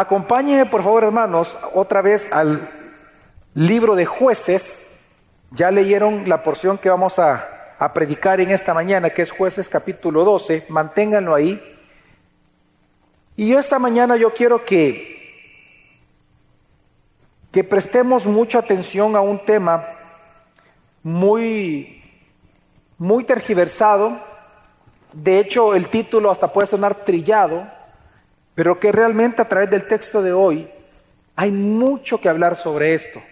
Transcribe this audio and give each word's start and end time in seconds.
Acompáñenme, 0.00 0.64
por 0.64 0.82
favor, 0.82 1.04
hermanos, 1.04 1.58
otra 1.74 2.00
vez 2.00 2.32
al 2.32 2.70
libro 3.52 3.94
de 3.96 4.06
jueces. 4.06 4.80
Ya 5.50 5.70
leyeron 5.70 6.26
la 6.26 6.42
porción 6.42 6.78
que 6.78 6.88
vamos 6.88 7.18
a, 7.18 7.76
predicar 7.92 8.40
en 8.40 8.50
esta 8.50 8.72
mañana, 8.72 9.10
que 9.10 9.20
es 9.20 9.30
jueces 9.30 9.68
capítulo 9.68 10.24
12. 10.24 10.64
Manténganlo 10.70 11.34
ahí. 11.34 11.62
Y 13.36 13.48
yo 13.48 13.58
esta 13.58 13.78
mañana 13.78 14.16
yo 14.16 14.32
quiero 14.32 14.64
que, 14.64 15.68
que 17.52 17.62
prestemos 17.62 18.26
mucha 18.26 18.60
atención 18.60 19.16
a 19.16 19.20
un 19.20 19.44
tema 19.44 19.84
muy, 21.02 22.02
muy 22.96 23.24
tergiversado. 23.24 24.18
De 25.12 25.40
hecho, 25.40 25.74
el 25.74 25.90
título 25.90 26.30
hasta 26.30 26.50
puede 26.50 26.68
sonar 26.68 26.94
trillado, 27.04 27.68
pero 28.60 28.78
que 28.78 28.92
realmente 28.92 29.40
a 29.40 29.48
través 29.48 29.70
del 29.70 29.86
texto 29.86 30.20
de 30.20 30.34
hoy 30.34 30.68
hay 31.34 31.50
mucho 31.50 32.20
que 32.20 32.28
hablar 32.28 32.56
sobre 32.56 32.92
esto. 32.92 33.22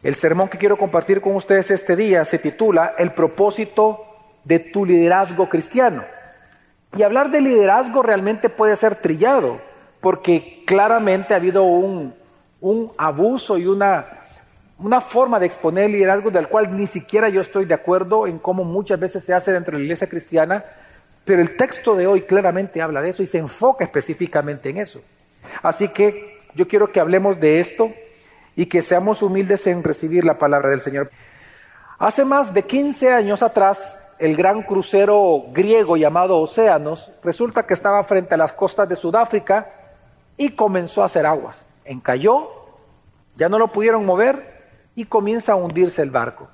El 0.00 0.14
sermón 0.14 0.48
que 0.48 0.58
quiero 0.58 0.78
compartir 0.78 1.20
con 1.20 1.34
ustedes 1.34 1.72
este 1.72 1.96
día 1.96 2.24
se 2.24 2.38
titula 2.38 2.94
El 2.96 3.10
propósito 3.14 4.06
de 4.44 4.60
tu 4.60 4.86
liderazgo 4.86 5.48
cristiano. 5.48 6.04
Y 6.96 7.02
hablar 7.02 7.32
de 7.32 7.40
liderazgo 7.40 8.00
realmente 8.04 8.48
puede 8.48 8.76
ser 8.76 8.94
trillado, 8.94 9.58
porque 10.00 10.62
claramente 10.64 11.34
ha 11.34 11.38
habido 11.38 11.64
un, 11.64 12.14
un 12.60 12.92
abuso 12.96 13.58
y 13.58 13.66
una, 13.66 14.06
una 14.78 15.00
forma 15.00 15.40
de 15.40 15.46
exponer 15.46 15.86
el 15.86 15.92
liderazgo 15.94 16.30
del 16.30 16.46
cual 16.46 16.76
ni 16.76 16.86
siquiera 16.86 17.28
yo 17.28 17.40
estoy 17.40 17.64
de 17.64 17.74
acuerdo 17.74 18.28
en 18.28 18.38
cómo 18.38 18.62
muchas 18.62 19.00
veces 19.00 19.24
se 19.24 19.34
hace 19.34 19.52
dentro 19.52 19.72
de 19.72 19.78
la 19.78 19.84
iglesia 19.86 20.08
cristiana, 20.08 20.62
pero 21.24 21.40
el 21.40 21.56
texto 21.56 21.96
de 21.96 22.06
hoy 22.06 22.22
claramente 22.22 22.82
habla 22.82 23.00
de 23.00 23.10
eso 23.10 23.22
y 23.22 23.26
se 23.26 23.38
enfoca 23.38 23.84
específicamente 23.84 24.70
en 24.70 24.78
eso. 24.78 25.00
Así 25.62 25.88
que 25.88 26.40
yo 26.54 26.68
quiero 26.68 26.92
que 26.92 27.00
hablemos 27.00 27.40
de 27.40 27.60
esto 27.60 27.90
y 28.56 28.66
que 28.66 28.82
seamos 28.82 29.22
humildes 29.22 29.66
en 29.66 29.82
recibir 29.82 30.24
la 30.24 30.38
palabra 30.38 30.70
del 30.70 30.80
Señor. 30.80 31.10
Hace 31.98 32.24
más 32.24 32.52
de 32.52 32.62
15 32.64 33.12
años 33.12 33.42
atrás, 33.42 33.98
el 34.18 34.36
gran 34.36 34.62
crucero 34.62 35.44
griego 35.52 35.96
llamado 35.96 36.38
Océanos, 36.40 37.10
resulta 37.22 37.66
que 37.66 37.74
estaba 37.74 38.02
frente 38.04 38.34
a 38.34 38.38
las 38.38 38.52
costas 38.52 38.88
de 38.88 38.96
Sudáfrica 38.96 39.68
y 40.36 40.50
comenzó 40.50 41.02
a 41.02 41.06
hacer 41.06 41.26
aguas. 41.26 41.66
Encalló, 41.84 42.50
ya 43.36 43.48
no 43.48 43.58
lo 43.58 43.68
pudieron 43.68 44.04
mover 44.04 44.54
y 44.94 45.06
comienza 45.06 45.52
a 45.52 45.56
hundirse 45.56 46.02
el 46.02 46.10
barco. 46.10 46.48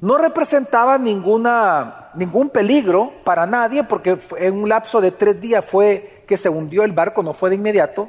No 0.00 0.16
representaba 0.16 0.96
ninguna, 0.96 2.10
ningún 2.14 2.50
peligro 2.50 3.12
para 3.24 3.46
nadie 3.46 3.82
porque 3.82 4.18
en 4.38 4.54
un 4.54 4.68
lapso 4.68 5.00
de 5.00 5.10
tres 5.10 5.40
días 5.40 5.64
fue 5.64 6.22
que 6.26 6.36
se 6.36 6.48
hundió 6.48 6.84
el 6.84 6.92
barco, 6.92 7.22
no 7.22 7.34
fue 7.34 7.50
de 7.50 7.56
inmediato. 7.56 8.08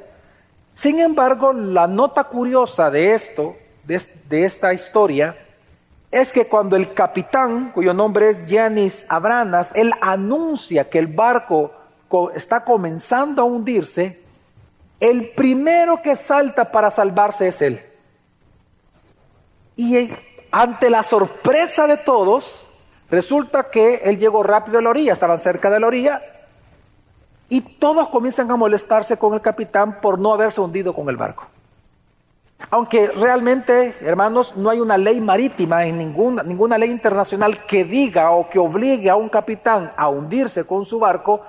Sin 0.76 1.00
embargo, 1.00 1.52
la 1.52 1.88
nota 1.88 2.26
curiosa 2.26 2.92
de 2.92 3.16
esto, 3.16 3.56
de, 3.86 4.02
de 4.30 4.46
esta 4.46 4.74
historia, 4.74 5.36
es 6.12 6.32
que 6.32 6.46
cuando 6.46 6.76
el 6.76 6.94
capitán, 6.94 7.72
cuyo 7.74 7.94
nombre 7.94 8.30
es 8.30 8.46
Yanis 8.46 9.06
Abranas, 9.10 9.72
él 9.76 9.94
anuncia 10.02 10.90
que 10.90 11.00
el 11.00 11.08
barco 11.08 11.72
está 12.36 12.64
comenzando 12.64 13.42
a 13.42 13.46
hundirse, 13.46 14.20
el 15.00 15.30
primero 15.30 16.02
que 16.02 16.16
salta 16.16 16.72
para 16.72 16.92
salvarse 16.92 17.48
es 17.48 17.62
él. 17.62 17.82
Y 19.76 20.12
ante 20.52 20.90
la 20.90 21.04
sorpresa 21.04 21.88
de 21.88 21.98
todos, 21.98 22.66
resulta 23.10 23.70
que 23.70 23.96
él 24.06 24.18
llegó 24.18 24.44
rápido 24.44 24.80
a 24.80 24.82
la 24.82 24.90
orilla, 24.90 25.14
estaban 25.14 25.40
cerca 25.40 25.70
de 25.70 25.80
la 25.80 25.88
orilla, 25.88 26.22
y 27.50 27.62
todos 27.62 28.10
comienzan 28.10 28.50
a 28.52 28.56
molestarse 28.56 29.18
con 29.18 29.34
el 29.34 29.42
capitán 29.42 30.00
por 30.02 30.20
no 30.20 30.34
haberse 30.34 30.62
hundido 30.62 30.94
con 30.94 31.10
el 31.10 31.18
barco. 31.18 31.48
Aunque 32.72 33.08
realmente, 33.08 33.96
hermanos, 34.02 34.56
no 34.56 34.70
hay 34.70 34.80
una 34.80 34.98
ley 34.98 35.22
marítima 35.22 35.86
en 35.86 35.98
ninguna, 35.98 36.44
ninguna 36.44 36.78
ley 36.78 36.92
internacional 36.92 37.66
que 37.66 37.86
diga 37.86 38.32
o 38.32 38.50
que 38.50 38.60
obligue 38.60 39.10
a 39.10 39.16
un 39.16 39.30
capitán 39.30 39.94
a 39.96 40.10
hundirse 40.10 40.66
con 40.66 40.86
su 40.86 41.00
barco, 41.00 41.42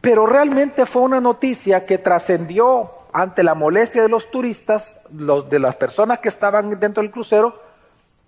pero 0.00 0.26
realmente 0.26 0.84
fue 0.84 1.02
una 1.02 1.20
noticia 1.20 1.86
que 1.86 1.98
trascendió 1.98 2.90
ante 3.12 3.42
la 3.42 3.54
molestia 3.54 4.02
de 4.02 4.08
los 4.08 4.30
turistas, 4.30 5.00
de 5.08 5.58
las 5.58 5.74
personas 5.76 6.18
que 6.18 6.28
estaban 6.28 6.78
dentro 6.78 7.02
del 7.02 7.10
crucero, 7.10 7.71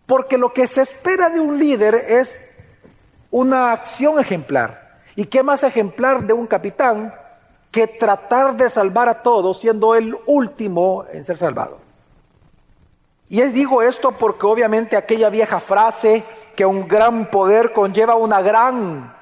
porque 0.06 0.38
lo 0.38 0.52
que 0.52 0.66
se 0.66 0.82
espera 0.82 1.30
de 1.30 1.40
un 1.40 1.58
líder 1.58 1.94
es 1.94 2.44
una 3.30 3.72
acción 3.72 4.20
ejemplar. 4.20 5.00
¿Y 5.16 5.26
qué 5.26 5.42
más 5.42 5.62
ejemplar 5.62 6.24
de 6.24 6.32
un 6.32 6.46
capitán 6.46 7.14
que 7.70 7.86
tratar 7.86 8.56
de 8.56 8.70
salvar 8.70 9.08
a 9.08 9.22
todos 9.22 9.60
siendo 9.60 9.94
el 9.94 10.16
último 10.26 11.04
en 11.12 11.24
ser 11.24 11.38
salvado? 11.38 11.78
Y 13.28 13.40
digo 13.42 13.82
esto 13.82 14.12
porque 14.12 14.46
obviamente 14.46 14.96
aquella 14.96 15.30
vieja 15.30 15.58
frase 15.58 16.24
que 16.54 16.64
un 16.64 16.86
gran 16.86 17.30
poder 17.30 17.72
conlleva 17.72 18.14
una 18.14 18.42
gran 18.42 19.12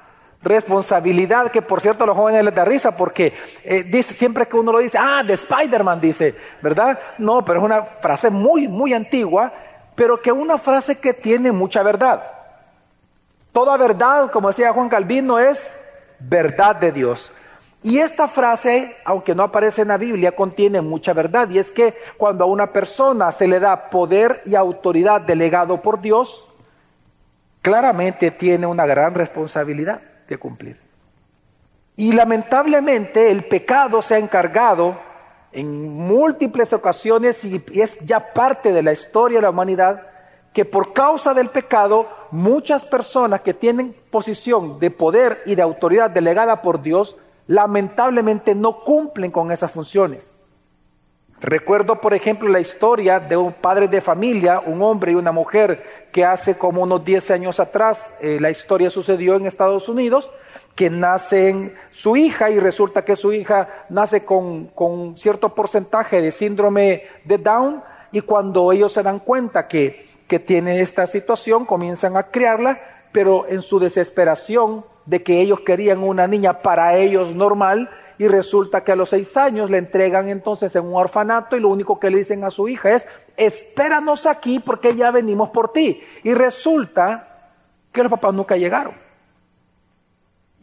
responsabilidad, 0.43 1.49
que 1.49 1.61
por 1.61 1.79
cierto 1.79 2.05
los 2.05 2.15
jóvenes 2.15 2.43
les 2.43 2.53
da 2.53 2.65
risa 2.65 2.95
porque 2.95 3.33
eh, 3.63 3.83
dice 3.83 4.13
siempre 4.13 4.45
que 4.45 4.57
uno 4.57 4.73
lo 4.73 4.79
dice, 4.79 4.97
ah, 4.99 5.23
de 5.23 5.33
Spider-Man 5.33 6.01
dice, 6.01 6.35
¿verdad? 6.61 6.99
No, 7.17 7.43
pero 7.45 7.59
es 7.59 7.65
una 7.65 7.83
frase 7.83 8.29
muy, 8.29 8.67
muy 8.67 8.93
antigua, 8.93 9.53
pero 9.95 10.21
que 10.21 10.31
una 10.31 10.57
frase 10.57 10.97
que 10.97 11.13
tiene 11.13 11.51
mucha 11.51 11.83
verdad. 11.83 12.23
Toda 13.51 13.77
verdad, 13.77 14.31
como 14.31 14.47
decía 14.47 14.73
Juan 14.73 14.89
Calvino, 14.89 15.39
es 15.39 15.77
verdad 16.19 16.75
de 16.75 16.91
Dios. 16.91 17.31
Y 17.83 17.99
esta 17.99 18.29
frase, 18.29 18.95
aunque 19.03 19.35
no 19.35 19.43
aparece 19.43 19.81
en 19.81 19.89
la 19.89 19.97
Biblia, 19.97 20.35
contiene 20.35 20.81
mucha 20.81 21.13
verdad. 21.13 21.49
Y 21.49 21.59
es 21.59 21.69
que 21.69 21.93
cuando 22.17 22.45
a 22.45 22.47
una 22.47 22.67
persona 22.67 23.31
se 23.31 23.47
le 23.47 23.59
da 23.59 23.89
poder 23.89 24.41
y 24.45 24.55
autoridad 24.55 25.21
delegado 25.21 25.81
por 25.81 25.99
Dios, 25.99 26.45
claramente 27.61 28.31
tiene 28.31 28.65
una 28.65 28.85
gran 28.85 29.13
responsabilidad 29.13 30.01
de 30.27 30.37
cumplir. 30.37 30.77
Y 31.97 32.13
lamentablemente 32.13 33.29
el 33.29 33.43
pecado 33.45 34.01
se 34.01 34.15
ha 34.15 34.17
encargado 34.17 34.97
en 35.53 35.89
múltiples 35.97 36.73
ocasiones 36.73 37.43
y 37.45 37.63
es 37.73 37.97
ya 37.99 38.33
parte 38.33 38.71
de 38.71 38.83
la 38.83 38.91
historia 38.91 39.37
de 39.37 39.43
la 39.43 39.49
humanidad 39.51 40.01
que 40.53 40.65
por 40.65 40.93
causa 40.93 41.33
del 41.33 41.49
pecado 41.49 42.07
muchas 42.31 42.85
personas 42.85 43.41
que 43.41 43.53
tienen 43.53 43.95
posición 44.11 44.79
de 44.79 44.91
poder 44.91 45.41
y 45.45 45.55
de 45.55 45.61
autoridad 45.61 46.09
delegada 46.09 46.61
por 46.61 46.81
Dios 46.81 47.15
lamentablemente 47.47 48.55
no 48.55 48.81
cumplen 48.81 49.31
con 49.31 49.51
esas 49.51 49.71
funciones. 49.71 50.31
Recuerdo, 51.41 51.99
por 51.99 52.13
ejemplo, 52.13 52.47
la 52.47 52.61
historia 52.61 53.19
de 53.19 53.35
un 53.35 53.51
padre 53.51 53.89
de 53.89 53.99
familia, 53.99 54.61
un 54.65 54.81
hombre 54.81 55.11
y 55.11 55.15
una 55.15 55.33
mujer, 55.33 56.07
que 56.13 56.23
hace 56.23 56.57
como 56.57 56.83
unos 56.83 57.03
10 57.03 57.31
años 57.31 57.59
atrás, 57.59 58.15
eh, 58.21 58.37
la 58.39 58.49
historia 58.49 58.89
sucedió 58.89 59.35
en 59.35 59.45
Estados 59.45 59.89
Unidos, 59.89 60.31
que 60.75 60.89
nace 60.89 61.75
su 61.91 62.15
hija 62.15 62.49
y 62.49 62.59
resulta 62.59 63.05
que 63.05 63.15
su 63.15 63.31
hija 63.31 63.85
nace 63.89 64.23
con, 64.23 64.65
con 64.67 65.17
cierto 65.17 65.49
porcentaje 65.49 66.21
de 66.21 66.31
síndrome 66.31 67.03
de 67.25 67.37
Down 67.37 67.81
y 68.11 68.21
cuando 68.21 68.71
ellos 68.71 68.91
se 68.91 69.03
dan 69.03 69.19
cuenta 69.19 69.67
que, 69.67 70.07
que 70.27 70.39
tiene 70.39 70.81
esta 70.81 71.05
situación, 71.05 71.65
comienzan 71.65 72.17
a 72.17 72.23
criarla, 72.23 72.79
pero 73.11 73.47
en 73.47 73.61
su 73.61 73.79
desesperación 73.79 74.85
de 75.05 75.21
que 75.21 75.41
ellos 75.41 75.59
querían 75.61 75.99
una 75.99 76.27
niña 76.27 76.61
para 76.61 76.95
ellos 76.97 77.35
normal 77.35 77.89
y 78.17 78.27
resulta 78.27 78.83
que 78.83 78.91
a 78.91 78.95
los 78.95 79.09
seis 79.09 79.35
años 79.37 79.69
le 79.69 79.77
entregan 79.77 80.29
entonces 80.29 80.75
en 80.75 80.85
un 80.85 80.95
orfanato 80.95 81.57
y 81.57 81.59
lo 81.59 81.69
único 81.69 81.99
que 81.99 82.09
le 82.09 82.19
dicen 82.19 82.43
a 82.43 82.51
su 82.51 82.69
hija 82.69 82.91
es, 82.91 83.07
espéranos 83.35 84.25
aquí 84.25 84.59
porque 84.59 84.95
ya 84.95 85.11
venimos 85.11 85.49
por 85.49 85.73
ti. 85.73 86.01
Y 86.23 86.33
resulta 86.33 87.27
que 87.91 88.03
los 88.03 88.11
papás 88.11 88.33
nunca 88.33 88.55
llegaron. 88.55 89.02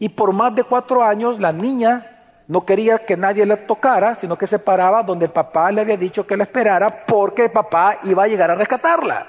Y 0.01 0.09
por 0.09 0.33
más 0.33 0.55
de 0.55 0.63
cuatro 0.63 1.03
años 1.03 1.39
la 1.39 1.53
niña 1.53 2.07
no 2.47 2.65
quería 2.65 3.05
que 3.05 3.15
nadie 3.15 3.45
la 3.45 3.67
tocara, 3.67 4.15
sino 4.15 4.35
que 4.35 4.47
se 4.47 4.57
paraba 4.57 5.03
donde 5.03 5.25
el 5.25 5.31
papá 5.31 5.71
le 5.71 5.81
había 5.81 5.95
dicho 5.95 6.25
que 6.25 6.35
la 6.35 6.45
esperara 6.45 7.05
porque 7.05 7.45
el 7.45 7.51
papá 7.51 7.97
iba 8.05 8.23
a 8.23 8.27
llegar 8.27 8.49
a 8.49 8.55
rescatarla. 8.55 9.27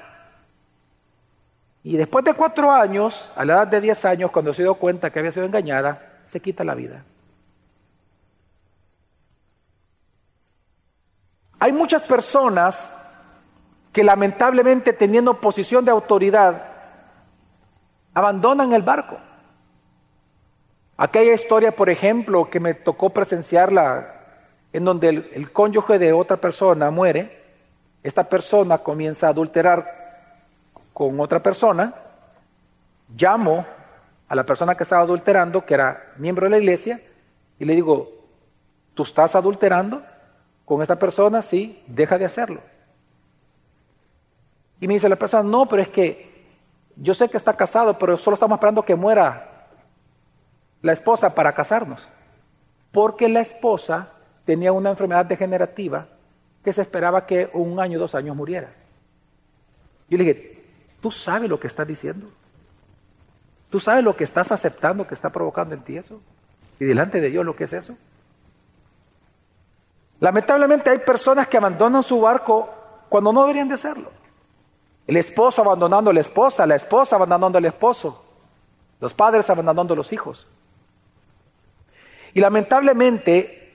Y 1.85 1.99
después 1.99 2.25
de 2.25 2.33
cuatro 2.33 2.73
años, 2.73 3.31
a 3.37 3.45
la 3.45 3.53
edad 3.53 3.67
de 3.67 3.83
diez 3.83 4.03
años, 4.07 4.31
cuando 4.31 4.55
se 4.55 4.63
dio 4.63 4.75
cuenta 4.77 5.11
que 5.11 5.19
había 5.19 5.31
sido 5.31 5.45
engañada, 5.45 6.01
se 6.25 6.41
quita 6.41 6.65
la 6.65 6.75
vida. 6.75 7.05
Hay 11.59 11.73
muchas 11.73 12.07
personas 12.07 12.91
que 13.93 14.03
lamentablemente 14.03 14.95
teniendo 14.95 15.39
posición 15.39 15.85
de 15.85 15.91
autoridad, 15.91 16.63
abandonan 18.15 18.73
el 18.73 18.81
barco. 18.81 19.19
Aquella 21.03 21.35
historia, 21.35 21.73
por 21.73 21.91
ejemplo, 21.91 22.49
que 22.49 22.61
me 22.61 22.75
tocó 22.75 23.11
presenciarla, 23.11 24.15
en 24.73 24.85
donde 24.85 25.09
el, 25.09 25.31
el 25.35 25.51
cónyuge 25.51 25.99
de 25.99 26.13
otra 26.13 26.37
persona 26.37 26.93
muere, 26.93 27.43
esta 28.05 28.23
persona 28.29 28.79
comienza 28.79 29.27
a 29.27 29.31
adulterar 29.31 29.85
con 30.93 31.19
otra 31.19 31.43
persona, 31.43 31.93
llamo 33.17 33.67
a 34.29 34.37
la 34.37 34.45
persona 34.45 34.77
que 34.77 34.85
estaba 34.85 35.03
adulterando, 35.03 35.67
que 35.67 35.75
era 35.75 36.13
miembro 36.19 36.45
de 36.47 36.51
la 36.51 36.59
iglesia, 36.59 37.01
y 37.59 37.65
le 37.65 37.75
digo, 37.75 38.09
¿tú 38.95 39.03
estás 39.03 39.35
adulterando? 39.35 40.03
con 40.65 40.81
esta 40.81 40.97
persona, 40.97 41.43
sí, 41.43 41.83
deja 41.87 42.17
de 42.17 42.25
hacerlo. 42.25 42.61
Y 44.81 44.87
me 44.87 44.95
dice 44.95 45.09
la 45.09 45.17
persona, 45.17 45.43
no, 45.43 45.67
pero 45.67 45.83
es 45.83 45.89
que 45.89 46.31
yo 46.97 47.13
sé 47.13 47.29
que 47.29 47.37
está 47.37 47.57
casado, 47.57 47.99
pero 47.99 48.17
solo 48.17 48.35
estamos 48.35 48.57
esperando 48.57 48.83
que 48.83 48.95
muera 48.95 49.52
la 50.83 50.93
esposa 50.93 51.35
para 51.35 51.55
casarnos. 51.55 52.07
Porque 52.93 53.29
la 53.29 53.41
esposa 53.41 54.11
tenía 54.45 54.73
una 54.73 54.91
enfermedad 54.91 55.25
degenerativa 55.25 56.07
que 56.63 56.73
se 56.73 56.83
esperaba 56.83 57.27
que 57.27 57.51
un 57.55 57.81
año, 57.81 57.99
dos 57.99 58.15
años 58.15 58.37
muriera. 58.37 58.71
Yo 60.09 60.19
le 60.19 60.25
dije, 60.25 60.65
¿tú 61.01 61.11
sabes 61.11 61.49
lo 61.49 61.59
que 61.59 61.69
estás 61.69 61.87
diciendo? 61.87 62.29
¿Tú 63.71 63.81
sabes 63.81 64.05
lo 64.05 64.15
que 64.15 64.25
estás 64.25 64.53
aceptando 64.53 65.07
que 65.07 65.15
está 65.15 65.31
provocando 65.31 65.75
en 65.75 65.83
ti 65.83 65.97
eso? 65.97 66.21
Y 66.79 66.85
delante 66.85 67.21
de 67.21 67.31
Dios 67.31 67.45
lo 67.45 67.57
que 67.57 67.65
es 67.65 67.73
eso. 67.73 67.97
Lamentablemente 70.21 70.91
hay 70.91 70.99
personas 70.99 71.49
que 71.49 71.57
abandonan 71.57 72.03
su 72.03 72.21
barco 72.21 72.69
cuando 73.09 73.33
no 73.33 73.43
deberían 73.43 73.69
de 73.69 73.75
hacerlo. 73.75 74.11
El 75.07 75.17
esposo 75.17 75.63
abandonando 75.63 76.11
a 76.11 76.15
la 76.15 76.21
esposa, 76.21 76.67
la 76.67 76.77
esposa 76.77 77.17
abandonando 77.17 77.59
al 77.59 77.65
esposo, 77.65 78.25
los 79.01 79.15
padres 79.15 79.51
abandonando 79.51 79.95
a 79.95 79.97
los 79.97 80.13
hijos. 80.13 80.47
Y 82.35 82.41
lamentablemente 82.41 83.71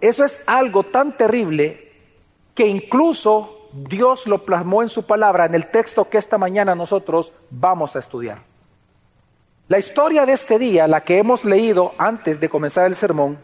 eso 0.00 0.24
es 0.24 0.40
algo 0.46 0.84
tan 0.84 1.16
terrible 1.16 1.92
que 2.54 2.66
incluso 2.66 3.68
Dios 3.72 4.26
lo 4.26 4.44
plasmó 4.44 4.82
en 4.82 4.88
su 4.88 5.04
palabra 5.04 5.46
en 5.46 5.54
el 5.54 5.70
texto 5.70 6.08
que 6.08 6.18
esta 6.18 6.38
mañana 6.38 6.74
nosotros 6.74 7.32
vamos 7.50 7.96
a 7.96 8.00
estudiar. 8.00 8.38
La 9.68 9.78
historia 9.78 10.26
de 10.26 10.32
este 10.32 10.58
día, 10.58 10.88
la 10.88 11.02
que 11.02 11.18
hemos 11.18 11.44
leído 11.44 11.92
antes 11.96 12.40
de 12.40 12.48
comenzar 12.48 12.86
el 12.86 12.96
sermón, 12.96 13.38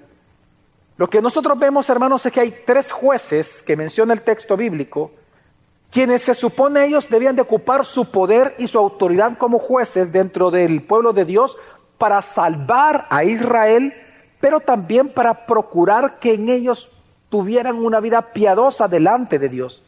lo 0.97 1.09
que 1.09 1.21
nosotros 1.21 1.59
vemos, 1.59 1.89
hermanos, 1.91 2.25
es 2.27 2.33
que 2.33 2.41
hay 2.41 2.63
tres 2.67 2.91
jueces 2.91 3.63
que 3.63 3.77
menciona 3.77 4.15
el 4.15 4.23
texto 4.23 4.57
bíblico, 4.57 5.13
quienes 5.93 6.23
se 6.23 6.35
supone 6.35 6.85
ellos 6.85 7.09
debían 7.09 7.37
de 7.37 7.43
ocupar 7.43 7.85
su 7.85 8.11
poder 8.11 8.55
y 8.59 8.67
su 8.67 8.79
autoridad 8.79 9.39
como 9.39 9.59
jueces 9.59 10.11
dentro 10.11 10.51
del 10.51 10.83
pueblo 10.83 11.13
de 11.13 11.25
Dios 11.25 11.57
para 11.97 12.23
salvar 12.23 13.07
a 13.11 13.25
Israel, 13.25 13.95
pero 14.47 14.61
también 14.61 15.09
para 15.09 15.45
procurar 15.45 16.21
que 16.21 16.35
en 16.35 16.49
ellos 16.49 16.89
tuvieran 17.31 17.85
una 17.85 17.99
vida 17.99 18.23
piadosa 18.33 18.87
delante 18.87 19.41
de 19.41 19.49
Dios. 19.49 19.83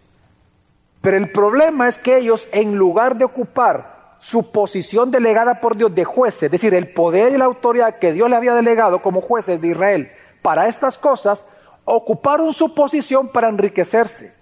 Pero 1.01 1.17
el 1.17 1.31
problema 1.31 1.87
es 1.87 1.97
que 1.97 2.17
ellos, 2.17 2.49
en 2.51 2.75
lugar 2.75 3.17
de 3.17 3.25
ocupar 3.25 4.17
su 4.19 4.51
posición 4.51 5.13
delegada 5.13 5.61
por 5.61 5.77
Dios 5.77 5.95
de 5.95 6.05
jueces, 6.05 6.43
es 6.43 6.51
decir, 6.51 6.75
el 6.75 6.93
poder 6.93 7.33
y 7.33 7.39
la 7.39 7.45
autoridad 7.45 8.01
que 8.01 8.13
Dios 8.13 8.29
le 8.29 8.35
había 8.35 8.53
delegado 8.53 9.01
como 9.01 9.21
jueces 9.21 9.61
de 9.61 9.69
Israel 9.69 10.11
para 10.43 10.67
estas 10.67 10.99
cosas, 10.99 11.47
ocuparon 11.85 12.53
su 12.53 12.75
posición 12.75 13.29
para 13.29 13.49
enriquecerse. 13.49 14.35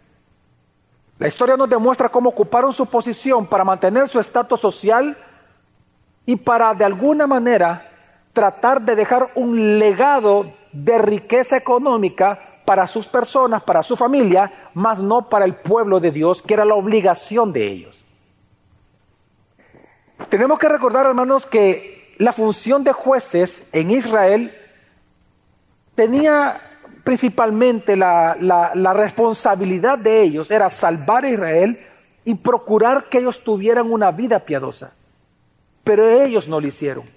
La 1.19 1.29
historia 1.29 1.59
nos 1.59 1.69
demuestra 1.69 2.09
cómo 2.09 2.31
ocuparon 2.31 2.73
su 2.73 2.87
posición 2.87 3.45
para 3.45 3.65
mantener 3.65 4.09
su 4.09 4.19
estatus 4.19 4.61
social 4.63 5.15
y 6.25 6.37
para 6.37 6.73
de 6.73 6.87
alguna 6.87 7.27
manera 7.27 7.93
tratar 8.37 8.83
de 8.83 8.95
dejar 8.95 9.31
un 9.35 9.79
legado 9.79 10.53
de 10.71 10.99
riqueza 10.99 11.57
económica 11.57 12.39
para 12.67 12.87
sus 12.87 13.09
personas, 13.09 13.63
para 13.63 13.83
su 13.83 13.97
familia, 13.97 14.69
más 14.75 15.01
no 15.01 15.31
para 15.31 15.47
el 15.47 15.55
pueblo 15.55 16.01
de 16.01 16.11
Dios, 16.11 16.43
que 16.43 16.53
era 16.53 16.67
la 16.67 16.75
obligación 16.75 17.51
de 17.51 17.67
ellos. 17.67 18.05
Tenemos 20.29 20.59
que 20.59 20.69
recordar, 20.69 21.07
hermanos, 21.07 21.47
que 21.47 22.15
la 22.19 22.35
función 22.35 22.85
de 22.85 22.93
jueces 22.93 23.63
en 23.73 23.91
Israel 23.91 24.55
tenía 25.95 26.61
principalmente 27.05 27.97
la, 27.97 28.37
la, 28.39 28.93
responsabilidad 28.93 29.97
de 29.97 30.21
ellos, 30.21 30.51
era 30.51 30.69
salvar 30.69 31.25
a 31.25 31.31
Israel 31.31 31.81
y 32.27 32.35
procurar 32.35 33.09
que 33.09 33.17
ellos 33.17 33.43
tuvieran 33.43 33.91
una 33.91 34.11
vida 34.11 34.41
piadosa. 34.41 34.93
Pero 35.85 36.07
ellos 36.07 36.49
no 36.49 36.61
lo 36.61 36.67
hicieron. 36.67 37.16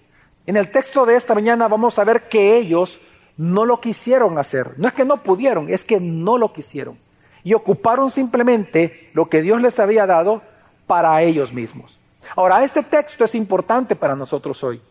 En 0.50 0.58
el 0.58 0.72
texto 0.72 1.06
de 1.06 1.16
esta 1.16 1.36
mañana 1.36 1.68
vamos 1.68 2.00
a 2.00 2.04
ver 2.04 2.28
que 2.28 2.58
ellos 2.58 3.00
no 3.38 3.66
lo 3.66 3.80
quisieron 3.80 4.40
hacer. 4.40 4.74
No 4.78 4.88
es 4.88 4.96
que 4.96 5.06
no 5.06 5.18
pudieron, 5.18 5.70
es 5.70 5.84
que 5.84 6.00
no 6.00 6.40
lo 6.40 6.54
quisieron. 6.54 6.98
Y 7.44 7.54
ocuparon 7.54 8.10
simplemente 8.10 9.12
lo 9.14 9.30
que 9.30 9.44
Dios 9.44 9.62
les 9.62 9.80
había 9.80 10.08
dado 10.08 10.42
para 10.88 11.22
ellos 11.22 11.54
mismos. 11.54 12.00
Ahora, 12.36 12.64
este 12.64 12.82
texto 12.82 13.26
es 13.26 13.36
importante 13.36 13.96
para 13.96 14.16
nosotros 14.16 14.64
hoy. 14.64 14.82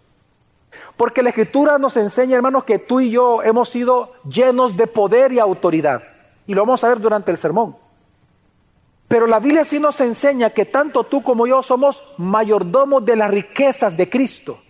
Porque 0.96 1.24
la 1.24 1.30
escritura 1.30 1.76
nos 1.76 1.96
enseña, 1.96 2.36
hermanos, 2.36 2.62
que 2.62 2.78
tú 2.78 3.00
y 3.00 3.10
yo 3.10 3.42
hemos 3.42 3.68
sido 3.68 4.12
llenos 4.28 4.76
de 4.76 4.86
poder 4.86 5.32
y 5.32 5.40
autoridad. 5.40 6.04
Y 6.46 6.54
lo 6.54 6.60
vamos 6.60 6.84
a 6.84 6.88
ver 6.90 7.00
durante 7.00 7.32
el 7.32 7.36
sermón. 7.36 7.74
Pero 9.08 9.26
la 9.26 9.40
Biblia 9.40 9.64
sí 9.64 9.80
nos 9.80 10.00
enseña 10.00 10.50
que 10.50 10.66
tanto 10.66 11.02
tú 11.02 11.24
como 11.24 11.48
yo 11.48 11.64
somos 11.64 12.04
mayordomos 12.16 13.04
de 13.04 13.16
las 13.16 13.32
riquezas 13.32 13.96
de 13.96 14.08
Cristo 14.08 14.60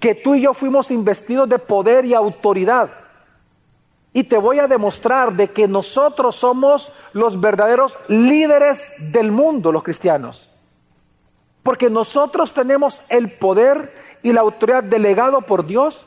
que 0.00 0.14
tú 0.14 0.34
y 0.34 0.42
yo 0.42 0.54
fuimos 0.54 0.90
investidos 0.90 1.48
de 1.48 1.58
poder 1.58 2.04
y 2.04 2.14
autoridad. 2.14 2.90
Y 4.12 4.24
te 4.24 4.38
voy 4.38 4.58
a 4.58 4.68
demostrar 4.68 5.34
de 5.34 5.50
que 5.50 5.68
nosotros 5.68 6.36
somos 6.36 6.92
los 7.12 7.40
verdaderos 7.40 7.98
líderes 8.08 8.90
del 8.98 9.30
mundo, 9.30 9.70
los 9.72 9.82
cristianos. 9.82 10.48
Porque 11.62 11.90
nosotros 11.90 12.52
tenemos 12.54 13.02
el 13.08 13.32
poder 13.32 13.92
y 14.22 14.32
la 14.32 14.40
autoridad 14.40 14.82
delegado 14.82 15.42
por 15.42 15.66
Dios 15.66 16.06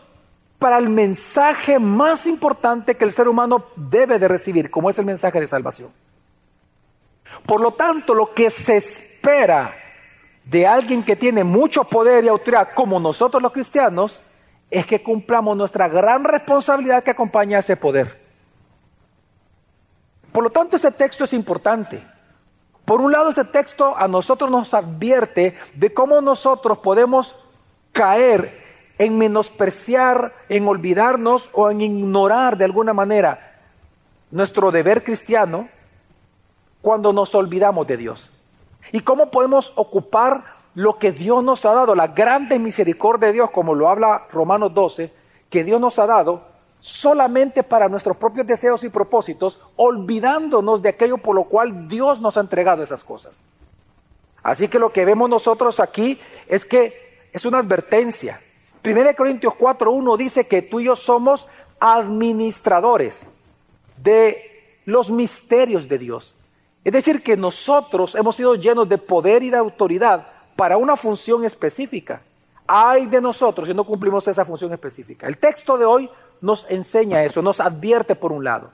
para 0.58 0.78
el 0.78 0.90
mensaje 0.90 1.80
más 1.80 2.26
importante 2.28 2.96
que 2.96 3.06
el 3.06 3.12
ser 3.12 3.28
humano 3.28 3.66
debe 3.76 4.20
de 4.20 4.28
recibir, 4.28 4.70
como 4.70 4.90
es 4.90 4.98
el 5.00 5.06
mensaje 5.06 5.40
de 5.40 5.48
salvación. 5.48 5.90
Por 7.46 7.62
lo 7.62 7.72
tanto, 7.72 8.14
lo 8.14 8.34
que 8.34 8.50
se 8.50 8.78
espera 8.78 9.81
de 10.46 10.68
alguien 10.68 11.04
que 11.04 11.16
tiene 11.16 11.44
mucho 11.44 11.84
poder 11.84 12.24
y 12.24 12.28
autoridad 12.28 12.70
como 12.74 13.00
nosotros 13.00 13.42
los 13.42 13.52
cristianos 13.52 14.22
es 14.70 14.86
que 14.86 15.04
cumplamos 15.04 15.56
nuestra 15.58 15.88
gran 15.88 16.24
responsabilidad 16.24 17.04
que 17.04 17.12
acompaña 17.12 17.58
a 17.58 17.60
ese 17.60 17.76
poder. 17.78 18.20
Por 20.32 20.44
lo 20.44 20.50
tanto, 20.50 20.78
este 20.78 20.92
texto 20.92 21.26
es 21.26 21.34
importante. 21.34 22.02
Por 22.86 23.02
un 23.02 23.12
lado, 23.12 23.30
este 23.30 23.46
texto 23.46 23.96
a 23.98 24.08
nosotros 24.08 24.50
nos 24.50 24.74
advierte 24.74 25.58
de 25.76 25.94
cómo 25.94 26.22
nosotros 26.22 26.80
podemos 26.80 27.36
caer 27.92 28.62
en 28.98 29.18
menospreciar, 29.18 30.34
en 30.48 30.68
olvidarnos 30.68 31.50
o 31.54 31.70
en 31.70 31.82
ignorar 31.82 32.58
de 32.58 32.66
alguna 32.66 32.94
manera 32.94 33.58
nuestro 34.32 34.72
deber 34.72 35.04
cristiano 35.04 35.68
cuando 36.82 37.12
nos 37.12 37.36
olvidamos 37.36 37.86
de 37.88 37.98
Dios. 37.98 38.32
¿Y 38.92 39.02
cómo 39.02 39.32
podemos 39.32 39.72
ocupar 39.76 40.44
lo 40.76 40.98
que 40.98 41.12
Dios 41.12 41.44
nos 41.44 41.66
ha 41.66 41.74
dado, 41.74 41.96
la 41.96 42.08
grande 42.08 42.60
misericordia 42.60 43.28
de 43.28 43.34
Dios, 43.34 43.52
como 43.52 43.76
lo 43.76 43.90
habla 43.90 44.24
Romanos 44.32 44.74
12, 44.74 45.12
que 45.50 45.64
Dios 45.64 45.82
nos 45.82 46.00
ha 46.00 46.06
dado 46.06 46.44
solamente 46.80 47.62
para 47.62 47.90
nuestros 47.90 48.18
propios 48.18 48.48
deseos 48.48 48.84
y 48.84 48.90
propósitos, 48.90 49.60
olvidándonos 49.76 50.82
de 50.82 50.90
aquello 50.90 51.18
por 51.18 51.36
lo 51.36 51.44
cual 51.44 51.88
Dios 51.88 52.22
nos 52.22 52.38
ha 52.38 52.42
entregado 52.42 52.84
esas 52.84 53.04
cosas? 53.04 53.40
Así 54.44 54.68
que 54.68 54.80
lo 54.80 54.92
que 54.92 55.06
vemos 55.06 55.30
nosotros 55.30 55.80
aquí 55.80 56.20
es 56.48 56.66
que 56.66 57.28
es 57.32 57.46
una 57.46 57.60
advertencia. 57.60 58.42
1 58.84 59.16
Corintios 59.16 59.54
4.1 59.54 60.18
dice 60.18 60.48
que 60.48 60.64
tú 60.64 60.80
y 60.80 60.86
yo 60.86 60.96
somos 60.96 61.48
administradores 61.80 63.30
de 63.98 64.80
los 64.86 65.12
misterios 65.12 65.88
de 65.88 65.98
Dios. 66.00 66.36
Es 66.84 66.94
decir, 66.94 67.22
que 67.22 67.38
nosotros 67.38 68.16
hemos 68.16 68.36
sido 68.36 68.56
llenos 68.56 68.90
de 68.90 68.98
poder 68.98 69.44
y 69.44 69.52
de 69.52 69.58
autoridad 69.58 70.26
para 70.56 70.78
una 70.78 70.98
función 70.98 71.46
específica. 71.46 72.22
Hay 72.66 73.06
de 73.06 73.22
nosotros 73.22 73.68
si 73.68 73.74
no 73.74 73.84
cumplimos 73.84 74.28
esa 74.28 74.46
función 74.46 74.74
específica. 74.74 75.28
El 75.28 75.38
texto 75.38 75.78
de 75.78 75.86
hoy 75.86 76.10
nos 76.42 76.70
enseña 76.70 77.24
eso, 77.24 77.42
nos 77.42 77.60
advierte 77.60 78.16
por 78.16 78.32
un 78.32 78.44
lado. 78.44 78.72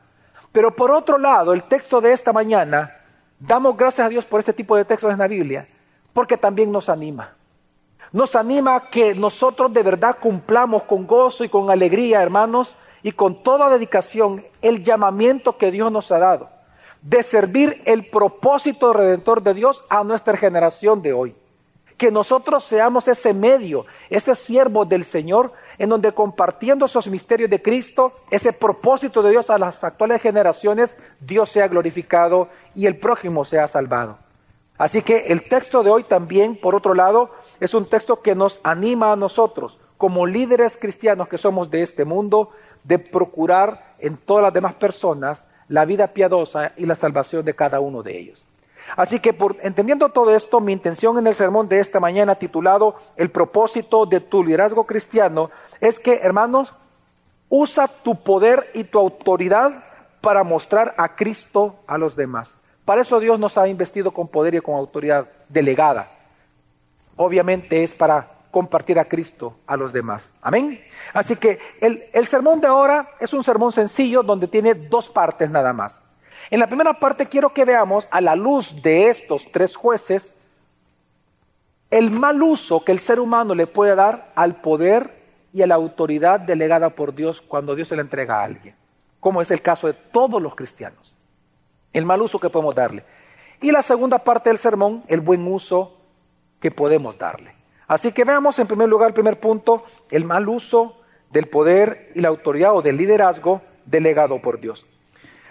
Pero 0.54 0.74
por 0.74 0.92
otro 0.92 1.18
lado, 1.18 1.54
el 1.54 1.64
texto 1.64 2.00
de 2.00 2.14
esta 2.14 2.32
mañana, 2.32 2.96
damos 3.40 3.76
gracias 3.76 4.08
a 4.08 4.10
Dios 4.10 4.26
por 4.26 4.40
este 4.40 4.54
tipo 4.54 4.78
de 4.78 4.86
textos 4.86 5.12
en 5.12 5.20
la 5.20 5.28
Biblia, 5.28 5.68
porque 6.14 6.38
también 6.38 6.72
nos 6.72 6.88
anima. 6.88 7.34
Nos 8.14 8.36
anima 8.36 8.76
a 8.76 8.90
que 8.90 9.14
nosotros 9.14 9.74
de 9.74 9.84
verdad 9.84 10.18
cumplamos 10.20 10.84
con 10.84 11.06
gozo 11.06 11.44
y 11.44 11.50
con 11.50 11.70
alegría, 11.70 12.22
hermanos, 12.22 12.76
y 13.04 13.12
con 13.12 13.44
toda 13.44 13.70
dedicación 13.70 14.46
el 14.62 14.84
llamamiento 14.84 15.58
que 15.58 15.72
Dios 15.72 15.92
nos 15.92 16.10
ha 16.12 16.20
dado 16.20 16.57
de 17.02 17.24
servir 17.24 17.82
el 17.86 18.06
propósito 18.06 18.94
redentor 18.94 19.42
de 19.44 19.54
Dios 19.54 19.84
a 19.90 20.04
nuestra 20.04 20.38
generación 20.38 21.02
de 21.02 21.14
hoy. 21.14 21.36
Que 21.98 22.12
nosotros 22.12 22.64
seamos 22.64 23.08
ese 23.08 23.34
medio, 23.34 23.86
ese 24.10 24.36
siervo 24.36 24.86
del 24.86 25.04
Señor, 25.04 25.52
en 25.78 25.90
donde 25.90 26.12
compartiendo 26.12 26.86
esos 26.86 27.08
misterios 27.08 27.50
de 27.50 27.62
Cristo, 27.62 28.14
ese 28.30 28.54
propósito 28.54 29.22
de 29.22 29.32
Dios 29.32 29.50
a 29.50 29.58
las 29.58 29.84
actuales 29.84 30.22
generaciones, 30.22 30.98
Dios 31.20 31.50
sea 31.50 31.68
glorificado 31.68 32.50
y 32.76 32.86
el 32.86 32.98
prójimo 32.98 33.46
sea 33.46 33.68
salvado. 33.68 34.18
Así 34.78 35.02
que 35.02 35.28
el 35.28 35.44
texto 35.44 35.82
de 35.84 35.90
hoy 35.90 36.04
también, 36.04 36.56
por 36.56 36.76
otro 36.76 36.94
lado, 36.94 37.32
es 37.60 37.74
un 37.74 37.86
texto 37.86 38.22
que 38.22 38.36
nos 38.36 38.60
anima 38.64 39.12
a 39.12 39.16
nosotros, 39.16 39.80
como 39.98 40.28
líderes 40.28 40.78
cristianos 40.78 41.28
que 41.28 41.40
somos 41.40 41.72
de 41.72 41.82
este 41.82 42.06
mundo, 42.06 42.52
de 42.84 43.00
procurar 43.00 43.96
en 44.00 44.18
todas 44.18 44.44
las 44.44 44.54
demás 44.54 44.76
personas 44.76 45.46
la 45.68 45.86
vida 45.86 46.08
piadosa 46.08 46.72
y 46.78 46.86
la 46.86 46.96
salvación 46.96 47.46
de 47.46 47.54
cada 47.54 47.80
uno 47.80 48.04
de 48.04 48.18
ellos. 48.18 48.44
Así 48.96 49.20
que 49.20 49.34
por, 49.34 49.58
entendiendo 49.62 50.10
todo 50.10 50.34
esto, 50.34 50.62
mi 50.62 50.72
intención 50.72 51.18
en 51.18 51.28
el 51.28 51.36
sermón 51.36 51.68
de 51.68 51.80
esta 51.80 52.00
mañana 52.00 52.36
titulado 52.36 52.96
El 53.18 53.30
propósito 53.30 54.06
de 54.06 54.22
tu 54.22 54.44
liderazgo 54.44 54.86
cristiano 54.86 55.52
es 55.82 56.00
que, 56.00 56.20
hermanos, 56.24 56.74
usa 57.50 57.88
tu 57.88 58.16
poder 58.16 58.70
y 58.74 58.86
tu 58.86 58.98
autoridad 58.98 59.84
para 60.22 60.44
mostrar 60.44 60.96
a 60.98 61.16
Cristo 61.16 61.76
a 61.86 61.98
los 61.98 62.16
demás. 62.16 62.58
Para 62.86 63.02
eso 63.02 63.20
Dios 63.20 63.40
nos 63.40 63.58
ha 63.58 63.68
investido 63.68 64.12
con 64.12 64.30
poder 64.30 64.56
y 64.56 64.62
con 64.62 64.76
autoridad 64.76 65.28
delegada. 65.50 66.10
Obviamente 67.18 67.84
es 67.84 67.94
para 67.94 68.28
compartir 68.58 68.98
a 68.98 69.06
Cristo 69.06 69.58
a 69.68 69.78
los 69.78 69.94
demás. 69.94 70.32
Amén. 70.42 70.82
Así 71.14 71.36
que 71.36 71.60
el, 71.80 72.06
el 72.12 72.26
sermón 72.26 72.60
de 72.60 72.66
ahora 72.66 73.12
es 73.20 73.32
un 73.32 73.44
sermón 73.44 73.72
sencillo 73.72 74.24
donde 74.24 74.48
tiene 74.48 74.74
dos 74.74 75.10
partes 75.10 75.52
nada 75.52 75.74
más. 75.74 76.02
En 76.50 76.60
la 76.60 76.66
primera 76.66 76.96
parte 76.96 77.28
quiero 77.28 77.54
que 77.54 77.66
veamos 77.66 78.08
a 78.10 78.20
la 78.20 78.36
luz 78.36 78.82
de 78.82 79.10
estos 79.10 79.52
tres 79.52 79.76
jueces 79.76 80.34
el 81.92 82.10
mal 82.10 82.42
uso 82.42 82.84
que 82.84 82.92
el 82.92 82.98
ser 82.98 83.20
humano 83.20 83.54
le 83.54 83.68
puede 83.68 83.94
dar 83.94 84.32
al 84.34 84.56
poder 84.56 85.12
y 85.54 85.62
a 85.62 85.68
la 85.68 85.76
autoridad 85.76 86.40
delegada 86.40 86.90
por 86.90 87.14
Dios 87.14 87.40
cuando 87.40 87.76
Dios 87.76 87.90
se 87.90 87.96
la 87.96 88.02
entrega 88.02 88.40
a 88.40 88.44
alguien, 88.44 88.74
como 89.20 89.40
es 89.40 89.52
el 89.52 89.62
caso 89.62 89.86
de 89.86 89.94
todos 89.94 90.42
los 90.42 90.56
cristianos. 90.56 91.14
El 91.94 92.06
mal 92.06 92.24
uso 92.24 92.40
que 92.40 92.50
podemos 92.50 92.74
darle. 92.74 93.04
Y 93.62 93.72
la 93.72 93.84
segunda 93.84 94.18
parte 94.18 94.50
del 94.50 94.58
sermón, 94.58 95.04
el 95.10 95.22
buen 95.22 95.46
uso 95.46 95.96
que 96.60 96.72
podemos 96.72 97.20
darle. 97.20 97.57
Así 97.88 98.12
que 98.12 98.26
veamos 98.26 98.60
en 98.60 98.68
primer 98.68 98.90
lugar, 98.90 99.10
el 99.10 99.14
primer 99.14 99.40
punto, 99.40 99.84
el 100.12 100.26
mal 100.26 100.48
uso 100.50 100.98
del 101.32 101.48
poder 101.48 102.12
y 102.16 102.22
la 102.22 102.28
autoridad 102.28 102.76
o 102.76 102.82
del 102.82 102.98
liderazgo 102.98 103.62
delegado 103.86 104.42
por 104.42 104.60
Dios. 104.60 104.86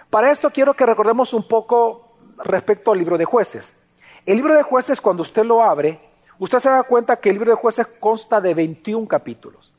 Para 0.09 0.31
esto 0.31 0.51
quiero 0.51 0.73
que 0.73 0.85
recordemos 0.85 1.33
un 1.33 1.47
poco 1.47 2.15
respecto 2.43 2.91
al 2.91 2.99
libro 2.99 3.17
de 3.17 3.25
jueces. 3.25 3.73
El 4.25 4.37
libro 4.37 4.53
de 4.53 4.63
jueces, 4.63 5.01
cuando 5.01 5.23
usted 5.23 5.43
lo 5.43 5.63
abre, 5.63 5.99
usted 6.37 6.59
se 6.59 6.69
da 6.69 6.83
cuenta 6.83 7.17
que 7.17 7.29
el 7.29 7.35
libro 7.35 7.51
de 7.51 7.57
jueces 7.57 7.87
consta 7.99 8.39
de 8.39 8.53
21 8.53 9.07
capítulos. 9.07 9.71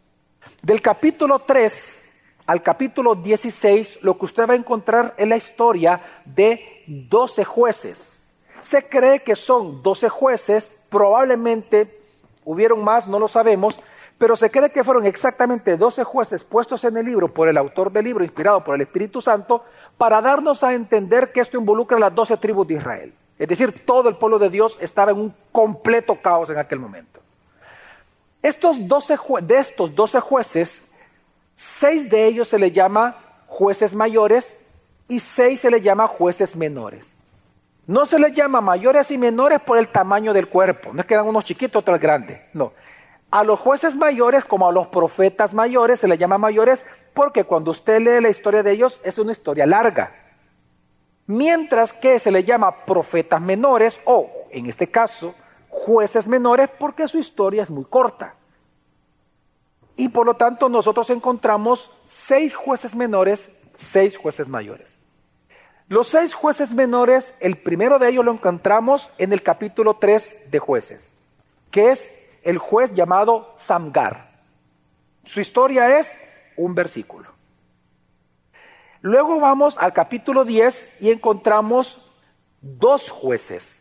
Del 0.62 0.82
capítulo 0.82 1.40
3 1.40 2.04
al 2.46 2.62
capítulo 2.62 3.14
16, 3.14 3.98
lo 4.02 4.18
que 4.18 4.24
usted 4.24 4.48
va 4.48 4.54
a 4.54 4.56
encontrar 4.56 5.14
es 5.18 5.28
la 5.28 5.36
historia 5.36 6.00
de 6.24 6.82
12 6.86 7.44
jueces. 7.44 8.18
Se 8.62 8.88
cree 8.88 9.20
que 9.20 9.36
son 9.36 9.82
12 9.82 10.08
jueces, 10.08 10.78
probablemente 10.88 11.97
hubieron 12.48 12.82
más, 12.82 13.06
no 13.06 13.18
lo 13.18 13.28
sabemos, 13.28 13.78
pero 14.16 14.34
se 14.34 14.50
cree 14.50 14.70
que 14.70 14.82
fueron 14.82 15.04
exactamente 15.04 15.76
12 15.76 16.02
jueces 16.02 16.44
puestos 16.44 16.82
en 16.84 16.96
el 16.96 17.04
libro 17.04 17.28
por 17.28 17.46
el 17.46 17.58
autor 17.58 17.92
del 17.92 18.06
libro, 18.06 18.24
inspirado 18.24 18.64
por 18.64 18.74
el 18.74 18.80
Espíritu 18.80 19.20
Santo, 19.20 19.64
para 19.98 20.22
darnos 20.22 20.64
a 20.64 20.72
entender 20.72 21.30
que 21.30 21.40
esto 21.40 21.58
involucra 21.58 21.98
a 21.98 22.00
las 22.00 22.14
doce 22.14 22.38
tribus 22.38 22.66
de 22.66 22.74
Israel. 22.74 23.12
Es 23.38 23.48
decir, 23.48 23.84
todo 23.84 24.08
el 24.08 24.16
pueblo 24.16 24.38
de 24.38 24.48
Dios 24.48 24.78
estaba 24.80 25.10
en 25.10 25.18
un 25.18 25.34
completo 25.52 26.16
caos 26.16 26.48
en 26.48 26.58
aquel 26.58 26.78
momento. 26.78 27.20
Estos 28.42 28.88
12 28.88 29.18
de 29.42 29.58
estos 29.58 29.94
doce 29.94 30.20
jueces, 30.20 30.82
seis 31.54 32.08
de 32.08 32.26
ellos 32.26 32.48
se 32.48 32.58
le 32.58 32.72
llama 32.72 33.16
jueces 33.46 33.94
mayores 33.94 34.58
y 35.06 35.20
seis 35.20 35.60
se 35.60 35.70
le 35.70 35.82
llama 35.82 36.06
jueces 36.06 36.56
menores. 36.56 37.17
No 37.88 38.04
se 38.04 38.18
les 38.18 38.34
llama 38.34 38.60
mayores 38.60 39.10
y 39.10 39.16
menores 39.16 39.60
por 39.60 39.78
el 39.78 39.88
tamaño 39.88 40.34
del 40.34 40.48
cuerpo. 40.48 40.92
No 40.92 41.00
es 41.00 41.06
que 41.06 41.14
eran 41.14 41.26
unos 41.26 41.46
chiquitos, 41.46 41.80
otros 41.80 41.98
grandes. 41.98 42.38
No. 42.52 42.74
A 43.30 43.42
los 43.44 43.58
jueces 43.58 43.96
mayores, 43.96 44.44
como 44.44 44.68
a 44.68 44.72
los 44.72 44.88
profetas 44.88 45.54
mayores, 45.54 45.98
se 45.98 46.06
les 46.06 46.18
llama 46.18 46.36
mayores 46.36 46.84
porque 47.14 47.44
cuando 47.44 47.70
usted 47.70 48.00
lee 48.00 48.20
la 48.20 48.28
historia 48.28 48.62
de 48.62 48.72
ellos 48.72 49.00
es 49.04 49.16
una 49.18 49.32
historia 49.32 49.64
larga. 49.64 50.12
Mientras 51.26 51.94
que 51.94 52.18
se 52.18 52.30
les 52.30 52.44
llama 52.44 52.84
profetas 52.84 53.40
menores 53.40 54.02
o, 54.04 54.30
en 54.50 54.66
este 54.66 54.90
caso, 54.90 55.34
jueces 55.70 56.28
menores 56.28 56.68
porque 56.78 57.08
su 57.08 57.18
historia 57.18 57.62
es 57.62 57.70
muy 57.70 57.86
corta. 57.86 58.34
Y 59.96 60.10
por 60.10 60.26
lo 60.26 60.34
tanto 60.34 60.68
nosotros 60.68 61.08
encontramos 61.08 61.90
seis 62.06 62.54
jueces 62.54 62.94
menores, 62.94 63.48
seis 63.78 64.18
jueces 64.18 64.46
mayores. 64.46 64.97
Los 65.88 66.08
seis 66.08 66.34
jueces 66.34 66.74
menores, 66.74 67.32
el 67.40 67.56
primero 67.56 67.98
de 67.98 68.10
ellos 68.10 68.22
lo 68.22 68.32
encontramos 68.32 69.10
en 69.16 69.32
el 69.32 69.42
capítulo 69.42 69.94
3 69.94 70.50
de 70.50 70.58
jueces, 70.58 71.10
que 71.70 71.90
es 71.90 72.10
el 72.42 72.58
juez 72.58 72.94
llamado 72.94 73.54
Samgar. 73.56 74.28
Su 75.24 75.40
historia 75.40 75.98
es 75.98 76.14
un 76.58 76.74
versículo. 76.74 77.30
Luego 79.00 79.40
vamos 79.40 79.78
al 79.78 79.94
capítulo 79.94 80.44
10 80.44 81.00
y 81.00 81.10
encontramos 81.10 81.98
dos 82.60 83.10
jueces, 83.10 83.80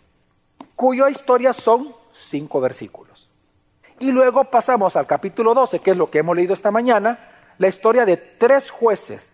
cuya 0.78 1.10
historia 1.10 1.54
son 1.54 1.94
cinco 2.14 2.62
versículos. 2.62 3.28
Y 4.00 4.12
luego 4.12 4.46
pasamos 4.46 4.96
al 4.96 5.08
capítulo 5.08 5.54
12, 5.54 5.80
que 5.80 5.92
es 5.92 5.98
lo 5.98 6.10
que 6.10 6.20
hemos 6.20 6.38
leído 6.38 6.54
esta 6.54 6.72
mañana, 6.72 7.20
la 7.58 7.68
historia 7.68 8.06
de 8.06 8.16
tres 8.16 8.72
jueces, 8.72 9.34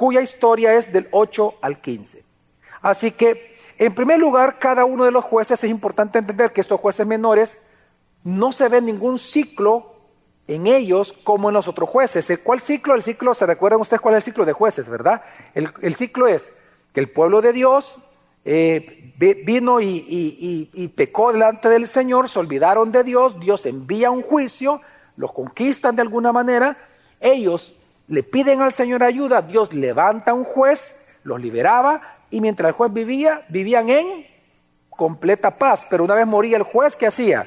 cuya 0.00 0.22
historia 0.22 0.76
es 0.76 0.90
del 0.94 1.08
8 1.10 1.56
al 1.60 1.78
15. 1.82 2.24
Así 2.80 3.10
que, 3.10 3.54
en 3.76 3.94
primer 3.94 4.18
lugar, 4.18 4.58
cada 4.58 4.86
uno 4.86 5.04
de 5.04 5.10
los 5.10 5.22
jueces 5.22 5.62
es 5.62 5.70
importante 5.70 6.18
entender 6.18 6.52
que 6.52 6.62
estos 6.62 6.80
jueces 6.80 7.06
menores 7.06 7.58
no 8.24 8.50
se 8.50 8.70
ve 8.70 8.80
ningún 8.80 9.18
ciclo 9.18 9.92
en 10.48 10.66
ellos 10.66 11.12
como 11.22 11.50
en 11.50 11.54
los 11.54 11.68
otros 11.68 11.86
jueces. 11.86 12.32
¿Cuál 12.42 12.62
ciclo? 12.62 12.94
El 12.94 13.02
ciclo, 13.02 13.34
se 13.34 13.44
recuerdan 13.44 13.78
ustedes 13.82 14.00
cuál 14.00 14.14
es 14.14 14.20
el 14.20 14.32
ciclo 14.32 14.46
de 14.46 14.54
jueces, 14.54 14.88
¿verdad? 14.88 15.20
El, 15.54 15.94
ciclo 15.94 16.28
es 16.28 16.50
que 16.94 17.00
el 17.00 17.10
pueblo 17.10 17.42
de 17.42 17.52
Dios 17.52 17.98
eh, 18.46 19.12
vino 19.44 19.82
y, 19.82 20.92
pecó 20.96 21.30
delante 21.30 21.68
del 21.68 21.86
Señor, 21.86 22.30
se 22.30 22.38
olvidaron 22.38 22.90
de 22.90 23.04
Dios, 23.04 23.38
Dios 23.38 23.66
envía 23.66 24.10
un 24.10 24.22
juicio, 24.22 24.80
los 25.18 25.30
conquistan 25.30 25.94
de 25.94 26.00
alguna 26.00 26.32
manera, 26.32 26.78
ellos 27.20 27.74
le 28.10 28.22
piden 28.22 28.60
al 28.60 28.74
Señor 28.74 29.02
ayuda, 29.02 29.40
Dios 29.40 29.72
levanta 29.72 30.34
un 30.34 30.44
juez, 30.44 31.00
los 31.24 31.40
liberaba 31.40 32.02
y 32.28 32.42
mientras 32.42 32.68
el 32.68 32.74
juez 32.74 32.92
vivía, 32.92 33.46
vivían 33.48 33.88
en 33.88 34.26
completa 34.90 35.56
paz. 35.56 35.86
Pero 35.88 36.04
una 36.04 36.14
vez 36.14 36.26
moría 36.26 36.58
el 36.58 36.64
juez, 36.64 36.94
¿qué 36.96 37.06
hacía? 37.06 37.46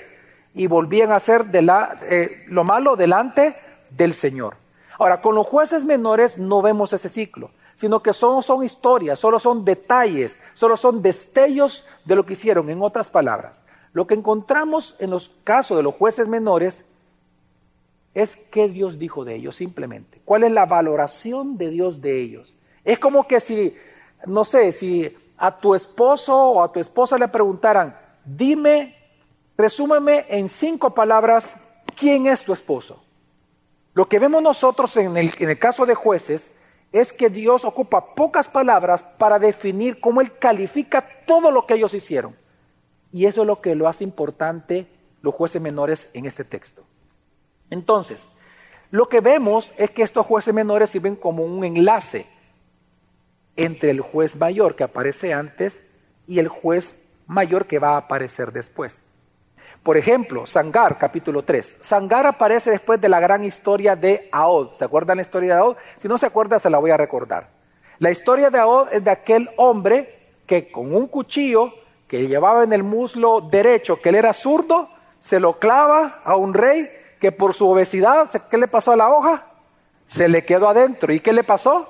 y 0.56 0.68
volvían 0.68 1.12
a 1.12 1.16
hacer 1.16 1.46
de 1.46 1.62
la, 1.62 2.00
eh, 2.04 2.44
lo 2.48 2.64
malo 2.64 2.96
delante 2.96 3.56
del 3.90 4.14
Señor. 4.14 4.56
Ahora, 5.00 5.22
con 5.22 5.36
los 5.36 5.48
jueces 5.48 5.86
menores 5.86 6.38
no 6.38 6.62
vemos 6.62 6.94
ese 6.94 7.10
ciclo, 7.10 7.50
sino 7.76 8.02
que 8.02 8.14
solo 8.14 8.42
son 8.42 8.64
historias, 8.64 9.20
solo 9.20 9.40
son 9.40 9.66
detalles, 9.66 10.40
solo 10.54 10.78
son 10.78 11.02
destellos 11.02 11.86
de 12.06 12.16
lo 12.16 12.26
que 12.26 12.34
hicieron. 12.34 12.70
En 12.70 12.82
otras 12.82 13.10
palabras, 13.10 13.64
lo 13.94 14.06
que 14.06 14.14
encontramos 14.14 14.96
en 15.00 15.10
los 15.10 15.32
casos 15.44 15.78
de 15.78 15.84
los 15.84 15.96
jueces 15.96 16.28
menores 16.28 16.86
es 18.14 18.38
qué 18.52 18.68
Dios 18.68 19.00
dijo 19.00 19.26
de 19.26 19.36
ellos 19.36 19.56
simplemente. 19.56 20.22
¿Cuál 20.26 20.44
es 20.44 20.52
la 20.52 20.66
valoración 20.66 21.58
de 21.58 21.70
Dios 21.70 22.02
de 22.02 22.22
ellos? 22.22 22.54
Es 22.84 23.00
como 23.00 23.28
que 23.28 23.40
si, 23.40 23.76
no 24.26 24.44
sé, 24.44 24.72
si 24.72 25.16
a 25.38 25.58
tu 25.58 25.76
esposo 25.76 26.36
o 26.36 26.64
a 26.64 26.72
tu 26.72 26.80
esposa 26.80 27.18
le 27.18 27.28
preguntaran, 27.28 27.96
dime 28.26 28.96
Resúmeme 29.58 30.26
en 30.30 30.50
cinco 30.50 30.96
palabras 30.96 31.58
quién 31.96 32.26
es 32.26 32.44
tu 32.44 32.54
esposo. 32.54 33.04
Lo 33.94 34.08
que 34.08 34.18
vemos 34.18 34.42
nosotros 34.42 34.98
en 34.98 35.16
el, 35.16 35.34
en 35.38 35.50
el 35.50 35.60
caso 35.60 35.86
de 35.86 35.94
jueces 35.94 36.50
es 36.92 37.14
que 37.14 37.30
Dios 37.30 37.64
ocupa 37.64 38.16
pocas 38.16 38.48
palabras 38.48 39.04
para 39.18 39.38
definir 39.38 40.00
cómo 40.00 40.22
Él 40.22 40.32
califica 40.38 41.08
todo 41.28 41.52
lo 41.52 41.68
que 41.68 41.76
ellos 41.76 41.94
hicieron. 41.94 42.36
Y 43.12 43.26
eso 43.28 43.42
es 43.42 43.48
lo 43.48 43.62
que 43.62 43.76
lo 43.76 43.88
hace 43.88 44.04
importante 44.04 44.88
los 45.22 45.36
jueces 45.36 45.62
menores 45.62 46.10
en 46.14 46.26
este 46.26 46.44
texto. 46.44 46.84
Entonces, 47.74 48.28
lo 48.92 49.10
que 49.10 49.20
vemos 49.20 49.74
es 49.78 49.90
que 49.90 50.04
estos 50.04 50.28
jueces 50.28 50.54
menores 50.54 50.92
sirven 50.92 51.16
como 51.16 51.44
un 51.44 51.66
enlace 51.66 52.28
entre 53.56 53.90
el 53.90 54.00
juez 54.00 54.36
mayor 54.36 54.76
que 54.76 54.84
aparece 54.84 55.34
antes 55.34 55.82
y 56.28 56.38
el 56.38 56.50
juez 56.50 56.96
mayor 57.26 57.66
que 57.66 57.80
va 57.80 57.96
a 57.96 57.98
aparecer 57.98 58.52
después. 58.52 59.02
Por 59.82 59.98
ejemplo, 59.98 60.46
Sangar, 60.46 61.00
capítulo 61.00 61.42
3. 61.42 61.78
Sangar 61.82 62.28
aparece 62.28 62.70
después 62.70 63.02
de 63.02 63.10
la 63.10 63.20
gran 63.20 63.44
historia 63.44 63.96
de 63.96 64.30
Aod. 64.32 64.74
¿Se 64.74 64.86
acuerdan 64.86 65.18
la 65.18 65.24
historia 65.24 65.56
de 65.56 65.60
Aod? 65.62 65.78
Si 66.00 66.08
no 66.08 66.20
se 66.20 66.28
acuerda, 66.28 66.60
se 66.60 66.70
la 66.70 66.78
voy 66.78 66.92
a 66.92 66.98
recordar. 66.98 67.50
La 67.98 68.12
historia 68.12 68.52
de 68.52 68.60
Aod 68.60 68.94
es 68.94 69.04
de 69.04 69.10
aquel 69.10 69.50
hombre 69.58 70.16
que 70.46 70.72
con 70.72 70.96
un 70.96 71.08
cuchillo 71.08 71.74
que 72.08 72.28
llevaba 72.28 72.64
en 72.64 72.74
el 72.74 72.84
muslo 72.84 73.42
derecho, 73.42 74.00
que 74.00 74.10
él 74.10 74.16
era 74.16 74.34
zurdo, 74.34 74.90
se 75.20 75.40
lo 75.40 75.58
clava 75.58 76.22
a 76.24 76.36
un 76.36 76.54
rey 76.54 76.88
que 77.24 77.32
por 77.32 77.54
su 77.54 77.70
obesidad, 77.70 78.30
¿qué 78.52 78.58
le 78.58 78.68
pasó 78.68 78.92
a 78.92 78.98
la 78.98 79.10
hoja? 79.10 79.46
Se 80.10 80.28
le 80.28 80.44
quedó 80.44 80.68
adentro. 80.68 81.14
¿Y 81.14 81.22
qué 81.22 81.32
le 81.32 81.46
pasó? 81.46 81.88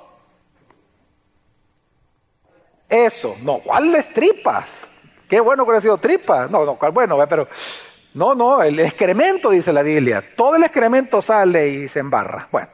Eso, 2.88 3.34
no, 3.42 3.58
¿cuáles 3.58 4.14
tripas? 4.14 4.70
Qué 5.28 5.40
bueno 5.40 5.66
que 5.66 5.76
ha 5.76 5.80
sido 5.80 5.98
tripa. 5.98 6.46
No, 6.46 6.64
no, 6.64 6.78
bueno, 6.92 7.18
pero 7.28 7.48
no, 8.14 8.36
no, 8.36 8.62
el 8.62 8.78
excremento, 8.78 9.50
dice 9.50 9.72
la 9.72 9.82
Biblia. 9.82 10.24
Todo 10.36 10.54
el 10.54 10.62
excremento 10.62 11.20
sale 11.20 11.68
y 11.68 11.88
se 11.88 11.98
embarra. 11.98 12.46
Bueno. 12.52 12.68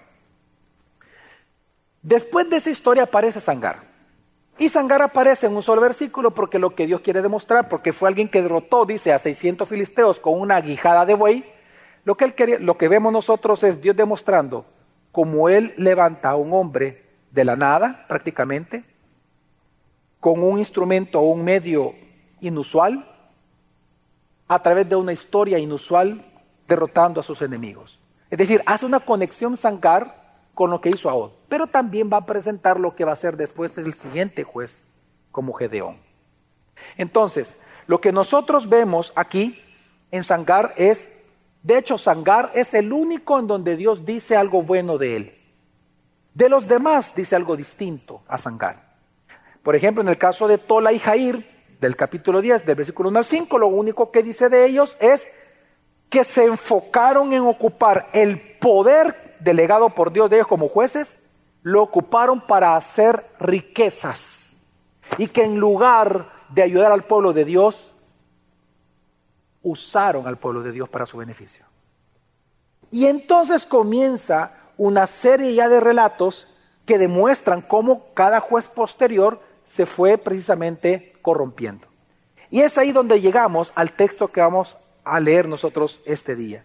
Después 2.02 2.50
de 2.50 2.58
esa 2.58 2.68
historia 2.68 3.04
aparece 3.04 3.40
Sangar. 3.40 3.78
Y 4.58 4.68
Sangar 4.68 5.00
aparece 5.00 5.46
en 5.46 5.56
un 5.56 5.62
solo 5.62 5.80
versículo 5.80 6.32
porque 6.32 6.58
lo 6.58 6.74
que 6.74 6.86
Dios 6.86 7.00
quiere 7.00 7.22
demostrar, 7.22 7.70
porque 7.70 7.94
fue 7.94 8.10
alguien 8.10 8.28
que 8.28 8.42
derrotó, 8.42 8.84
dice, 8.84 9.14
a 9.14 9.18
600 9.18 9.66
filisteos 9.66 10.20
con 10.20 10.38
una 10.38 10.56
aguijada 10.56 11.06
de 11.06 11.14
buey, 11.14 11.59
lo 12.04 12.16
que, 12.16 12.24
él 12.24 12.34
quería, 12.34 12.58
lo 12.58 12.76
que 12.78 12.88
vemos 12.88 13.12
nosotros 13.12 13.62
es 13.62 13.80
Dios 13.80 13.96
demostrando 13.96 14.64
cómo 15.12 15.48
Él 15.48 15.74
levanta 15.76 16.30
a 16.30 16.36
un 16.36 16.52
hombre 16.52 17.04
de 17.30 17.44
la 17.44 17.56
nada, 17.56 18.04
prácticamente, 18.08 18.84
con 20.18 20.42
un 20.42 20.58
instrumento 20.58 21.20
o 21.20 21.30
un 21.30 21.44
medio 21.44 21.94
inusual, 22.40 23.06
a 24.48 24.62
través 24.62 24.88
de 24.88 24.96
una 24.96 25.12
historia 25.12 25.58
inusual, 25.58 26.24
derrotando 26.66 27.20
a 27.20 27.24
sus 27.24 27.42
enemigos. 27.42 27.98
Es 28.30 28.38
decir, 28.38 28.62
hace 28.66 28.86
una 28.86 29.00
conexión 29.00 29.56
Sangar 29.56 30.14
con 30.54 30.70
lo 30.70 30.80
que 30.80 30.90
hizo 30.90 31.08
Ahod, 31.08 31.32
pero 31.48 31.66
también 31.66 32.10
va 32.12 32.18
a 32.18 32.26
presentar 32.26 32.78
lo 32.78 32.94
que 32.94 33.04
va 33.04 33.12
a 33.12 33.16
ser 33.16 33.36
después 33.36 33.76
el 33.78 33.94
siguiente 33.94 34.44
juez 34.44 34.84
como 35.32 35.52
Gedeón. 35.52 35.96
Entonces, 36.96 37.56
lo 37.86 38.00
que 38.00 38.12
nosotros 38.12 38.68
vemos 38.68 39.12
aquí 39.16 39.60
en 40.10 40.24
Sangar 40.24 40.74
es, 40.76 41.12
de 41.62 41.76
hecho, 41.76 41.98
Sangar 41.98 42.50
es 42.54 42.72
el 42.74 42.92
único 42.92 43.38
en 43.38 43.46
donde 43.46 43.76
Dios 43.76 44.06
dice 44.06 44.36
algo 44.36 44.62
bueno 44.62 44.96
de 44.96 45.16
él. 45.16 45.34
De 46.32 46.48
los 46.48 46.66
demás 46.66 47.14
dice 47.14 47.36
algo 47.36 47.56
distinto 47.56 48.22
a 48.28 48.38
Sangar. 48.38 48.82
Por 49.62 49.76
ejemplo, 49.76 50.02
en 50.02 50.08
el 50.08 50.16
caso 50.16 50.48
de 50.48 50.56
Tola 50.56 50.92
y 50.92 50.98
Jair, 50.98 51.46
del 51.80 51.96
capítulo 51.96 52.40
10, 52.40 52.64
del 52.64 52.76
versículo 52.76 53.10
1 53.10 53.18
al 53.18 53.24
5, 53.24 53.58
lo 53.58 53.68
único 53.68 54.10
que 54.10 54.22
dice 54.22 54.48
de 54.48 54.64
ellos 54.64 54.96
es 55.00 55.30
que 56.08 56.24
se 56.24 56.44
enfocaron 56.44 57.32
en 57.32 57.42
ocupar 57.42 58.08
el 58.12 58.40
poder 58.58 59.36
delegado 59.40 59.90
por 59.90 60.12
Dios 60.12 60.30
de 60.30 60.36
ellos 60.36 60.48
como 60.48 60.68
jueces, 60.68 61.20
lo 61.62 61.82
ocuparon 61.82 62.40
para 62.40 62.74
hacer 62.74 63.26
riquezas. 63.38 64.56
Y 65.18 65.28
que 65.28 65.44
en 65.44 65.58
lugar 65.58 66.30
de 66.48 66.62
ayudar 66.62 66.90
al 66.92 67.04
pueblo 67.04 67.32
de 67.32 67.44
Dios, 67.44 67.94
usaron 69.62 70.26
al 70.26 70.38
pueblo 70.38 70.62
de 70.62 70.72
Dios 70.72 70.88
para 70.88 71.06
su 71.06 71.18
beneficio. 71.18 71.64
Y 72.90 73.06
entonces 73.06 73.66
comienza 73.66 74.52
una 74.76 75.06
serie 75.06 75.54
ya 75.54 75.68
de 75.68 75.80
relatos 75.80 76.46
que 76.86 76.98
demuestran 76.98 77.62
cómo 77.62 78.06
cada 78.14 78.40
juez 78.40 78.68
posterior 78.68 79.40
se 79.64 79.86
fue 79.86 80.18
precisamente 80.18 81.14
corrompiendo. 81.22 81.86
Y 82.50 82.62
es 82.62 82.78
ahí 82.78 82.90
donde 82.90 83.20
llegamos 83.20 83.72
al 83.76 83.92
texto 83.92 84.28
que 84.28 84.40
vamos 84.40 84.76
a 85.04 85.20
leer 85.20 85.46
nosotros 85.46 86.00
este 86.04 86.34
día. 86.34 86.64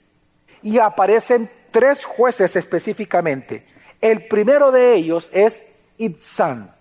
Y 0.64 0.80
aparecen 0.80 1.50
tres 1.70 2.06
jueces 2.06 2.56
específicamente. 2.56 3.68
El 4.02 4.28
primero 4.28 4.72
de 4.72 4.96
ellos 4.96 5.30
es 5.32 5.64
Ibzan. 5.98 6.72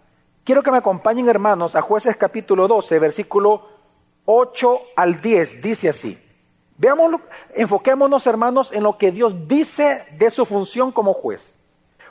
Quiero 0.45 0.63
que 0.63 0.71
me 0.71 0.79
acompañen 0.79 1.29
hermanos 1.29 1.77
a 1.77 1.83
jueces 1.83 2.17
capítulo 2.17 2.67
12, 2.69 2.99
versículo 2.99 3.69
8 4.25 4.81
al 4.97 5.21
10. 5.21 5.63
Dice 5.63 5.89
así. 5.89 6.19
Veámoslo, 6.77 7.21
enfoquémonos 7.55 8.27
hermanos 8.27 8.73
en 8.73 8.83
lo 8.83 8.99
que 8.99 9.13
Dios 9.13 9.47
dice 9.47 10.05
de 10.19 10.31
su 10.31 10.45
función 10.45 10.91
como 10.91 11.15
juez. 11.15 11.57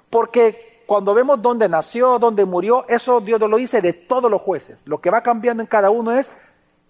Porque 0.10 0.84
cuando 0.86 1.14
vemos 1.14 1.42
dónde 1.42 1.68
nació, 1.68 2.18
dónde 2.20 2.46
murió, 2.46 2.86
eso 2.88 3.20
Dios 3.20 3.40
lo 3.42 3.58
dice 3.58 3.82
de 3.82 3.94
todos 3.94 4.32
los 4.32 4.42
jueces. 4.42 4.88
Lo 4.88 5.02
que 5.02 5.10
va 5.10 5.22
cambiando 5.22 5.62
en 5.62 5.68
cada 5.68 5.90
uno 5.90 6.14
es 6.18 6.32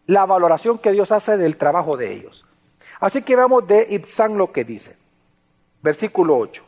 la 0.06 0.26
valoración 0.26 0.78
que 0.78 0.92
Dios 0.92 1.12
hace 1.12 1.38
del 1.38 1.58
trabajo 1.58 1.98
de 1.98 2.14
ellos. 2.14 2.46
Así 3.00 3.22
que 3.22 3.36
veamos 3.36 3.68
de 3.68 3.88
Ibzán 3.90 4.38
lo 4.38 4.52
que 4.52 4.64
dice. 4.64 4.96
Versículo 5.82 6.38
8. 6.38 6.64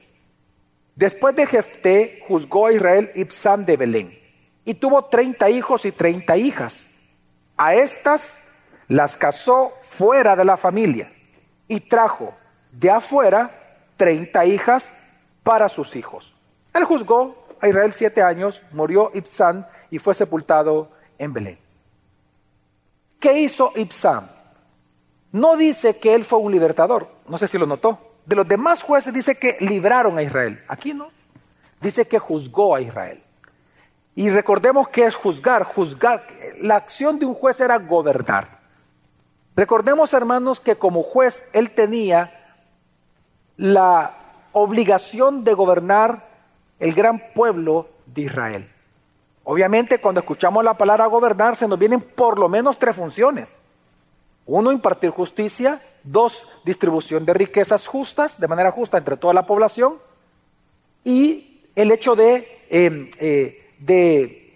Después 0.96 1.36
de 1.36 1.46
Jefté 1.46 2.24
juzgó 2.28 2.68
a 2.68 2.74
Israel 2.74 3.12
Ibzán 3.16 3.66
de 3.66 3.78
Belén 3.78 4.20
y 4.64 4.74
tuvo 4.74 5.06
treinta 5.06 5.50
hijos 5.50 5.86
y 5.86 5.92
treinta 5.92 6.38
hijas. 6.38 6.90
A 7.58 7.76
estas 7.76 8.38
las 8.88 9.18
casó 9.18 9.74
fuera 9.82 10.36
de 10.36 10.46
la 10.46 10.58
familia 10.58 11.12
y 11.68 11.80
trajo 11.80 12.34
de 12.72 12.92
afuera 12.92 13.52
treinta 13.98 14.46
hijas 14.46 14.94
para 15.44 15.70
sus 15.70 15.96
hijos. 15.96 16.34
Él 16.74 16.84
juzgó 16.84 17.48
a 17.62 17.68
Israel 17.68 17.94
siete 17.94 18.22
años, 18.22 18.62
murió 18.72 19.12
Ibzán 19.14 19.66
y 19.90 20.00
fue 20.00 20.14
sepultado 20.14 20.92
en 21.18 21.34
Belén. 21.34 21.58
¿Qué 23.20 23.40
hizo 23.40 23.72
Ibsam? 23.76 24.28
No 25.32 25.58
dice 25.58 25.98
que 25.98 26.14
él 26.14 26.24
fue 26.24 26.40
un 26.40 26.52
libertador, 26.52 27.10
no 27.28 27.38
sé 27.38 27.48
si 27.48 27.58
lo 27.58 27.66
notó. 27.66 28.00
De 28.26 28.36
los 28.36 28.48
demás 28.48 28.84
jueces 28.84 29.14
dice 29.14 29.36
que 29.36 29.58
libraron 29.60 30.18
a 30.18 30.24
Israel. 30.24 30.64
Aquí 30.68 30.94
no. 30.94 31.10
Dice 31.82 32.08
que 32.08 32.20
juzgó 32.20 32.76
a 32.76 32.82
Israel. 32.82 33.22
Y 34.16 34.30
recordemos 34.30 34.88
que 34.90 35.06
es 35.06 35.16
juzgar, 35.16 35.64
juzgar. 35.64 36.26
La 36.62 36.78
acción 36.78 37.20
de 37.20 37.26
un 37.26 37.34
juez 37.34 37.60
era 37.60 37.78
gobernar. 37.78 38.55
Recordemos, 39.56 40.14
hermanos, 40.14 40.60
que 40.60 40.76
como 40.76 41.02
juez 41.02 41.46
él 41.54 41.72
tenía 41.72 42.32
la 43.58 44.16
obligación 44.52 45.44
de 45.44 45.54
gobernar 45.54 46.28
el 46.80 46.94
gran 46.94 47.34
pueblo 47.34 47.88
de 48.06 48.24
Israel. 48.24 48.70
Obviamente 49.44 50.00
cuando 50.00 50.22
escuchamos 50.22 50.64
la 50.64 50.74
palabra 50.74 51.06
gobernar 51.06 51.56
se 51.56 51.68
nos 51.68 51.78
vienen 51.78 52.02
por 52.02 52.40
lo 52.40 52.50
menos 52.50 52.80
tres 52.80 52.96
funciones. 52.96 53.60
Uno, 54.46 54.72
impartir 54.72 55.10
justicia. 55.12 55.82
Dos, 56.04 56.48
distribución 56.64 57.26
de 57.26 57.34
riquezas 57.34 57.88
justas, 57.88 58.40
de 58.40 58.48
manera 58.48 58.72
justa 58.72 58.98
entre 58.98 59.18
toda 59.18 59.34
la 59.34 59.48
población. 59.48 59.96
Y 61.04 61.64
el 61.76 61.92
hecho 61.92 62.16
de, 62.16 62.66
em, 62.70 63.10
eh, 63.20 63.72
de, 63.80 64.54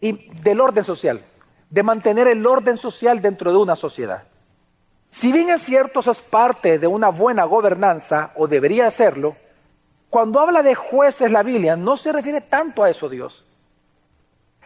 del 0.00 0.60
orden 0.60 0.84
social, 0.84 1.22
de 1.70 1.82
mantener 1.82 2.28
el 2.28 2.46
orden 2.46 2.76
social 2.76 3.20
dentro 3.20 3.50
de 3.50 3.58
una 3.58 3.76
sociedad. 3.76 4.24
Si 5.08 5.32
bien 5.32 5.50
es 5.50 5.62
cierto, 5.62 6.00
eso 6.00 6.10
es 6.10 6.20
parte 6.20 6.78
de 6.78 6.86
una 6.86 7.08
buena 7.08 7.44
gobernanza, 7.44 8.32
o 8.36 8.46
debería 8.46 8.90
serlo, 8.90 9.36
cuando 10.10 10.40
habla 10.40 10.62
de 10.62 10.74
jueces 10.74 11.30
la 11.30 11.42
Biblia, 11.42 11.76
no 11.76 11.96
se 11.96 12.12
refiere 12.12 12.40
tanto 12.40 12.82
a 12.82 12.90
eso 12.90 13.08
Dios 13.08 13.46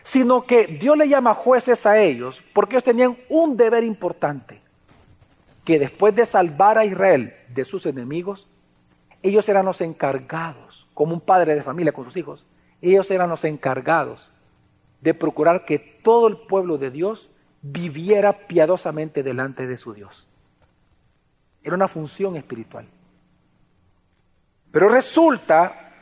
sino 0.02 0.44
que 0.44 0.66
Dios 0.66 0.96
le 0.96 1.08
llama 1.08 1.34
jueces 1.34 1.86
a 1.86 1.98
ellos 1.98 2.42
porque 2.52 2.74
ellos 2.74 2.84
tenían 2.84 3.16
un 3.28 3.56
deber 3.56 3.84
importante, 3.84 4.60
que 5.64 5.78
después 5.78 6.14
de 6.14 6.26
salvar 6.26 6.78
a 6.78 6.84
Israel 6.84 7.34
de 7.48 7.64
sus 7.64 7.86
enemigos, 7.86 8.48
ellos 9.22 9.48
eran 9.48 9.66
los 9.66 9.80
encargados, 9.80 10.88
como 10.94 11.14
un 11.14 11.20
padre 11.20 11.54
de 11.54 11.62
familia 11.62 11.92
con 11.92 12.04
sus 12.04 12.16
hijos, 12.16 12.44
ellos 12.82 13.10
eran 13.10 13.30
los 13.30 13.44
encargados 13.44 14.30
de 15.00 15.14
procurar 15.14 15.64
que 15.64 15.78
todo 15.78 16.28
el 16.28 16.36
pueblo 16.36 16.78
de 16.78 16.90
Dios 16.90 17.30
viviera 17.62 18.32
piadosamente 18.46 19.22
delante 19.22 19.66
de 19.66 19.76
su 19.76 19.92
Dios. 19.94 20.26
Era 21.62 21.74
una 21.74 21.88
función 21.88 22.36
espiritual. 22.36 22.86
Pero 24.72 24.88
resulta 24.88 25.92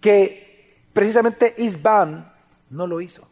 que 0.00 0.80
precisamente 0.92 1.54
Isban 1.58 2.32
no 2.70 2.86
lo 2.86 3.00
hizo. 3.00 3.26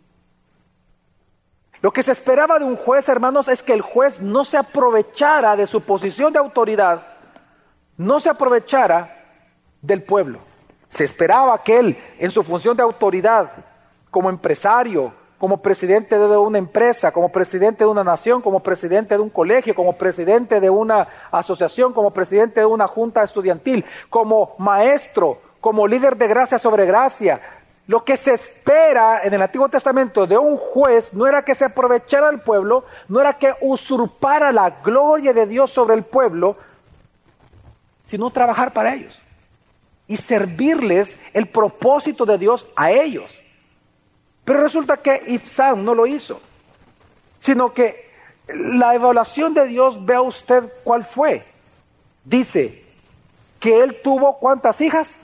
Lo 1.81 1.93
que 1.93 2.03
se 2.03 2.13
esperaba 2.13 2.59
de 2.59 2.65
un 2.65 2.77
juez, 2.77 3.09
hermanos, 3.09 3.49
es 3.49 3.63
que 3.63 3.73
el 3.73 3.83
juez 3.83 4.21
no 4.21 4.45
se 4.45 4.57
aprovechara 4.57 5.57
de 5.57 5.67
su 5.67 5.83
posición 5.83 6.33
de 6.33 6.39
autoridad, 6.39 7.07
no 7.97 8.19
se 8.19 8.31
aprovechara 8.31 9.25
del 9.83 10.03
pueblo. 10.03 10.41
Se 10.89 11.05
esperaba 11.05 11.63
que 11.63 11.79
él, 11.79 11.99
en 12.19 12.31
su 12.31 12.43
función 12.43 12.77
de 12.77 12.83
autoridad, 12.83 13.53
como 14.11 14.31
empresario, 14.31 15.13
como 15.39 15.61
presidente 15.61 16.19
de 16.19 16.37
una 16.37 16.59
empresa, 16.59 17.13
como 17.13 17.31
presidente 17.31 17.85
de 17.85 17.91
una 17.91 18.05
nación, 18.05 18.41
como 18.41 18.61
presidente 18.61 19.15
de 19.15 19.21
un 19.21 19.31
colegio, 19.31 19.75
como 19.75 19.93
presidente 19.93 20.61
de 20.61 20.71
una 20.71 21.07
asociación, 21.31 21.93
como 21.93 22.11
presidente 22.11 22.61
de 22.61 22.67
una 22.67 22.87
junta 22.87 23.23
estudiantil, 23.23 23.85
como 24.09 24.55
maestro, 24.59 25.39
como 25.61 25.87
líder 25.87 26.17
de 26.17 26.29
gracia 26.29 26.59
sobre 26.59 26.87
gracia, 26.87 27.41
lo 27.87 28.03
que 28.03 28.17
se 28.17 28.33
espera 28.33 29.23
en 29.23 29.33
el 29.35 29.43
Antiguo 29.43 29.69
Testamento 29.69 30.27
de 30.27 30.37
un 30.37 30.57
juez 30.57 31.15
no 31.15 31.27
era 31.27 31.45
que 31.45 31.55
se 31.55 31.67
aprovechara 31.67 32.31
el 32.31 32.41
pueblo, 32.41 32.85
no 33.09 33.21
era 33.21 33.35
que 33.35 33.55
usurpara 33.61 34.51
la 34.51 34.71
gloria 34.83 35.33
de 35.33 35.47
Dios 35.47 35.71
sobre 35.71 35.95
el 35.95 36.03
pueblo, 36.03 36.57
sino 38.05 38.31
trabajar 38.31 38.73
para 38.73 38.95
ellos 38.95 39.21
y 40.09 40.17
servirles 40.17 41.17
el 41.33 41.49
propósito 41.49 42.27
de 42.27 42.39
Dios 42.39 42.69
a 42.75 42.91
ellos. 42.91 43.41
Pero 44.47 44.61
resulta 44.61 44.99
que 44.99 45.25
Ibsam 45.27 45.85
no 45.85 45.93
lo 45.93 46.07
hizo, 46.07 46.41
sino 47.41 47.75
que 47.75 48.09
la 48.47 48.95
evaluación 48.95 49.55
de 49.55 49.67
Dios, 49.67 50.07
vea 50.07 50.23
usted 50.23 50.73
cuál 50.85 51.05
fue. 51.05 51.45
Dice 52.25 52.85
que 53.59 53.83
él 53.83 54.01
tuvo 54.05 54.39
cuántas 54.39 54.81
hijas? 54.81 55.23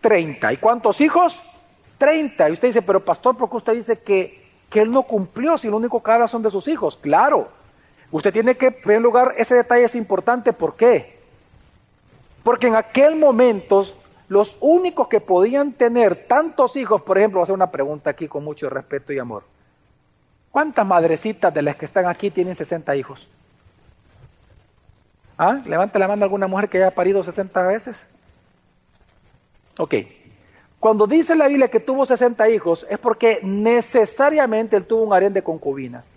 30. 0.00 0.54
¿Y 0.54 0.56
cuántos 0.56 0.98
hijos? 1.02 1.44
30. 1.98 2.48
Y 2.48 2.52
usted 2.52 2.68
dice, 2.68 2.80
pero 2.80 3.04
pastor, 3.04 3.36
¿por 3.36 3.50
qué 3.50 3.56
usted 3.58 3.74
dice 3.74 3.98
que, 4.00 4.48
que 4.70 4.80
él 4.80 4.90
no 4.90 5.02
cumplió 5.02 5.58
si 5.58 5.68
lo 5.68 5.76
único 5.76 6.02
que 6.02 6.10
habla 6.10 6.26
son 6.26 6.42
de 6.42 6.50
sus 6.50 6.68
hijos? 6.68 6.96
Claro. 6.96 7.48
Usted 8.10 8.32
tiene 8.32 8.56
que, 8.56 8.68
en 8.68 8.80
primer 8.80 9.02
lugar, 9.02 9.34
ese 9.36 9.56
detalle 9.56 9.84
es 9.84 9.94
importante. 9.94 10.54
¿Por 10.54 10.74
qué? 10.74 11.20
Porque 12.42 12.68
en 12.68 12.76
aquel 12.76 13.16
momento 13.16 13.84
los 14.30 14.56
únicos 14.60 15.08
que 15.08 15.20
podían 15.20 15.72
tener 15.72 16.14
tantos 16.14 16.76
hijos, 16.76 17.02
por 17.02 17.18
ejemplo, 17.18 17.38
voy 17.38 17.42
a 17.42 17.44
hacer 17.46 17.54
una 17.56 17.72
pregunta 17.72 18.10
aquí 18.10 18.28
con 18.28 18.44
mucho 18.44 18.70
respeto 18.70 19.12
y 19.12 19.18
amor. 19.18 19.42
¿Cuántas 20.52 20.86
madrecitas 20.86 21.52
de 21.52 21.62
las 21.62 21.74
que 21.74 21.84
están 21.84 22.06
aquí 22.06 22.30
tienen 22.30 22.54
60 22.54 22.94
hijos? 22.94 23.26
¿Ah? 25.36 25.60
Levante 25.66 25.98
la 25.98 26.06
mano 26.06 26.22
alguna 26.22 26.46
mujer 26.46 26.68
que 26.68 26.78
haya 26.78 26.94
parido 26.94 27.24
60 27.24 27.60
veces. 27.62 27.96
Ok. 29.78 29.94
Cuando 30.78 31.08
dice 31.08 31.34
la 31.34 31.48
Biblia 31.48 31.66
que 31.66 31.80
tuvo 31.80 32.06
60 32.06 32.50
hijos, 32.50 32.86
es 32.88 33.00
porque 33.00 33.40
necesariamente 33.42 34.76
él 34.76 34.84
tuvo 34.84 35.02
un 35.02 35.12
harén 35.12 35.32
de 35.32 35.42
concubinas. 35.42 36.14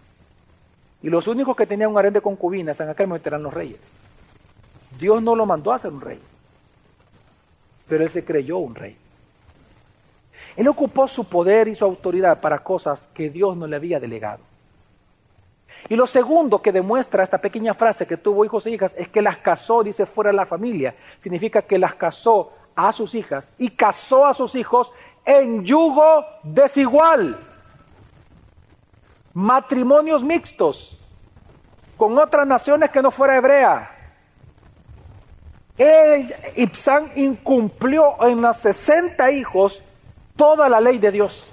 Y 1.02 1.10
los 1.10 1.28
únicos 1.28 1.58
que 1.58 1.66
tenían 1.66 1.90
un 1.90 1.98
harén 1.98 2.14
de 2.14 2.22
concubinas 2.22 2.80
en 2.80 2.90
aquel 2.90 3.08
momento 3.08 3.30
eran 3.30 3.42
los 3.42 3.56
reyes. 3.56 3.88
Dios 5.00 5.24
no 5.24 5.36
lo 5.36 5.48
mandó 5.48 5.74
a 5.74 5.80
ser 5.80 5.92
un 5.92 6.02
rey, 6.02 6.20
pero 7.88 8.04
él 8.04 8.10
se 8.10 8.24
creyó 8.24 8.58
un 8.58 8.76
rey. 8.76 8.98
Él 10.56 10.68
ocupó 10.68 11.08
su 11.08 11.26
poder 11.26 11.68
y 11.68 11.76
su 11.76 11.86
autoridad 11.86 12.40
para 12.40 12.60
cosas 12.60 13.10
que 13.14 13.30
Dios 13.30 13.58
no 13.58 13.68
le 13.68 13.76
había 13.76 14.00
delegado. 14.00 14.44
Y 15.90 15.96
lo 15.96 16.08
segundo 16.08 16.62
que 16.62 16.72
demuestra 16.72 17.24
esta 17.24 17.40
pequeña 17.40 17.74
frase 17.74 18.08
que 18.08 18.18
tuvo 18.18 18.46
hijos 18.46 18.66
e 18.66 18.72
hijas 18.72 18.94
es 18.98 19.10
que 19.10 19.22
las 19.22 19.38
casó, 19.38 19.84
dice, 19.84 20.06
fuera 20.06 20.32
de 20.32 20.38
la 20.38 20.46
familia. 20.46 20.96
Significa 21.20 21.64
que 21.64 21.78
las 21.78 21.96
casó 21.96 22.54
a 22.76 22.92
sus 22.94 23.16
hijas 23.16 23.52
y 23.58 23.72
casó 23.72 24.26
a 24.26 24.34
sus 24.34 24.56
hijos 24.56 24.92
en 25.26 25.64
yugo 25.64 26.26
desigual. 26.44 27.38
Matrimonios 29.34 30.24
mixtos 30.24 30.98
con 31.98 32.18
otras 32.18 32.48
naciones 32.48 32.90
que 32.92 33.02
no 33.02 33.12
fuera 33.12 33.36
hebrea. 33.36 33.93
El 35.78 36.34
Ibsán 36.56 37.12
incumplió 37.16 38.24
en 38.28 38.42
las 38.42 38.60
60 38.60 39.32
hijos 39.32 39.82
toda 40.36 40.70
la 40.70 40.80
ley 40.80 41.00
de 41.00 41.12
Dios 41.12 41.50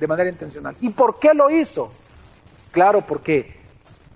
de 0.00 0.06
manera 0.06 0.30
intencional. 0.30 0.74
¿Y 0.80 0.88
por 0.90 1.18
qué 1.18 1.34
lo 1.34 1.50
hizo? 1.50 1.92
Claro, 2.72 3.02
porque 3.02 3.60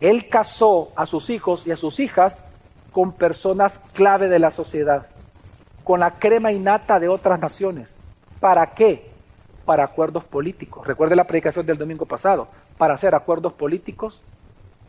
él 0.01 0.29
casó 0.29 0.91
a 0.97 1.07
sus 1.07 1.31
hijos 1.31 1.67
y 1.67 1.71
a 1.71 1.77
sus 1.77 2.01
hijas 2.01 2.43
con 2.91 3.13
personas 3.13 3.81
clave 3.93 4.29
de 4.29 4.39
la 4.39 4.51
sociedad, 4.51 5.07
con 5.85 6.01
la 6.01 6.13
crema 6.13 6.53
innata 6.53 6.99
de 6.99 7.09
otras 7.09 7.39
naciones. 7.39 7.97
¿Para 8.41 8.75
qué? 8.75 9.11
Para 9.67 9.85
acuerdos 9.85 10.25
políticos. 10.25 10.87
Recuerde 10.87 11.17
la 11.17 11.27
predicación 11.27 11.67
del 11.67 11.79
domingo 11.79 12.07
pasado. 12.07 12.49
Para 12.79 12.95
hacer 12.95 13.15
acuerdos 13.15 13.53
políticos, 13.53 14.23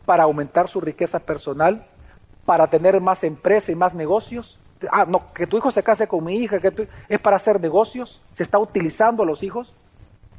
para 0.06 0.24
aumentar 0.24 0.68
su 0.68 0.80
riqueza 0.80 1.20
personal, 1.20 1.86
para 2.46 2.68
tener 2.68 3.00
más 3.00 3.24
empresa 3.24 3.72
y 3.72 3.74
más 3.74 3.94
negocios. 3.94 4.58
Ah, 4.90 5.04
no, 5.06 5.32
que 5.34 5.46
tu 5.46 5.58
hijo 5.58 5.70
se 5.70 5.82
case 5.82 6.06
con 6.06 6.24
mi 6.24 6.36
hija, 6.36 6.60
que 6.60 6.88
es 7.08 7.20
para 7.20 7.36
hacer 7.36 7.60
negocios, 7.60 8.22
se 8.32 8.44
está 8.44 8.58
utilizando 8.58 9.24
a 9.24 9.26
los 9.26 9.42
hijos. 9.42 9.74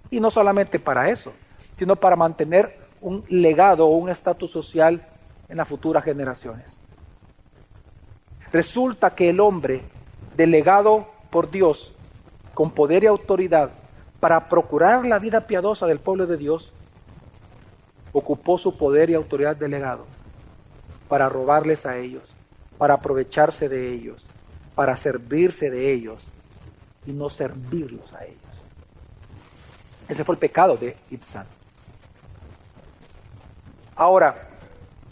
Y 0.09 0.21
no 0.21 0.31
solamente 0.31 0.79
para 0.79 1.09
eso, 1.09 1.33
sino 1.75 1.97
para 1.97 2.15
mantener 2.15 2.77
un 3.01 3.25
legado 3.27 3.85
o 3.85 3.97
un 3.97 4.09
estatus 4.09 4.49
social 4.49 5.05
en 5.49 5.57
las 5.57 5.67
futuras 5.67 6.03
generaciones. 6.03 6.79
Resulta 8.53 9.09
que 9.09 9.29
el 9.29 9.41
hombre, 9.41 9.81
delegado 10.37 11.07
por 11.29 11.51
Dios, 11.51 11.91
con 12.53 12.71
poder 12.71 13.03
y 13.03 13.07
autoridad, 13.07 13.69
para 14.21 14.47
procurar 14.47 15.05
la 15.05 15.19
vida 15.19 15.41
piadosa 15.41 15.85
del 15.85 15.99
pueblo 15.99 16.25
de 16.25 16.37
Dios, 16.37 16.71
ocupó 18.13 18.57
su 18.57 18.77
poder 18.77 19.09
y 19.09 19.13
autoridad 19.13 19.57
delegado 19.57 20.05
para 21.07 21.29
robarles 21.29 21.85
a 21.85 21.97
ellos, 21.97 22.23
para 22.77 22.95
aprovecharse 22.95 23.69
de 23.69 23.93
ellos, 23.93 24.25
para 24.75 24.95
servirse 24.97 25.69
de 25.69 25.93
ellos 25.93 26.27
y 27.05 27.11
no 27.11 27.29
servirlos 27.29 28.13
a 28.13 28.25
ellos. 28.25 28.37
Ese 30.07 30.23
fue 30.23 30.35
el 30.35 30.39
pecado 30.39 30.77
de 30.77 30.95
Ibsan. 31.09 31.45
Ahora, 33.95 34.49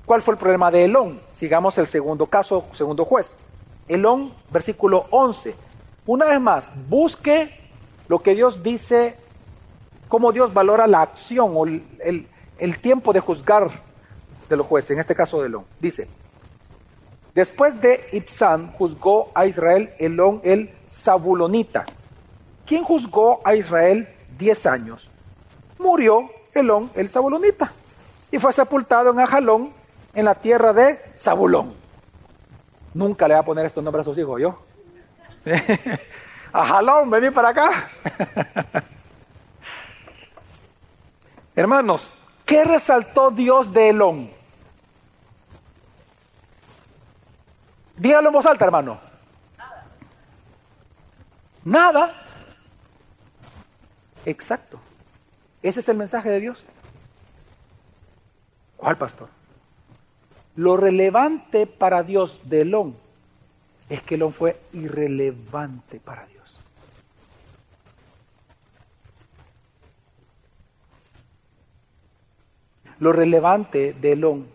¿cuál 0.06 0.22
fue 0.22 0.36
el 0.36 0.40
problema 0.40 0.72
de 0.72 0.86
Elón? 0.86 1.20
Sigamos 1.34 1.78
el 1.78 1.88
segundo 1.88 2.28
caso, 2.28 2.66
segundo 2.72 3.06
juez. 3.06 3.38
Elón, 3.88 4.32
versículo 4.52 5.08
11. 5.10 5.56
Una 6.06 6.26
vez 6.26 6.40
más, 6.40 6.72
busque 6.88 7.60
lo 8.08 8.20
que 8.20 8.36
Dios 8.36 8.62
dice, 8.62 9.18
cómo 10.08 10.32
Dios 10.32 10.54
valora 10.54 10.86
la 10.88 11.02
acción 11.02 11.52
o 11.56 11.66
el, 11.66 12.28
el 12.58 12.80
tiempo 12.80 13.12
de 13.12 13.20
juzgar 13.20 13.85
de 14.50 14.58
los 14.58 14.68
jueces, 14.68 14.92
en 14.92 15.00
este 15.00 15.16
caso 15.16 15.42
de 15.42 15.48
Elón. 15.48 15.66
Dice, 15.80 16.08
después 17.34 17.82
de 17.82 18.08
Ibsán 18.12 18.72
juzgó 18.74 19.32
a 19.34 19.46
Israel 19.46 19.94
Elón 20.00 20.42
el 20.44 20.70
Zabulonita. 20.90 21.86
¿Quién 22.66 22.84
juzgó 22.84 23.42
a 23.44 23.56
Israel 23.56 24.08
diez 24.38 24.66
años? 24.66 25.10
Murió 25.80 26.30
Elón 26.54 26.90
el 26.96 27.10
Zabulonita 27.10 27.72
y 28.32 28.40
fue 28.40 28.54
sepultado 28.54 29.12
en 29.12 29.20
Ajalón, 29.20 29.72
en 30.14 30.26
la 30.26 30.36
tierra 30.36 30.74
de 30.74 31.00
Zabulón. 31.18 31.74
Nunca 32.94 33.28
le 33.28 33.34
va 33.34 33.42
a 33.42 33.46
poner 33.46 33.66
estos 33.66 33.84
nombres 33.84 34.02
a 34.02 34.10
sus 34.10 34.18
hijos, 34.18 34.42
yo. 34.42 34.60
Ajalón, 36.54 37.10
vení 37.10 37.30
para 37.32 37.50
acá. 37.50 37.90
Hermanos, 41.56 42.14
¿qué 42.46 42.64
resaltó 42.64 43.32
Dios 43.32 43.72
de 43.72 43.90
Elón? 43.90 44.30
Dígalo 47.98 48.30
en 48.30 48.34
voz 48.34 48.46
alta, 48.46 48.66
hermano. 48.66 49.00
Nada. 49.58 49.86
Nada. 51.64 52.22
Exacto. 54.26 54.80
Ese 55.62 55.80
es 55.80 55.90
el 55.90 55.98
mensaje 55.98 56.30
de 56.30 56.40
Dios. 56.40 56.66
¿Cuál 58.78 58.98
pastor? 58.98 59.30
Lo 60.56 60.78
relevante 60.78 61.68
para 61.68 62.04
Dios 62.04 62.40
de 62.44 62.62
Elón 62.62 62.96
es 63.90 64.02
que 64.02 64.16
Elón 64.16 64.34
fue 64.34 64.60
irrelevante 64.74 66.00
para 66.00 66.26
Dios. 66.26 66.60
Lo 73.00 73.12
relevante 73.12 73.94
de 73.94 74.14
Elón 74.14 74.55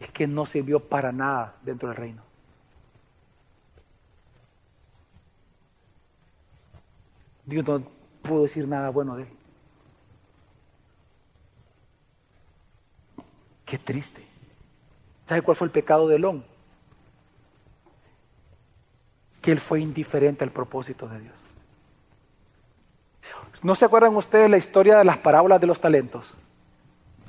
es 0.00 0.10
que 0.10 0.26
no 0.26 0.46
sirvió 0.46 0.80
para 0.80 1.12
nada 1.12 1.56
dentro 1.62 1.88
del 1.88 1.96
reino. 1.96 2.22
Dios 7.46 7.66
no 7.66 7.82
pudo 8.22 8.42
decir 8.42 8.68
nada 8.68 8.90
bueno 8.90 9.16
de 9.16 9.22
él. 9.22 9.28
Qué 13.64 13.78
triste. 13.78 14.24
¿Sabe 15.26 15.42
cuál 15.42 15.56
fue 15.56 15.66
el 15.66 15.72
pecado 15.72 16.08
de 16.08 16.16
Elón? 16.16 16.44
Que 19.42 19.52
él 19.52 19.60
fue 19.60 19.80
indiferente 19.80 20.44
al 20.44 20.50
propósito 20.50 21.08
de 21.08 21.20
Dios. 21.20 21.34
¿No 23.62 23.74
se 23.74 23.84
acuerdan 23.84 24.14
ustedes 24.14 24.48
la 24.48 24.56
historia 24.56 24.98
de 24.98 25.04
las 25.04 25.18
parábolas 25.18 25.60
de 25.60 25.66
los 25.66 25.80
talentos? 25.80 26.34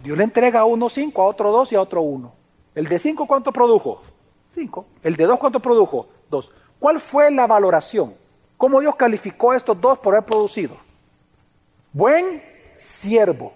Dios 0.03 0.17
le 0.17 0.23
entrega 0.23 0.61
a 0.61 0.65
uno 0.65 0.89
cinco, 0.89 1.23
a 1.23 1.27
otro 1.27 1.51
dos 1.51 1.71
y 1.71 1.75
a 1.75 1.81
otro 1.81 2.01
uno. 2.01 2.33
El 2.75 2.87
de 2.87 2.99
cinco, 2.99 3.25
¿cuánto 3.25 3.51
produjo? 3.51 4.01
Cinco. 4.53 4.85
El 5.03 5.15
de 5.15 5.25
dos, 5.25 5.39
¿cuánto 5.39 5.59
produjo? 5.59 6.07
Dos. 6.29 6.51
¿Cuál 6.79 6.99
fue 6.99 7.31
la 7.31 7.47
valoración? 7.47 8.13
¿Cómo 8.57 8.79
Dios 8.79 8.95
calificó 8.95 9.51
a 9.51 9.57
estos 9.57 9.79
dos 9.79 9.99
por 9.99 10.15
haber 10.15 10.25
producido? 10.25 10.75
Buen 11.93 12.41
siervo. 12.71 13.53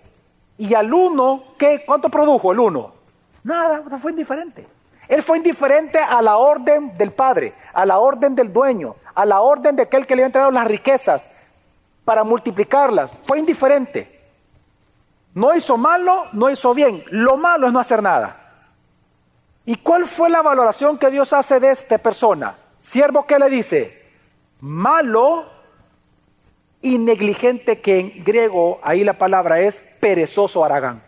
Y 0.58 0.74
al 0.74 0.94
uno, 0.94 1.44
¿qué? 1.58 1.84
¿cuánto 1.86 2.10
produjo 2.10 2.52
el 2.52 2.60
uno? 2.60 2.94
Nada, 3.44 3.84
fue 4.00 4.12
indiferente. 4.12 4.66
Él 5.08 5.22
fue 5.22 5.38
indiferente 5.38 6.00
a 6.00 6.22
la 6.22 6.38
orden 6.38 6.98
del 6.98 7.12
Padre, 7.12 7.54
a 7.74 7.86
la 7.86 8.00
orden 8.00 8.36
del 8.36 8.54
dueño, 8.54 8.96
a 9.14 9.26
la 9.26 9.42
orden 9.42 9.76
de 9.76 9.84
aquel 9.84 10.08
que 10.08 10.16
le 10.16 10.22
había 10.22 10.28
entregado 10.28 10.52
las 10.52 10.66
riquezas 10.66 11.30
para 12.06 12.24
multiplicarlas. 12.24 13.12
Fue 13.26 13.40
indiferente. 13.40 14.22
No 15.34 15.54
hizo 15.56 15.78
malo, 15.78 16.28
no 16.32 16.50
hizo 16.50 16.74
bien. 16.74 17.04
Lo 17.10 17.38
malo 17.38 17.68
es 17.68 17.74
no 17.74 17.80
hacer 17.80 18.02
nada. 18.02 18.43
¿Y 19.66 19.78
cuál 19.78 20.08
fue 20.08 20.30
la 20.30 20.42
valoración 20.42 20.98
que 20.98 21.10
Dios 21.10 21.32
hace 21.32 21.60
de 21.60 21.72
esta 21.72 21.98
persona? 21.98 22.58
Siervo 22.80 23.26
que 23.26 23.40
le 23.40 23.50
dice, 23.50 24.04
malo 24.60 25.46
y 26.82 26.98
negligente, 26.98 27.80
que 27.80 28.00
en 28.00 28.24
griego 28.26 28.80
ahí 28.84 29.06
la 29.06 29.18
palabra 29.18 29.62
es 29.62 29.82
perezoso 30.02 30.66
Aragán. 30.66 31.02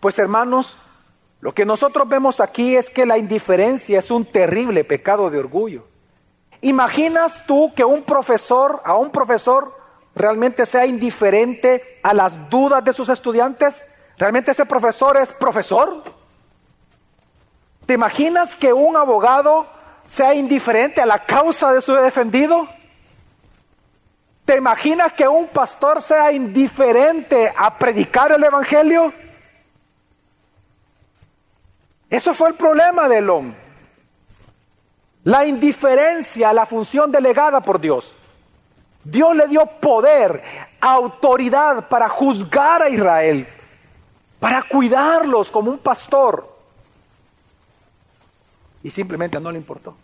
Pues 0.00 0.18
hermanos, 0.18 0.78
lo 1.40 1.52
que 1.52 1.66
nosotros 1.66 2.08
vemos 2.08 2.40
aquí 2.40 2.74
es 2.74 2.88
que 2.88 3.04
la 3.04 3.18
indiferencia 3.18 3.98
es 3.98 4.10
un 4.10 4.24
terrible 4.24 4.84
pecado 4.84 5.28
de 5.28 5.38
orgullo. 5.38 5.84
¿Imaginas 6.62 7.44
tú 7.46 7.72
que 7.74 7.84
un 7.84 8.02
profesor, 8.02 8.80
a 8.84 8.96
un 8.96 9.10
profesor, 9.10 9.76
realmente 10.14 10.64
sea 10.64 10.86
indiferente 10.86 12.00
a 12.02 12.14
las 12.14 12.48
dudas 12.48 12.82
de 12.82 12.94
sus 12.94 13.10
estudiantes? 13.10 13.84
¿Realmente 14.16 14.52
ese 14.52 14.64
profesor 14.64 15.18
es 15.18 15.32
profesor? 15.32 16.19
¿Te 17.90 17.94
imaginas 17.94 18.54
que 18.54 18.72
un 18.72 18.96
abogado 18.96 19.66
sea 20.06 20.32
indiferente 20.32 21.00
a 21.00 21.06
la 21.06 21.24
causa 21.26 21.72
de 21.72 21.82
su 21.82 21.92
defendido? 21.94 22.68
¿Te 24.44 24.58
imaginas 24.58 25.12
que 25.14 25.26
un 25.26 25.48
pastor 25.48 26.00
sea 26.00 26.30
indiferente 26.30 27.52
a 27.56 27.76
predicar 27.76 28.30
el 28.30 28.44
Evangelio? 28.44 29.12
Eso 32.08 32.32
fue 32.32 32.50
el 32.50 32.54
problema 32.54 33.08
de 33.08 33.18
Elón. 33.18 33.56
La 35.24 35.44
indiferencia 35.44 36.50
a 36.50 36.52
la 36.52 36.66
función 36.66 37.10
delegada 37.10 37.60
por 37.60 37.80
Dios. 37.80 38.14
Dios 39.02 39.34
le 39.34 39.48
dio 39.48 39.66
poder, 39.66 40.44
autoridad 40.80 41.88
para 41.88 42.08
juzgar 42.08 42.82
a 42.82 42.88
Israel, 42.88 43.48
para 44.38 44.62
cuidarlos 44.62 45.50
como 45.50 45.72
un 45.72 45.78
pastor. 45.78 46.59
Y 48.82 48.90
simplemente 48.90 49.38
no 49.40 49.52
le 49.52 49.58
importó. 49.58 49.94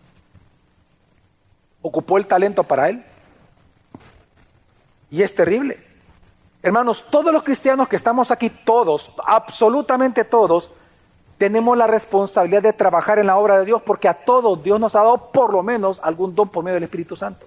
Ocupó 1.81 2.17
el 2.17 2.27
talento 2.27 2.63
para 2.63 2.89
él. 2.89 3.03
Y 5.09 5.21
es 5.21 5.33
terrible. 5.33 5.83
Hermanos, 6.61 7.05
todos 7.09 7.31
los 7.31 7.43
cristianos 7.43 7.87
que 7.87 7.95
estamos 7.95 8.31
aquí, 8.31 8.49
todos, 8.49 9.11
absolutamente 9.25 10.25
todos, 10.25 10.69
tenemos 11.37 11.77
la 11.77 11.87
responsabilidad 11.87 12.63
de 12.63 12.73
trabajar 12.73 13.19
en 13.19 13.27
la 13.27 13.37
obra 13.37 13.59
de 13.59 13.65
Dios 13.65 13.81
porque 13.85 14.07
a 14.07 14.15
todos 14.15 14.63
Dios 14.63 14.79
nos 14.79 14.95
ha 14.95 14.99
dado 14.99 15.31
por 15.31 15.53
lo 15.53 15.61
menos 15.61 15.99
algún 16.03 16.33
don 16.33 16.49
por 16.49 16.63
medio 16.63 16.75
del 16.75 16.83
Espíritu 16.83 17.15
Santo. 17.15 17.45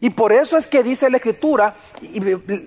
Y 0.00 0.10
por 0.10 0.32
eso 0.32 0.56
es 0.56 0.66
que 0.66 0.82
dice 0.82 1.08
la 1.10 1.18
Escritura, 1.18 1.76
y 2.00 2.18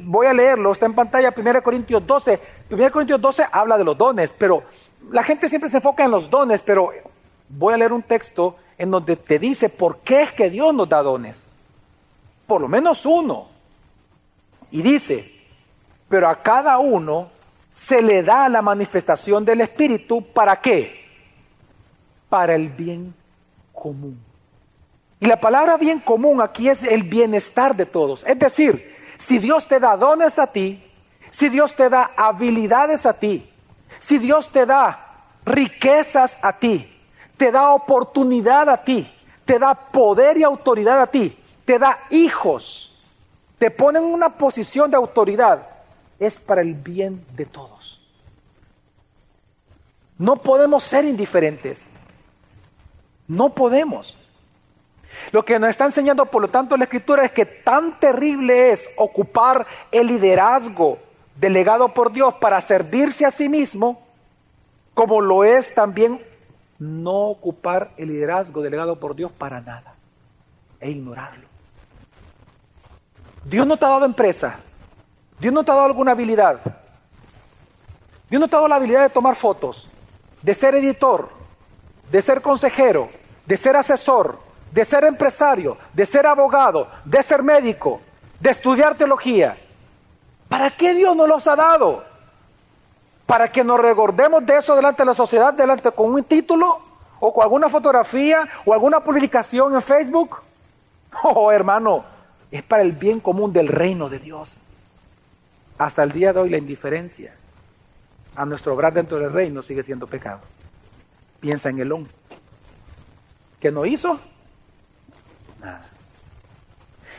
voy 0.04 0.28
a 0.28 0.34
leerlo, 0.34 0.72
está 0.72 0.86
en 0.86 0.94
pantalla 0.94 1.34
1 1.36 1.64
Corintios 1.64 2.06
12. 2.06 2.40
1 2.70 2.92
Corintios 2.92 3.20
12 3.20 3.46
habla 3.52 3.78
de 3.78 3.84
los 3.84 3.98
dones, 3.98 4.34
pero 4.38 4.64
la 5.12 5.22
gente 5.24 5.50
siempre 5.50 5.70
se 5.70 5.78
enfoca 5.78 6.06
en 6.06 6.12
los 6.12 6.30
dones, 6.30 6.62
pero 6.62 6.92
voy 7.50 7.74
a 7.74 7.78
leer 7.78 7.94
un 7.94 8.04
texto 8.04 8.58
en 8.78 8.92
donde 8.92 9.16
te 9.16 9.40
dice 9.40 9.70
por 9.70 10.00
qué 10.00 10.24
es 10.24 10.32
que 10.34 10.50
Dios 10.50 10.74
nos 10.74 10.90
da 10.90 11.02
dones. 11.02 11.48
Por 12.48 12.62
lo 12.62 12.68
menos 12.68 13.06
uno. 13.06 13.48
Y 14.72 14.82
dice, 14.82 15.32
pero 16.10 16.30
a 16.30 16.42
cada 16.42 16.78
uno 16.80 17.30
se 17.72 18.02
le 18.02 18.24
da 18.24 18.48
la 18.50 18.62
manifestación 18.62 19.44
del 19.44 19.62
Espíritu, 19.62 20.22
¿para 20.34 20.62
qué? 20.62 21.06
Para 22.30 22.56
el 22.56 22.70
bien 22.70 23.14
común. 23.74 24.20
Y 25.20 25.28
la 25.28 25.40
palabra 25.40 25.78
bien 25.78 26.00
común 26.00 26.42
aquí 26.42 26.70
es 26.70 26.84
el 26.84 27.04
bienestar 27.04 27.76
de 27.76 27.86
todos. 27.86 28.24
Es 28.26 28.38
decir, 28.38 28.96
si 29.18 29.40
Dios 29.40 29.68
te 29.68 29.80
da 29.80 29.98
dones 29.98 30.40
a 30.40 30.48
ti, 30.48 30.84
si 31.32 31.50
Dios 31.50 31.76
te 31.76 31.90
da 31.90 32.12
habilidades 32.16 33.06
a 33.06 33.14
ti, 33.14 33.50
si 34.00 34.18
Dios 34.18 34.50
te 34.50 34.66
da 34.66 35.24
riquezas 35.46 36.38
a 36.42 36.54
ti, 36.54 36.95
te 37.38 37.52
da 37.52 37.72
oportunidad 37.72 38.70
a 38.70 38.84
ti, 38.84 39.12
te 39.46 39.60
da 39.60 39.76
poder 39.76 40.38
y 40.38 40.44
autoridad 40.44 41.02
a 41.02 41.08
ti, 41.08 41.38
te 41.66 41.80
da 41.80 42.00
hijos, 42.10 42.94
te 43.58 43.72
pone 43.72 44.00
en 44.00 44.06
una 44.06 44.30
posición 44.30 44.90
de 44.92 44.98
autoridad, 44.98 45.68
es 46.20 46.40
para 46.40 46.62
el 46.62 46.74
bien 46.74 47.26
de 47.36 47.46
todos. 47.46 48.02
No 50.18 50.38
podemos 50.38 50.84
ser 50.84 51.06
indiferentes. 51.06 51.90
No 53.28 53.50
podemos. 53.50 54.16
Lo 55.32 55.44
que 55.44 55.60
nos 55.60 55.70
está 55.70 55.86
enseñando, 55.86 56.26
por 56.28 56.42
lo 56.42 56.48
tanto, 56.50 56.78
la 56.78 56.86
escritura 56.86 57.26
es 57.26 57.32
que 57.32 57.46
tan 57.46 58.00
terrible 58.00 58.72
es 58.72 58.90
ocupar 58.98 59.66
el 59.92 60.08
liderazgo 60.08 61.00
delegado 61.36 61.94
por 61.94 62.12
Dios 62.12 62.36
para 62.36 62.62
servirse 62.62 63.26
a 63.26 63.32
sí 63.32 63.50
mismo, 63.50 64.02
como 64.94 65.20
lo 65.20 65.44
es 65.44 65.74
también 65.74 66.22
no 66.86 67.28
ocupar 67.28 67.92
el 67.98 68.10
liderazgo 68.10 68.62
delegado 68.62 69.00
por 69.00 69.16
Dios 69.16 69.32
para 69.32 69.62
nada 69.62 69.94
e 70.80 70.92
ignorarlo. 70.92 71.48
Dios 73.44 73.66
no 73.68 73.78
te 73.78 73.86
ha 73.86 73.90
dado 73.90 74.06
empresa, 74.06 74.60
Dios 75.40 75.54
no 75.54 75.64
te 75.64 75.72
ha 75.72 75.76
dado 75.76 75.86
alguna 75.86 76.12
habilidad. 76.12 76.60
Dios 78.30 78.40
no 78.40 78.48
te 78.48 78.56
ha 78.56 78.58
dado 78.58 78.68
la 78.68 78.78
habilidad 78.78 79.04
de 79.04 79.10
tomar 79.10 79.36
fotos, 79.36 79.88
de 80.42 80.54
ser 80.54 80.76
editor, 80.76 81.30
de 82.12 82.22
ser 82.22 82.42
consejero, 82.42 83.10
de 83.46 83.58
ser 83.58 83.76
asesor, 83.76 84.40
de 84.72 84.84
ser 84.84 85.04
empresario, 85.04 85.78
de 85.94 86.06
ser 86.06 86.26
abogado, 86.26 86.88
de 87.04 87.22
ser 87.22 87.44
médico, 87.44 88.02
de 88.40 88.50
estudiar 88.50 88.96
teología. 88.96 89.58
¿Para 90.50 90.72
qué 90.72 90.94
Dios 90.94 91.16
nos 91.16 91.28
los 91.28 91.48
ha 91.48 91.56
dado? 91.56 92.04
¿Para 93.26 93.52
que 93.52 93.64
nos 93.64 93.80
recordemos 93.80 94.46
de 94.46 94.58
eso 94.58 94.76
delante 94.76 95.02
de 95.02 95.08
la 95.08 95.16
sociedad, 95.16 95.54
delante 95.54 95.92
con 95.92 96.14
un 96.14 96.24
título 96.24 96.80
o 97.20 97.34
con 97.34 97.44
alguna 97.44 97.70
fotografía 97.70 98.48
o 98.66 98.74
alguna 98.74 99.00
publicación 99.00 99.74
en 99.76 99.82
Facebook? 99.82 100.38
Oh, 101.24 101.50
hermano, 101.50 102.04
es 102.52 102.62
para 102.62 102.84
el 102.84 102.92
bien 102.92 103.22
común 103.22 103.54
del 103.54 103.70
reino 103.70 104.10
de 104.10 104.20
Dios. 104.20 104.60
Hasta 105.78 106.04
el 106.04 106.12
día 106.12 106.34
de 106.34 106.42
hoy 106.42 106.50
la 106.50 106.58
indiferencia 106.58 107.34
a 108.36 108.46
nuestro 108.46 108.74
obrar 108.74 108.92
dentro 108.92 109.18
del 109.18 109.32
reino 109.32 109.62
sigue 109.62 109.82
siendo 109.82 110.08
pecado. 110.08 110.42
Piensa 111.40 111.70
en 111.70 111.80
el 111.80 111.94
hombre. 111.94 112.12
¿Qué 113.62 113.72
no 113.72 113.86
hizo? 113.86 114.20
Nada. 115.62 115.86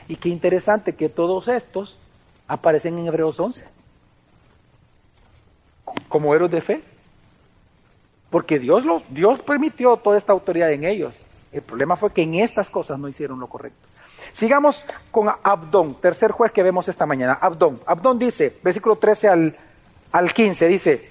Y 0.09 0.17
qué 0.17 0.29
interesante 0.29 0.95
que 0.95 1.09
todos 1.09 1.49
estos 1.49 1.97
aparecen 2.47 2.99
en 2.99 3.07
Hebreos 3.07 3.41
11 3.41 3.76
como 6.17 6.35
héroes 6.35 6.51
de 6.51 6.63
fe. 6.63 6.81
Porque 8.31 8.59
Dios, 8.59 8.87
lo, 8.87 9.03
Dios 9.11 9.43
permitió 9.43 9.99
toda 9.99 10.17
esta 10.17 10.33
autoridad 10.33 10.73
en 10.73 10.85
ellos. 10.85 11.15
El 11.53 11.61
problema 11.61 11.95
fue 11.95 12.11
que 12.11 12.23
en 12.23 12.37
estas 12.37 12.71
cosas 12.71 12.99
no 12.99 13.07
hicieron 13.07 13.39
lo 13.39 13.49
correcto. 13.49 13.87
Sigamos 14.33 14.87
con 15.11 15.29
Abdón, 15.43 16.01
tercer 16.01 16.31
juez 16.31 16.53
que 16.53 16.63
vemos 16.63 16.89
esta 16.89 17.05
mañana. 17.05 17.35
Abdón. 17.39 17.81
Abdón 17.85 18.19
dice, 18.19 18.57
versículo 18.65 18.97
13 18.97 19.29
al, 19.29 19.57
al 20.11 20.33
15, 20.33 20.69
dice, 20.69 21.11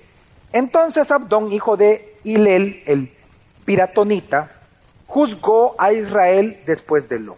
entonces 0.52 1.12
Abdón, 1.12 1.52
hijo 1.52 1.78
de 1.78 2.18
Hilel, 2.24 2.82
el 2.88 3.14
piratonita, 3.64 4.54
juzgó 5.06 5.76
a 5.78 5.94
Israel 5.94 6.62
después 6.66 7.08
de 7.10 7.20
lo. 7.20 7.38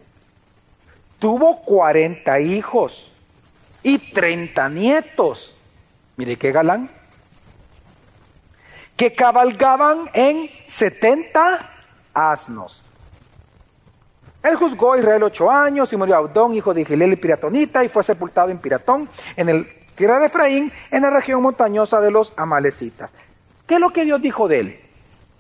Tuvo 1.20 1.64
40 1.64 2.40
hijos 2.40 3.12
y 3.84 3.98
30 3.98 4.70
nietos. 4.70 5.54
Mire 6.16 6.38
qué 6.38 6.54
galán. 6.54 6.90
Que 8.98 9.14
cabalgaban 9.14 10.10
en 10.14 10.50
70 10.66 11.70
asnos. 12.14 12.84
Él 14.44 14.56
juzgó 14.56 14.94
a 14.94 15.00
Israel 15.00 15.24
ocho 15.24 15.50
años 15.50 15.92
y 15.94 15.98
murió 15.98 16.16
Abdón, 16.16 16.54
hijo 16.54 16.74
de 16.74 16.86
Gilel 16.86 17.14
y 17.14 17.16
Piratonita, 17.16 17.84
y 17.84 17.90
fue 17.90 18.04
sepultado 18.04 18.50
en 18.50 18.60
Piratón, 18.60 19.10
en 19.36 19.50
el 19.50 19.68
tierra 19.96 20.20
de 20.20 20.28
Efraín, 20.28 20.72
en 20.92 21.02
la 21.02 21.10
región 21.10 21.42
montañosa 21.42 22.00
de 22.02 22.12
los 22.12 22.34
Amalecitas. 22.38 23.12
¿Qué 23.66 23.76
es 23.76 23.80
lo 23.80 23.92
que 23.92 24.06
Dios 24.06 24.22
dijo 24.22 24.48
de 24.48 24.60
él? 24.60 24.80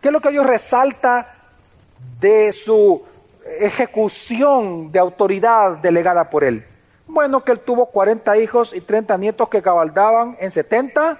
¿Qué 0.01 0.09
es 0.09 0.11
lo 0.11 0.19
que 0.19 0.31
Dios 0.31 0.45
resalta 0.45 1.35
de 2.19 2.51
su 2.53 3.05
ejecución 3.59 4.91
de 4.91 4.99
autoridad 4.99 5.77
delegada 5.77 6.29
por 6.29 6.43
él? 6.43 6.65
Bueno, 7.07 7.43
que 7.43 7.53
él 7.53 7.61
tuvo 7.61 7.85
40 7.85 8.37
hijos 8.37 8.73
y 8.73 8.81
30 8.81 9.17
nietos 9.17 9.47
que 9.47 9.61
cabalgaban 9.61 10.35
en 10.39 10.51
70 10.51 11.17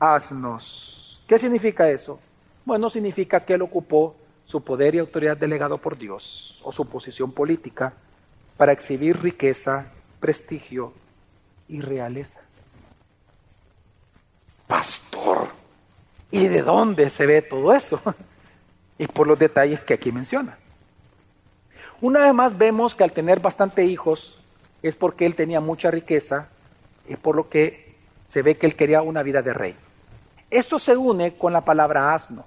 asnos. 0.00 1.03
¿Qué 1.26 1.38
significa 1.38 1.88
eso? 1.90 2.20
Bueno, 2.64 2.90
significa 2.90 3.40
que 3.40 3.54
él 3.54 3.62
ocupó 3.62 4.16
su 4.46 4.62
poder 4.62 4.94
y 4.94 4.98
autoridad 4.98 5.36
delegado 5.36 5.78
por 5.78 5.96
Dios 5.96 6.60
o 6.62 6.72
su 6.72 6.86
posición 6.86 7.32
política 7.32 7.94
para 8.56 8.72
exhibir 8.72 9.20
riqueza, 9.20 9.90
prestigio 10.20 10.92
y 11.68 11.80
realeza. 11.80 12.40
Pastor, 14.66 15.48
¿y 16.30 16.46
de 16.48 16.62
dónde 16.62 17.10
se 17.10 17.26
ve 17.26 17.42
todo 17.42 17.74
eso? 17.74 18.00
y 18.98 19.06
por 19.06 19.26
los 19.26 19.38
detalles 19.38 19.80
que 19.80 19.94
aquí 19.94 20.12
menciona. 20.12 20.58
Una 22.00 22.26
vez 22.26 22.34
más 22.34 22.58
vemos 22.58 22.94
que 22.94 23.04
al 23.04 23.12
tener 23.12 23.40
bastante 23.40 23.84
hijos 23.84 24.38
es 24.82 24.94
porque 24.94 25.24
él 25.24 25.34
tenía 25.34 25.60
mucha 25.60 25.90
riqueza 25.90 26.48
y 27.08 27.16
por 27.16 27.34
lo 27.34 27.48
que 27.48 27.94
se 28.28 28.42
ve 28.42 28.56
que 28.56 28.66
él 28.66 28.76
quería 28.76 29.00
una 29.00 29.22
vida 29.22 29.42
de 29.42 29.54
rey. 29.54 29.74
Esto 30.54 30.78
se 30.78 30.96
une 30.96 31.34
con 31.36 31.52
la 31.52 31.62
palabra 31.62 32.14
asno. 32.14 32.44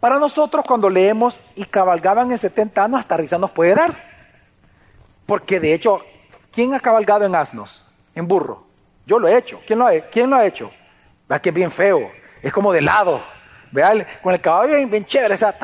Para 0.00 0.18
nosotros 0.18 0.64
cuando 0.66 0.90
leemos 0.90 1.40
y 1.54 1.64
cabalgaban 1.64 2.32
en 2.32 2.38
70 2.38 2.82
años, 2.84 2.98
hasta 2.98 3.16
risa 3.16 3.38
nos 3.38 3.52
puede 3.52 3.76
dar. 3.76 3.96
Porque 5.24 5.60
de 5.60 5.72
hecho, 5.72 6.00
¿quién 6.50 6.74
ha 6.74 6.80
cabalgado 6.80 7.24
en 7.24 7.36
asnos? 7.36 7.86
En 8.16 8.26
burro. 8.26 8.64
Yo 9.06 9.20
lo 9.20 9.28
he 9.28 9.38
hecho. 9.38 9.60
¿Quién 9.64 9.78
lo 9.78 9.86
ha, 9.86 10.44
hecho? 10.44 10.72
Vea 11.28 11.38
que 11.40 11.50
es 11.50 11.54
bien 11.54 11.70
feo. 11.70 12.10
Es 12.42 12.52
como 12.52 12.72
de 12.72 12.80
lado. 12.80 13.22
Vea, 13.70 14.18
con 14.20 14.34
el 14.34 14.40
caballo 14.40 14.74
bien, 14.74 14.90
bien 14.90 15.04
chévere, 15.06 15.34
esa 15.34 15.54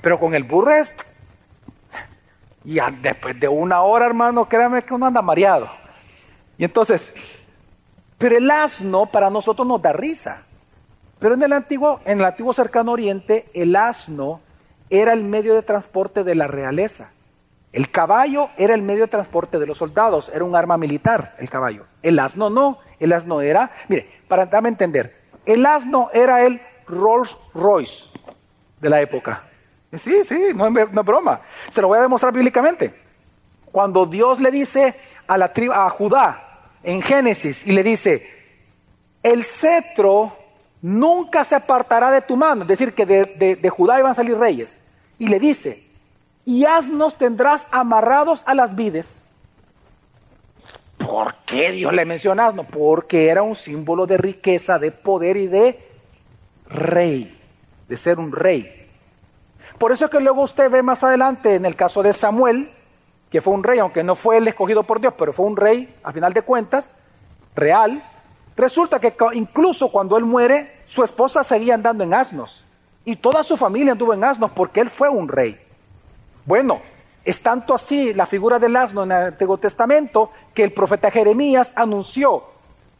pero 0.00 0.20
con 0.20 0.32
el 0.32 0.44
burro 0.44 0.70
es... 0.70 0.94
Y 2.64 2.78
después 3.00 3.40
de 3.40 3.48
una 3.48 3.82
hora, 3.82 4.06
hermano, 4.06 4.48
créame 4.48 4.84
que 4.84 4.94
uno 4.94 5.06
anda 5.06 5.20
mareado. 5.22 5.68
Y 6.56 6.64
entonces, 6.64 7.12
pero 8.24 8.38
el 8.38 8.50
asno 8.50 9.04
para 9.04 9.28
nosotros 9.28 9.68
nos 9.68 9.82
da 9.82 9.92
risa. 9.92 10.44
Pero 11.18 11.34
en 11.34 11.42
el 11.42 11.52
antiguo, 11.52 12.00
en 12.06 12.20
el 12.20 12.24
antiguo 12.24 12.54
cercano 12.54 12.92
oriente, 12.92 13.50
el 13.52 13.76
asno 13.76 14.40
era 14.88 15.12
el 15.12 15.22
medio 15.22 15.54
de 15.54 15.60
transporte 15.60 16.24
de 16.24 16.34
la 16.34 16.46
realeza. 16.46 17.10
El 17.70 17.90
caballo 17.90 18.48
era 18.56 18.72
el 18.72 18.80
medio 18.80 19.02
de 19.02 19.08
transporte 19.08 19.58
de 19.58 19.66
los 19.66 19.76
soldados, 19.76 20.30
era 20.34 20.42
un 20.42 20.56
arma 20.56 20.78
militar 20.78 21.34
el 21.38 21.50
caballo. 21.50 21.84
El 22.02 22.18
asno 22.18 22.48
no, 22.48 22.78
el 22.98 23.12
asno 23.12 23.42
era, 23.42 23.72
mire, 23.88 24.08
para 24.26 24.46
darme 24.46 24.70
a 24.70 24.72
entender, 24.72 25.14
el 25.44 25.66
asno 25.66 26.08
era 26.14 26.46
el 26.46 26.62
Rolls 26.86 27.36
Royce 27.52 28.08
de 28.80 28.88
la 28.88 29.02
época. 29.02 29.42
Sí, 29.92 30.24
sí, 30.24 30.46
no 30.54 30.68
es, 30.68 30.90
broma. 30.90 31.42
Se 31.68 31.82
lo 31.82 31.88
voy 31.88 31.98
a 31.98 32.00
demostrar 32.00 32.32
bíblicamente. 32.32 32.94
Cuando 33.70 34.06
Dios 34.06 34.40
le 34.40 34.50
dice 34.50 34.94
a, 35.26 35.36
la 35.36 35.52
a 35.74 35.90
Judá 35.90 36.43
en 36.84 37.02
Génesis 37.02 37.66
y 37.66 37.72
le 37.72 37.82
dice, 37.82 38.30
el 39.22 39.42
cetro 39.44 40.36
nunca 40.82 41.44
se 41.44 41.54
apartará 41.54 42.10
de 42.10 42.20
tu 42.20 42.36
mano, 42.36 42.62
es 42.62 42.68
decir, 42.68 42.94
que 42.94 43.06
de, 43.06 43.56
de 43.60 43.70
Judá 43.70 43.98
iban 43.98 44.12
a 44.12 44.14
salir 44.14 44.36
reyes. 44.36 44.78
Y 45.18 45.28
le 45.28 45.40
dice, 45.40 45.84
y 46.44 46.64
asnos 46.64 47.16
tendrás 47.16 47.66
amarrados 47.70 48.42
a 48.46 48.54
las 48.54 48.76
vides. 48.76 49.22
¿Por 50.98 51.34
qué 51.46 51.72
Dios 51.72 51.92
le 51.92 52.04
menciona 52.04 52.46
asno? 52.46 52.64
Porque 52.64 53.28
era 53.28 53.42
un 53.42 53.56
símbolo 53.56 54.06
de 54.06 54.16
riqueza, 54.16 54.78
de 54.78 54.90
poder 54.90 55.36
y 55.36 55.46
de 55.46 55.78
rey, 56.68 57.38
de 57.88 57.96
ser 57.96 58.18
un 58.18 58.32
rey. 58.32 58.88
Por 59.78 59.92
eso 59.92 60.08
que 60.08 60.20
luego 60.20 60.42
usted 60.42 60.70
ve 60.70 60.82
más 60.82 61.02
adelante 61.02 61.54
en 61.54 61.66
el 61.66 61.76
caso 61.76 62.02
de 62.02 62.12
Samuel, 62.12 62.70
que 63.34 63.40
fue 63.40 63.52
un 63.52 63.64
rey, 63.64 63.80
aunque 63.80 64.04
no 64.04 64.14
fue 64.14 64.36
el 64.36 64.46
escogido 64.46 64.84
por 64.84 65.00
Dios, 65.00 65.12
pero 65.18 65.32
fue 65.32 65.46
un 65.46 65.56
rey, 65.56 65.92
a 66.04 66.12
final 66.12 66.32
de 66.32 66.42
cuentas, 66.42 66.92
real. 67.56 68.00
Resulta 68.56 69.00
que 69.00 69.12
incluso 69.32 69.90
cuando 69.90 70.16
él 70.16 70.24
muere, 70.24 70.82
su 70.86 71.02
esposa 71.02 71.42
seguía 71.42 71.74
andando 71.74 72.04
en 72.04 72.14
asnos. 72.14 72.64
Y 73.04 73.16
toda 73.16 73.42
su 73.42 73.56
familia 73.56 73.90
anduvo 73.90 74.14
en 74.14 74.22
asnos 74.22 74.52
porque 74.52 74.78
él 74.78 74.88
fue 74.88 75.08
un 75.08 75.26
rey. 75.26 75.58
Bueno, 76.44 76.80
es 77.24 77.42
tanto 77.42 77.74
así 77.74 78.14
la 78.14 78.26
figura 78.26 78.60
del 78.60 78.76
asno 78.76 79.02
en 79.02 79.10
el 79.10 79.24
Antiguo 79.24 79.58
Testamento 79.58 80.30
que 80.54 80.62
el 80.62 80.72
profeta 80.72 81.10
Jeremías 81.10 81.72
anunció 81.74 82.44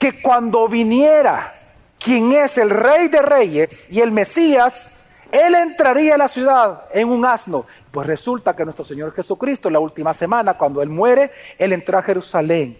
que 0.00 0.20
cuando 0.20 0.66
viniera 0.66 1.54
quien 2.00 2.32
es 2.32 2.58
el 2.58 2.70
rey 2.70 3.06
de 3.06 3.22
reyes 3.22 3.86
y 3.88 4.00
el 4.00 4.10
Mesías, 4.10 4.90
él 5.30 5.54
entraría 5.54 6.16
a 6.16 6.18
la 6.18 6.26
ciudad 6.26 6.86
en 6.92 7.08
un 7.08 7.24
asno. 7.24 7.66
Pues 7.94 8.08
resulta 8.08 8.56
que 8.56 8.64
nuestro 8.64 8.84
Señor 8.84 9.12
Jesucristo, 9.12 9.70
la 9.70 9.78
última 9.78 10.12
semana, 10.12 10.54
cuando 10.54 10.82
Él 10.82 10.88
muere, 10.88 11.30
Él 11.56 11.72
entró 11.72 11.96
a 11.96 12.02
Jerusalén 12.02 12.76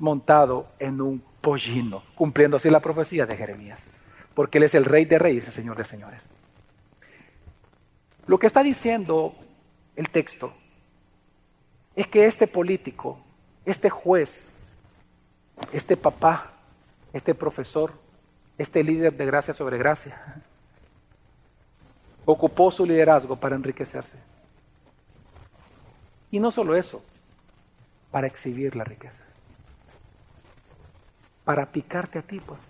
montado 0.00 0.66
en 0.80 1.00
un 1.00 1.22
pollino, 1.40 2.02
cumpliendo 2.16 2.56
así 2.56 2.68
la 2.68 2.80
profecía 2.80 3.26
de 3.26 3.36
Jeremías. 3.36 3.88
Porque 4.34 4.58
Él 4.58 4.64
es 4.64 4.74
el 4.74 4.84
rey 4.84 5.04
de 5.04 5.20
reyes 5.20 5.46
el 5.46 5.52
Señor 5.52 5.76
de 5.76 5.84
señores. 5.84 6.24
Lo 8.26 8.40
que 8.40 8.48
está 8.48 8.64
diciendo 8.64 9.36
el 9.94 10.10
texto 10.10 10.52
es 11.94 12.08
que 12.08 12.26
este 12.26 12.48
político, 12.48 13.20
este 13.64 13.88
juez, 13.88 14.48
este 15.70 15.96
papá, 15.96 16.50
este 17.12 17.36
profesor, 17.36 17.92
este 18.58 18.82
líder 18.82 19.12
de 19.12 19.26
gracia 19.26 19.54
sobre 19.54 19.78
gracia, 19.78 20.42
ocupó 22.24 22.72
su 22.72 22.84
liderazgo 22.84 23.36
para 23.36 23.54
enriquecerse. 23.54 24.18
Y 26.30 26.40
no 26.40 26.50
solo 26.50 26.76
eso, 26.76 27.02
para 28.10 28.26
exhibir 28.26 28.76
la 28.76 28.84
riqueza, 28.84 29.24
para 31.44 31.66
picarte 31.66 32.18
a 32.18 32.22
ti, 32.22 32.40
pues, 32.40 32.60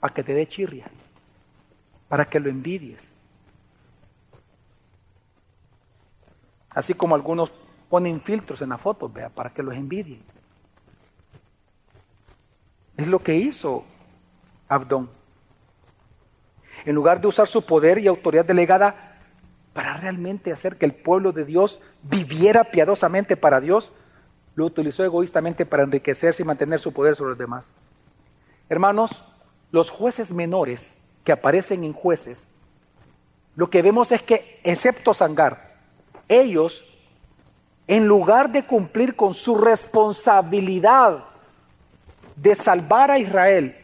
para 0.00 0.14
que 0.14 0.22
te 0.22 0.34
dé 0.34 0.46
chirria, 0.46 0.90
para 2.08 2.24
que 2.24 2.40
lo 2.40 2.50
envidies, 2.50 3.14
Así 6.70 6.94
como 6.94 7.14
algunos 7.14 7.50
ponen 7.88 8.20
filtros 8.20 8.62
en 8.62 8.68
las 8.70 8.80
fotos, 8.80 9.12
vea, 9.12 9.28
para 9.28 9.50
que 9.50 9.62
los 9.62 9.74
envidien. 9.74 10.22
Es 12.96 13.08
lo 13.08 13.18
que 13.18 13.34
hizo 13.34 13.84
Abdón. 14.68 15.10
En 16.84 16.94
lugar 16.94 17.20
de 17.20 17.26
usar 17.26 17.48
su 17.48 17.62
poder 17.62 17.98
y 17.98 18.06
autoridad 18.06 18.44
delegada 18.44 19.09
para 19.80 19.96
realmente 19.96 20.52
hacer 20.52 20.76
que 20.76 20.84
el 20.84 20.92
pueblo 20.92 21.32
de 21.32 21.46
Dios 21.46 21.80
viviera 22.02 22.64
piadosamente 22.64 23.34
para 23.34 23.62
Dios, 23.62 23.90
lo 24.54 24.66
utilizó 24.66 25.04
egoístamente 25.04 25.64
para 25.64 25.84
enriquecerse 25.84 26.42
y 26.42 26.44
mantener 26.44 26.80
su 26.80 26.92
poder 26.92 27.16
sobre 27.16 27.30
los 27.30 27.38
demás. 27.38 27.72
Hermanos, 28.68 29.24
los 29.72 29.88
jueces 29.88 30.32
menores 30.32 30.98
que 31.24 31.32
aparecen 31.32 31.82
en 31.82 31.94
jueces, 31.94 32.46
lo 33.56 33.70
que 33.70 33.80
vemos 33.80 34.12
es 34.12 34.20
que, 34.20 34.60
excepto 34.64 35.14
Sangar, 35.14 35.72
ellos, 36.28 36.84
en 37.86 38.06
lugar 38.06 38.52
de 38.52 38.66
cumplir 38.66 39.16
con 39.16 39.32
su 39.32 39.54
responsabilidad 39.54 41.24
de 42.36 42.54
salvar 42.54 43.10
a 43.10 43.18
Israel 43.18 43.74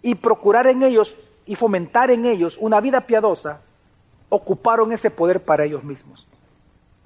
y 0.00 0.14
procurar 0.14 0.66
en 0.66 0.82
ellos 0.82 1.14
y 1.44 1.56
fomentar 1.56 2.10
en 2.10 2.24
ellos 2.24 2.56
una 2.58 2.80
vida 2.80 3.02
piadosa, 3.02 3.60
ocuparon 4.28 4.92
ese 4.92 5.10
poder 5.10 5.44
para 5.44 5.64
ellos 5.64 5.84
mismos. 5.84 6.26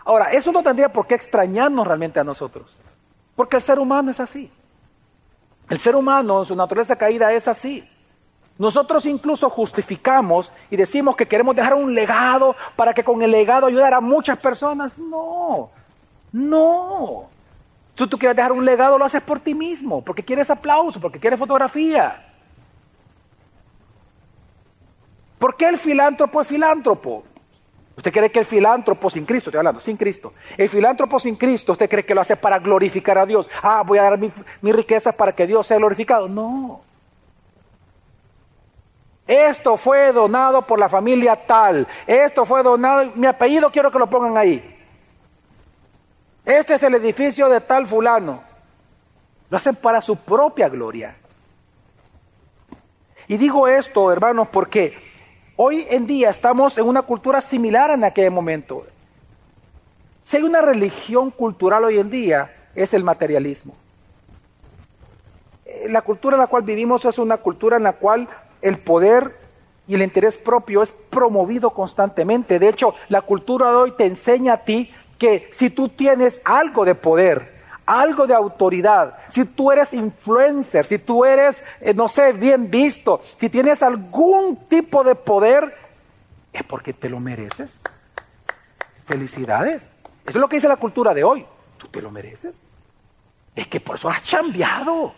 Ahora, 0.05 0.33
eso 0.33 0.51
no 0.53 0.63
tendría 0.63 0.93
por 0.93 1.07
qué 1.07 1.15
extrañarnos 1.15 1.87
realmente 1.87 2.21
a 2.21 2.25
nosotros, 2.25 2.77
porque 3.37 3.57
el 3.57 3.63
ser 3.63 3.79
humano 3.79 4.11
es 4.11 4.21
así. 4.21 4.51
El 5.69 5.79
ser 5.79 5.95
humano 5.95 6.41
en 6.41 6.47
su 6.47 6.57
naturaleza 6.57 6.97
caída 6.97 7.33
es 7.33 7.47
así. 7.47 7.89
Nosotros 8.59 9.07
incluso 9.07 9.49
justificamos 9.49 10.53
y 10.71 10.77
decimos 10.77 11.17
que 11.17 11.29
queremos 11.29 11.57
dejar 11.57 11.75
un 11.75 11.95
legado 11.95 12.57
para 12.77 12.93
que 12.93 13.05
con 13.05 13.23
el 13.23 13.31
legado 13.31 13.67
ayudar 13.67 13.95
a 13.95 14.01
muchas 14.01 14.39
personas. 14.39 14.99
No, 14.99 15.71
no. 16.33 17.31
Si 17.97 18.07
tú 18.07 18.19
quieres 18.19 18.37
dejar 18.37 18.53
un 18.53 18.65
legado, 18.65 18.99
lo 18.99 19.05
haces 19.05 19.23
por 19.23 19.41
ti 19.41 19.55
mismo, 19.55 20.03
porque 20.03 20.25
quieres 20.25 20.51
aplauso, 20.51 21.01
porque 21.01 21.21
quieres 21.21 21.39
fotografía. 21.39 22.30
¿Por 25.41 25.57
qué 25.57 25.69
el 25.69 25.79
filántropo 25.79 26.43
es 26.43 26.49
filántropo? 26.49 27.25
¿Usted 27.97 28.13
cree 28.13 28.31
que 28.31 28.41
el 28.41 28.45
filántropo 28.45 29.09
sin 29.09 29.25
Cristo, 29.25 29.49
estoy 29.49 29.59
hablando, 29.59 29.81
sin 29.81 29.97
Cristo, 29.97 30.35
el 30.55 30.69
filántropo 30.69 31.19
sin 31.19 31.35
Cristo, 31.37 31.73
usted 31.73 31.89
cree 31.89 32.05
que 32.05 32.15
lo 32.15 32.21
hace 32.21 32.37
para 32.37 32.59
glorificar 32.59 33.17
a 33.17 33.25
Dios? 33.25 33.49
Ah, 33.63 33.83
voy 33.85 33.99
a 33.99 34.03
dar 34.03 34.19
mi, 34.19 34.31
mi 34.61 34.71
riqueza 34.71 35.13
para 35.13 35.35
que 35.35 35.47
Dios 35.47 35.67
sea 35.67 35.79
glorificado. 35.79 36.29
No. 36.29 36.83
Esto 39.27 39.79
fue 39.79 40.13
donado 40.13 40.61
por 40.61 40.79
la 40.79 40.91
familia 40.91 41.35
tal. 41.47 41.89
Esto 42.07 42.45
fue 42.45 42.63
donado. 42.63 43.11
Mi 43.15 43.27
apellido 43.27 43.71
quiero 43.71 43.91
que 43.91 43.99
lo 43.99 44.11
pongan 44.11 44.37
ahí. 44.37 44.79
Este 46.45 46.75
es 46.75 46.83
el 46.83 46.97
edificio 46.97 47.49
de 47.49 47.63
tal 47.63 47.87
fulano. 47.87 48.43
Lo 49.49 49.57
hacen 49.57 49.77
para 49.77 50.03
su 50.03 50.17
propia 50.17 50.69
gloria. 50.69 51.17
Y 53.27 53.39
digo 53.39 53.69
esto, 53.69 54.13
hermanos, 54.13 54.49
porque 54.49 55.10
hoy 55.63 55.87
en 55.91 56.07
día 56.07 56.31
estamos 56.31 56.79
en 56.79 56.89
una 56.89 57.03
cultura 57.03 57.43
similar 57.43 57.91
en 57.91 58.03
aquel 58.03 58.31
momento. 58.31 58.87
Si 60.25 60.39
hay 60.39 60.43
una 60.43 60.63
religión 60.63 61.31
cultural 61.31 61.85
hoy 61.85 61.99
en 61.99 62.09
día, 62.09 62.51
es 62.75 62.95
el 62.95 63.05
materialismo. 63.05 63.75
Eh, 65.67 65.89
la 65.91 66.01
cultura 66.01 66.37
en 66.37 66.41
la 66.41 66.47
cual 66.47 66.63
vivimos 66.63 67.05
es 67.05 67.19
una 67.19 67.37
cultura 67.37 67.77
en 67.77 67.83
la 67.83 67.93
cual 67.93 68.27
el 68.63 68.79
poder 68.79 69.37
y 69.87 69.97
el 69.97 70.01
interés 70.01 70.39
propio 70.39 70.83
es 70.83 70.93
promovido 70.93 71.69
constantemente. 71.75 72.59
De 72.59 72.71
hecho, 72.71 72.95
la 73.11 73.21
cultura 73.21 73.69
de 73.69 73.77
hoy 73.77 73.91
te 73.91 74.07
enseña 74.07 74.55
a 74.55 74.65
ti 74.65 74.91
que 75.19 75.51
si 75.53 75.69
tú 75.69 75.91
tienes 75.91 76.41
algo 76.47 76.87
de 76.87 76.95
poder, 76.95 77.60
algo 77.99 78.27
de 78.27 78.35
autoridad, 78.35 79.19
si 79.29 79.45
tú 79.45 79.73
eres 79.73 79.93
influencer, 79.93 80.87
si 80.87 80.99
tú 80.99 81.25
eres, 81.25 81.65
eh, 81.81 81.95
no 81.95 82.09
sé, 82.09 82.33
bien 82.33 82.71
visto, 82.71 83.21
si 83.37 83.49
tienes 83.49 83.83
algún 83.83 84.69
tipo 84.69 85.03
de 85.03 85.15
poder, 85.15 85.77
es 86.53 86.63
porque 86.65 86.93
te 86.93 87.09
lo 87.09 87.21
mereces. 87.21 87.81
Felicidades. 89.07 89.91
Eso 90.25 90.39
es 90.39 90.41
lo 90.41 90.49
que 90.49 90.57
dice 90.57 90.69
la 90.69 90.77
cultura 90.77 91.15
de 91.15 91.25
hoy. 91.25 91.45
Tú 91.79 91.89
te 91.89 92.01
lo 92.01 92.11
mereces. 92.11 92.63
Es 93.57 93.67
que 93.67 93.81
por 93.81 93.97
eso 93.97 94.09
has 94.09 94.23
cambiado, 94.23 95.15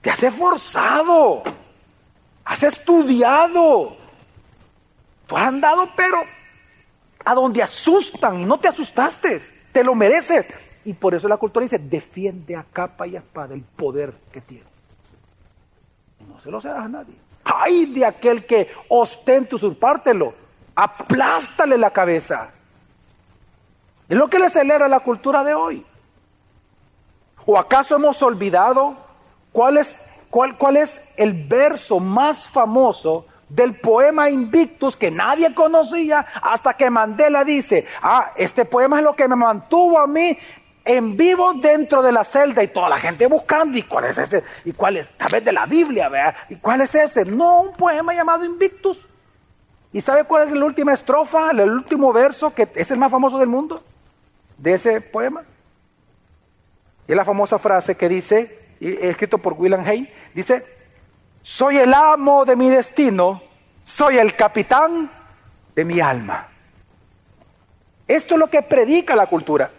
te 0.00 0.10
has 0.10 0.22
esforzado, 0.22 1.42
Has 2.50 2.64
estudiado. 2.64 3.96
Tú 5.28 5.36
has 5.36 5.46
andado, 5.46 5.88
pero 5.94 6.20
a 7.24 7.32
donde 7.32 7.62
asustan 7.62 8.40
y 8.40 8.44
no 8.44 8.58
te 8.58 8.66
asustaste. 8.66 9.40
Te 9.72 9.84
lo 9.84 9.94
mereces. 9.94 10.48
Y 10.84 10.94
por 10.94 11.14
eso 11.14 11.28
la 11.28 11.36
cultura 11.36 11.64
dice, 11.64 11.78
defiende 11.78 12.56
a 12.56 12.64
capa 12.64 13.06
y 13.06 13.16
a 13.16 13.20
espada 13.20 13.54
el 13.54 13.62
poder 13.62 14.12
que 14.32 14.40
tienes. 14.40 14.66
No 16.28 16.40
se 16.40 16.50
lo 16.50 16.60
cedas 16.60 16.84
a 16.84 16.88
nadie. 16.88 17.14
Ay 17.44 17.86
de 17.86 18.04
aquel 18.04 18.46
que 18.46 18.68
ostente 18.88 19.54
usurpártelo. 19.54 20.34
Aplástale 20.74 21.76
la 21.76 21.90
cabeza. 21.90 22.50
Es 24.08 24.16
lo 24.16 24.28
que 24.28 24.38
le 24.38 24.46
acelera 24.46 24.88
la 24.88 25.00
cultura 25.00 25.44
de 25.44 25.54
hoy. 25.54 25.84
¿O 27.46 27.58
acaso 27.58 27.96
hemos 27.96 28.22
olvidado 28.22 28.96
cuál 29.52 29.78
es 29.78 29.96
¿Cuál, 30.30 30.76
es 30.76 31.00
el 31.16 31.32
verso 31.32 31.98
más 31.98 32.48
famoso 32.50 33.26
del 33.48 33.74
poema 33.74 34.30
Invictus 34.30 34.96
que 34.96 35.10
nadie 35.10 35.52
conocía 35.54 36.24
hasta 36.40 36.74
que 36.74 36.88
Mandela 36.88 37.42
dice, 37.42 37.84
ah, 38.00 38.30
este 38.36 38.64
poema 38.64 38.98
es 38.98 39.04
lo 39.04 39.16
que 39.16 39.26
me 39.26 39.34
mantuvo 39.34 39.98
a 39.98 40.06
mí 40.06 40.38
en 40.84 41.16
vivo 41.16 41.54
dentro 41.54 42.02
de 42.02 42.12
la 42.12 42.24
celda 42.24 42.62
y 42.62 42.68
toda 42.68 42.88
la 42.88 42.98
gente 42.98 43.26
buscando, 43.26 43.76
¿y 43.76 43.82
cuál 43.82 44.06
es 44.06 44.18
ese? 44.18 44.42
¿Y 44.64 44.72
cuál 44.72 44.96
es? 44.96 45.08
Tal 45.10 45.28
vez 45.30 45.44
de 45.44 45.52
la 45.52 45.66
Biblia, 45.66 46.08
¿verdad? 46.08 46.34
¿Y 46.48 46.56
cuál 46.56 46.80
es 46.80 46.94
ese? 46.94 47.24
No, 47.24 47.60
un 47.60 47.72
poema 47.72 48.14
llamado 48.14 48.44
Invictus. 48.44 49.06
¿Y 49.92 50.00
sabe 50.00 50.24
cuál 50.24 50.48
es 50.48 50.54
la 50.54 50.64
última 50.64 50.94
estrofa, 50.94 51.50
el 51.50 51.60
último 51.60 52.12
verso 52.12 52.54
que 52.54 52.68
es 52.74 52.90
el 52.90 52.98
más 52.98 53.10
famoso 53.10 53.38
del 53.38 53.48
mundo 53.48 53.82
de 54.56 54.74
ese 54.74 55.00
poema? 55.00 55.42
Y 57.08 57.12
es 57.12 57.16
la 57.16 57.24
famosa 57.24 57.58
frase 57.58 57.96
que 57.96 58.08
dice, 58.08 58.76
escrito 58.80 59.38
por 59.38 59.54
William 59.54 59.84
Hay, 59.84 60.12
dice, 60.32 60.64
soy 61.42 61.78
el 61.78 61.92
amo 61.92 62.44
de 62.44 62.54
mi 62.54 62.68
destino, 62.68 63.42
soy 63.82 64.18
el 64.18 64.36
capitán 64.36 65.10
de 65.74 65.84
mi 65.84 66.00
alma. 66.00 66.46
Esto 68.06 68.34
es 68.34 68.38
lo 68.38 68.48
que 68.48 68.62
predica 68.62 69.16
la 69.16 69.26
cultura. 69.26 69.70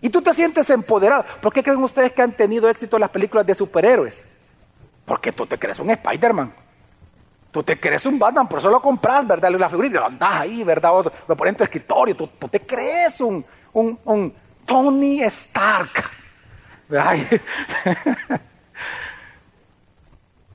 Y 0.00 0.08
tú 0.08 0.22
te 0.22 0.32
sientes 0.32 0.68
empoderado. 0.70 1.24
¿Por 1.42 1.52
qué 1.52 1.62
creen 1.62 1.82
ustedes 1.82 2.12
que 2.12 2.22
han 2.22 2.32
tenido 2.32 2.68
éxito 2.68 2.98
las 2.98 3.10
películas 3.10 3.46
de 3.46 3.54
superhéroes? 3.54 4.26
Porque 5.04 5.32
tú 5.32 5.46
te 5.46 5.58
crees 5.58 5.78
un 5.78 5.90
Spider-Man. 5.90 6.52
Tú 7.50 7.62
te 7.62 7.78
crees 7.80 8.06
un 8.06 8.18
Batman, 8.18 8.48
por 8.48 8.60
eso 8.60 8.70
lo 8.70 8.80
compras, 8.80 9.26
¿verdad? 9.26 9.50
La 9.50 9.68
figurita, 9.68 10.00
lo 10.00 10.06
andas 10.06 10.30
ahí, 10.32 10.62
¿verdad? 10.62 10.92
Lo 11.26 11.36
pones 11.36 11.52
en 11.52 11.56
tu 11.56 11.64
escritorio. 11.64 12.14
Tú, 12.14 12.28
te 12.48 12.60
crees 12.60 13.20
un, 13.20 13.44
un, 13.72 13.98
un 14.04 14.34
Tony 14.64 15.22
Stark. 15.22 16.10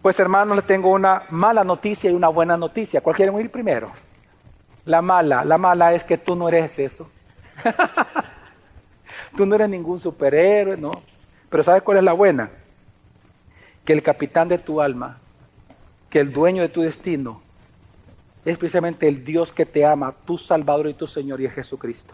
Pues 0.01 0.19
hermanos, 0.19 0.55
les 0.55 0.67
tengo 0.67 0.91
una 0.91 1.23
mala 1.31 1.63
noticia 1.63 2.11
y 2.11 2.13
una 2.13 2.27
buena 2.27 2.55
noticia. 2.55 3.01
¿Cuál 3.01 3.15
quieren 3.15 3.39
ir 3.39 3.49
primero? 3.49 3.91
La 4.85 5.01
mala, 5.01 5.43
la 5.43 5.57
mala 5.57 5.93
es 5.93 6.03
que 6.03 6.19
tú 6.19 6.35
no 6.35 6.47
eres 6.47 6.77
eso. 6.77 7.09
tú 9.35 9.45
no 9.45 9.55
eres 9.55 9.69
ningún 9.69 9.99
superhéroe, 9.99 10.77
¿no? 10.77 10.91
Pero 11.49 11.63
¿sabes 11.63 11.83
cuál 11.83 11.97
es 11.97 12.03
la 12.03 12.13
buena? 12.13 12.49
Que 13.83 13.93
el 13.93 14.03
capitán 14.03 14.47
de 14.47 14.57
tu 14.57 14.81
alma, 14.81 15.17
que 16.09 16.19
el 16.19 16.31
dueño 16.33 16.61
de 16.61 16.69
tu 16.69 16.81
destino, 16.81 17.41
es 18.43 18.57
precisamente 18.57 19.07
el 19.07 19.25
Dios 19.25 19.51
que 19.51 19.65
te 19.65 19.85
ama, 19.85 20.13
tu 20.25 20.37
Salvador 20.37 20.87
y 20.87 20.93
tu 20.93 21.07
Señor, 21.07 21.41
y 21.41 21.45
es 21.45 21.53
Jesucristo. 21.53 22.13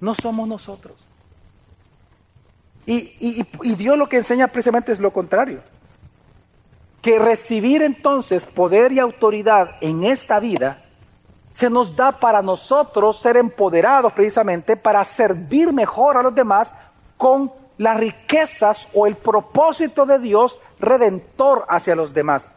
No 0.00 0.14
somos 0.14 0.48
nosotros. 0.48 0.94
Y, 2.86 3.44
y, 3.62 3.74
Dios 3.74 3.98
lo 3.98 4.08
que 4.08 4.18
enseña 4.18 4.46
precisamente 4.46 4.92
es 4.92 5.00
lo 5.00 5.12
contrario. 5.12 5.60
Que 7.02 7.18
recibir 7.18 7.82
entonces 7.82 8.44
poder 8.44 8.92
y 8.92 9.00
autoridad 9.00 9.76
en 9.80 10.04
esta 10.04 10.38
vida 10.38 10.85
se 11.56 11.70
nos 11.70 11.96
da 11.96 12.12
para 12.12 12.42
nosotros 12.42 13.18
ser 13.18 13.38
empoderados 13.38 14.12
precisamente 14.12 14.76
para 14.76 15.02
servir 15.06 15.72
mejor 15.72 16.18
a 16.18 16.22
los 16.22 16.34
demás 16.34 16.74
con 17.16 17.50
las 17.78 17.96
riquezas 17.96 18.86
o 18.92 19.06
el 19.06 19.14
propósito 19.14 20.04
de 20.04 20.18
Dios 20.18 20.58
redentor 20.78 21.64
hacia 21.70 21.96
los 21.96 22.12
demás. 22.12 22.54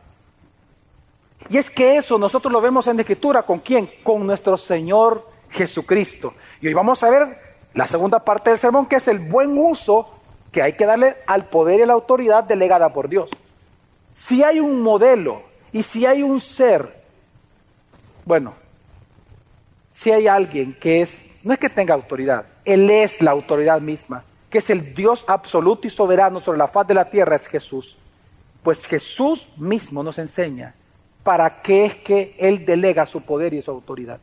Y 1.47 1.58
es 1.58 1.70
que 1.70 1.95
eso 1.95 2.18
nosotros 2.18 2.52
lo 2.52 2.60
vemos 2.60 2.88
en 2.88 2.97
la 2.97 3.04
Escritura 3.04 3.43
con 3.43 3.60
quién? 3.60 3.89
Con 4.04 4.28
nuestro 4.28 4.58
Señor 4.58 5.26
Jesucristo. 5.50 6.34
Y 6.60 6.68
hoy 6.68 6.74
vamos 6.74 7.02
a 7.02 7.10
ver 7.10 7.39
la 7.76 7.88
segunda 7.88 8.20
parte 8.20 8.50
del 8.50 8.60
sermón, 8.60 8.86
que 8.86 8.97
es 8.97 9.08
el 9.08 9.20
buen 9.20 9.58
uso 9.58 10.14
que 10.52 10.62
hay 10.62 10.74
que 10.74 10.86
darle 10.86 11.16
al 11.26 11.45
poder 11.45 11.80
y 11.80 11.84
a 11.84 11.86
la 11.86 11.93
autoridad 11.93 12.43
delegada 12.43 12.91
por 12.91 13.08
Dios. 13.08 13.30
Si 14.12 14.43
hay 14.43 14.60
un 14.60 14.82
modelo 14.82 15.43
y 15.72 15.84
si 15.84 16.06
hay 16.06 16.22
un 16.22 16.41
ser, 16.41 17.02
bueno, 18.26 18.59
si 20.00 20.12
hay 20.12 20.30
alguien 20.30 20.74
que 20.80 21.02
es, 21.02 21.20
no 21.43 21.52
es 21.52 21.60
que 21.60 21.70
tenga 21.70 21.93
autoridad, 21.93 22.45
Él 22.64 22.89
es 22.89 23.22
la 23.22 23.32
autoridad 23.32 23.82
misma, 23.82 24.24
que 24.50 24.60
es 24.60 24.70
el 24.70 24.95
Dios 24.95 25.26
absoluto 25.28 25.88
y 25.88 25.89
soberano 25.89 26.39
sobre 26.39 26.58
la 26.58 26.70
faz 26.70 26.88
de 26.88 26.93
la 26.93 27.10
tierra, 27.10 27.36
es 27.36 27.47
Jesús. 27.47 27.97
Pues 28.64 28.86
Jesús 28.86 29.50
mismo 29.58 30.02
nos 30.02 30.18
enseña 30.18 30.74
para 31.22 31.62
qué 31.62 31.84
es 31.84 31.95
que 31.95 32.34
Él 32.39 32.66
delega 32.66 33.06
su 33.06 33.24
poder 33.24 33.54
y 33.54 33.62
su 33.62 33.72
autoridad. 33.72 34.20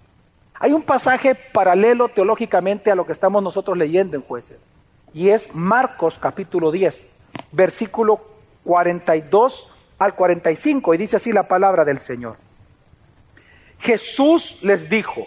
Hay 0.55 0.73
un 0.73 0.81
pasaje 0.81 1.35
paralelo 1.35 2.09
teológicamente 2.09 2.91
a 2.91 2.95
lo 2.95 3.05
que 3.05 3.13
estamos 3.13 3.43
nosotros 3.43 3.77
leyendo 3.77 4.17
en 4.17 4.23
jueces, 4.23 4.71
y 5.13 5.29
es 5.29 5.55
Marcos 5.55 6.19
capítulo 6.19 6.73
10, 6.73 7.13
versículo 7.53 8.23
42 8.65 9.71
al 9.99 10.15
45, 10.15 10.95
y 10.95 10.97
dice 10.97 11.17
así 11.17 11.33
la 11.33 11.47
palabra 11.47 11.85
del 11.85 12.01
Señor. 12.01 12.39
Jesús 13.79 14.59
les 14.63 14.89
dijo, 14.89 15.27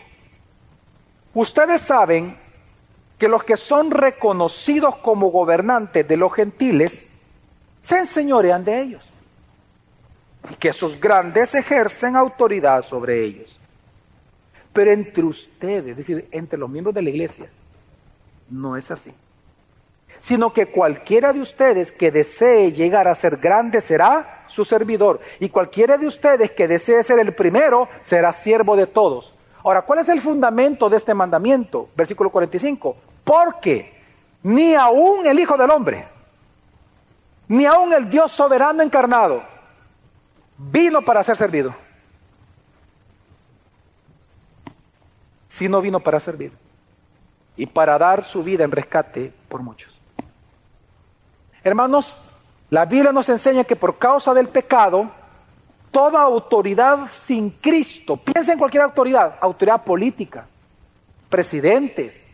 ustedes 1.34 1.82
saben 1.82 2.38
que 3.18 3.28
los 3.28 3.44
que 3.44 3.58
son 3.58 3.92
reconocidos 3.92 4.96
como 4.98 5.30
gobernantes 5.30 6.08
de 6.08 6.18
los 6.18 6.34
gentiles 6.34 7.10
se 7.82 8.00
enseñorean 8.00 8.64
de 8.64 8.82
ellos 8.82 9.04
y 10.50 10.56
que 10.56 10.74
sus 10.74 11.00
grandes 11.00 11.54
ejercen 11.54 12.16
autoridad 12.16 12.84
sobre 12.84 13.24
ellos. 13.24 13.60
Pero 14.72 14.92
entre 14.92 15.24
ustedes, 15.24 15.88
es 15.88 15.98
decir, 15.98 16.28
entre 16.32 16.58
los 16.58 16.70
miembros 16.70 16.96
de 16.96 17.02
la 17.02 17.10
iglesia, 17.10 17.50
no 18.50 18.78
es 18.78 18.90
así. 18.92 19.12
Sino 20.22 20.54
que 20.54 20.68
cualquiera 20.68 21.34
de 21.34 21.42
ustedes 21.42 21.92
que 21.92 22.12
desee 22.12 22.72
llegar 22.72 23.08
a 23.08 23.16
ser 23.16 23.38
grande 23.38 23.82
será 23.82 24.46
su 24.50 24.66
servidor. 24.66 25.20
Y 25.40 25.50
cualquiera 25.50 25.98
de 25.98 26.08
ustedes 26.08 26.52
que 26.52 26.68
desee 26.68 27.04
ser 27.04 27.20
el 27.20 27.34
primero 27.34 27.88
será 28.02 28.34
siervo 28.34 28.76
de 28.76 28.88
todos. 28.88 29.34
Ahora, 29.64 29.82
¿cuál 29.82 30.00
es 30.00 30.10
el 30.10 30.22
fundamento 30.22 30.90
de 30.90 30.98
este 30.98 31.14
mandamiento? 31.14 31.90
Versículo 31.96 32.30
45. 32.30 32.96
Porque 33.24 33.94
ni 34.44 34.74
aún 34.76 35.26
el 35.26 35.40
Hijo 35.40 35.58
del 35.58 35.70
Hombre, 35.72 36.08
ni 37.48 37.66
aún 37.66 37.94
el 37.94 38.10
Dios 38.10 38.32
soberano 38.32 38.82
encarnado, 38.84 39.44
vino 40.58 41.02
para 41.02 41.24
ser 41.24 41.38
servido 41.38 41.74
sino 45.60 45.82
vino 45.82 46.00
para 46.00 46.22
servir 46.22 46.54
y 47.58 47.66
para 47.66 47.98
dar 47.98 48.24
su 48.24 48.44
vida 48.44 48.64
en 48.64 48.72
rescate 48.72 49.34
por 49.50 49.62
muchos. 49.62 50.00
Hermanos, 51.64 52.18
la 52.70 52.86
Biblia 52.86 53.12
nos 53.12 53.28
enseña 53.28 53.66
que 53.66 53.76
por 53.76 53.98
causa 53.98 54.34
del 54.34 54.48
pecado, 54.48 55.12
toda 55.92 56.22
autoridad 56.22 57.10
sin 57.12 57.50
Cristo, 57.50 58.18
piensa 58.18 58.54
en 58.54 58.60
cualquier 58.60 58.84
autoridad, 58.84 59.36
autoridad 59.42 59.84
política, 59.84 60.48
presidentes, 61.30 62.26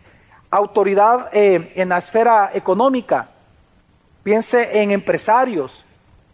autoridad 0.50 1.30
eh, 1.34 1.74
en 1.76 1.90
la 1.90 1.98
esfera 1.98 2.52
económica, 2.54 3.30
piense 4.24 4.82
en 4.82 4.92
empresarios, 4.92 5.86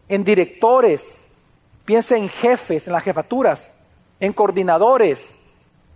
en 0.08 0.24
directores, 0.24 1.28
piense 1.86 2.18
en 2.18 2.30
jefes, 2.30 2.88
en 2.88 2.94
las 2.94 3.04
jefaturas, 3.04 3.76
en 4.20 4.34
coordinadores, 4.34 5.36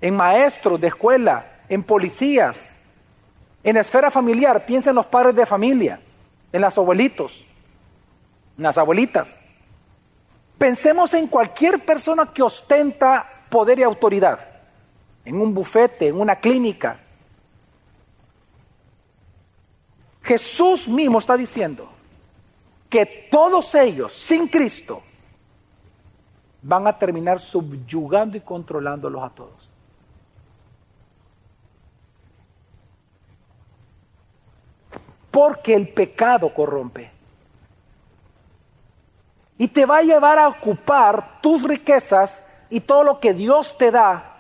en 0.02 0.16
maestros 0.16 0.80
de 0.80 0.88
escuela, 0.88 1.46
en 1.70 1.84
policías, 1.84 2.76
en 3.64 3.76
la 3.76 3.82
esfera 3.82 4.12
familiar, 4.12 4.66
piensa 4.66 4.92
en 4.92 4.96
los 4.96 5.06
padres 5.08 5.36
de 5.36 5.46
familia, 5.46 6.00
en 6.52 6.62
los 6.62 6.78
abuelitos, 6.78 7.46
en 8.58 8.64
las 8.64 8.78
abuelitas. 8.78 9.34
Pensemos 10.58 11.14
en 11.14 11.28
cualquier 11.28 11.84
persona 11.86 12.32
que 12.34 12.42
ostenta 12.42 13.28
poder 13.50 13.80
y 13.80 13.84
autoridad, 13.84 14.40
en 15.24 15.40
un 15.40 15.54
bufete, 15.54 16.08
en 16.08 16.20
una 16.20 16.38
clínica. 16.38 17.00
Jesús 20.24 20.88
mismo 20.88 21.20
está 21.20 21.38
diciendo 21.38 21.90
que 22.90 23.28
todos 23.30 23.76
ellos, 23.76 24.14
sin 24.14 24.48
Cristo, 24.48 25.04
van 26.62 26.88
a 26.88 26.98
terminar 26.98 27.40
subyugando 27.40 28.38
y 28.38 28.42
controlándolos 28.42 29.24
a 29.24 29.30
todos. 29.30 29.66
porque 35.36 35.74
el 35.74 35.90
pecado 35.90 36.54
corrompe. 36.54 37.12
Y 39.58 39.68
te 39.68 39.86
va 39.86 39.98
a 39.98 40.04
llevar 40.04 40.38
a 40.38 40.48
ocupar 40.48 41.40
tus 41.42 41.64
riquezas 41.64 42.42
y 42.70 42.82
todo 42.82 43.04
lo 43.04 43.20
que 43.20 43.34
Dios 43.34 43.78
te 43.78 43.92
da 43.92 44.36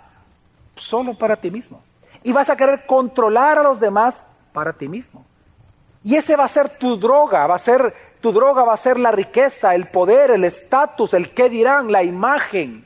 solo 0.75 1.17
para 1.17 1.35
ti 1.35 1.51
mismo. 1.51 1.81
Y 2.23 2.31
vas 2.31 2.49
a 2.49 2.57
querer 2.57 2.85
controlar 2.85 3.57
a 3.57 3.63
los 3.63 3.79
demás 3.79 4.25
para 4.51 4.73
ti 4.73 4.87
mismo. 4.87 5.25
Y 6.03 6.15
ese 6.15 6.35
va 6.35 6.45
a 6.45 6.49
ser 6.49 6.69
tu 6.77 6.97
droga, 6.97 7.47
va 7.47 7.55
a 7.55 7.59
ser 7.59 7.93
tu 8.21 8.31
droga 8.31 8.63
va 8.63 8.73
a 8.73 8.77
ser 8.77 8.97
la 8.97 9.11
riqueza, 9.11 9.75
el 9.75 9.87
poder, 9.87 10.31
el 10.31 10.43
estatus, 10.45 11.13
el 11.13 11.29
qué 11.29 11.47
dirán, 11.47 11.91
la 11.91 12.01
imagen. 12.01 12.83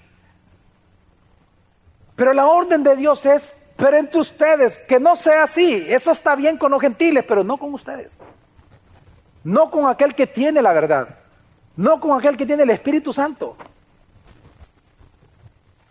Pero 2.15 2.33
la 2.33 2.47
orden 2.47 2.83
de 2.83 2.97
Dios 2.97 3.25
es 3.25 3.53
pero 3.79 3.95
entre 3.95 4.19
ustedes, 4.19 4.77
que 4.79 4.99
no 4.99 5.15
sea 5.15 5.43
así. 5.43 5.85
Eso 5.87 6.11
está 6.11 6.35
bien 6.35 6.57
con 6.57 6.71
los 6.71 6.81
gentiles, 6.81 7.23
pero 7.25 7.45
no 7.45 7.55
con 7.55 7.73
ustedes. 7.73 8.11
No 9.45 9.71
con 9.71 9.87
aquel 9.87 10.13
que 10.13 10.27
tiene 10.27 10.61
la 10.61 10.73
verdad. 10.73 11.07
No 11.77 11.99
con 11.99 12.17
aquel 12.17 12.35
que 12.35 12.45
tiene 12.45 12.63
el 12.63 12.69
Espíritu 12.71 13.13
Santo. 13.13 13.55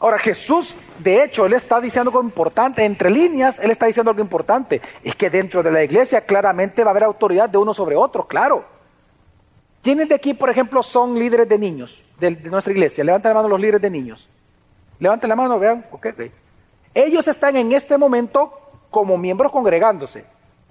Ahora 0.01 0.18
Jesús, 0.18 0.76
de 1.01 1.24
hecho, 1.24 1.47
él 1.47 1.55
está 1.55 1.81
diciendo 1.81 2.11
algo 2.11 2.22
importante, 2.22 2.85
entre 2.85 3.11
líneas, 3.11 3.59
él 3.59 3.72
está 3.72 3.87
diciendo 3.87 4.11
algo 4.11 4.22
importante, 4.22 4.81
es 5.03 5.16
que 5.16 5.29
dentro 5.29 5.62
de 5.62 5.72
la 5.72 5.83
iglesia 5.83 6.20
claramente 6.20 6.85
va 6.85 6.91
a 6.91 6.93
haber 6.93 7.05
autoridad 7.05 7.49
de 7.49 7.59
uno 7.59 7.74
sobre 7.74 7.97
otro, 7.97 8.26
claro. 8.26 8.64
¿Quiénes 9.83 10.09
de 10.09 10.14
aquí, 10.14 10.35
por 10.35 10.51
ejemplo, 10.51 10.83
son 10.83 11.18
líderes 11.18 11.49
de 11.49 11.59
niños 11.59 12.05
de, 12.20 12.31
nuestra 12.31 12.72
iglesia? 12.72 13.03
Levanten 13.03 13.31
la 13.31 13.35
mano 13.35 13.49
los 13.49 13.61
líderes 13.61 13.83
de 13.83 13.91
niños. 13.91 14.29
Levanten 15.01 15.29
la 15.29 15.37
mano, 15.37 15.59
vean, 15.59 15.85
ok, 15.91 16.07
Ellos 16.95 17.26
están 17.26 17.57
en 17.57 17.72
este 17.72 17.99
momento 17.99 18.53
como 18.91 19.18
miembros 19.18 19.51
congregándose. 19.51 20.24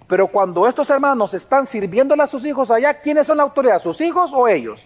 Pero 0.08 0.28
cuando 0.28 0.68
estos 0.68 0.89
hermanos 0.89 1.34
están 1.34 1.66
sirviéndole 1.66 2.24
a 2.24 2.28
sus 2.28 2.45
hijos 2.45 2.72
allá, 2.72 2.93
¿quiénes 3.01 3.28
son 3.28 3.38
la 3.38 3.43
autoridad? 3.43 3.82
¿Sus 3.82 3.99
hijos 3.99 4.32
o 4.34 4.47
ellos? 4.47 4.82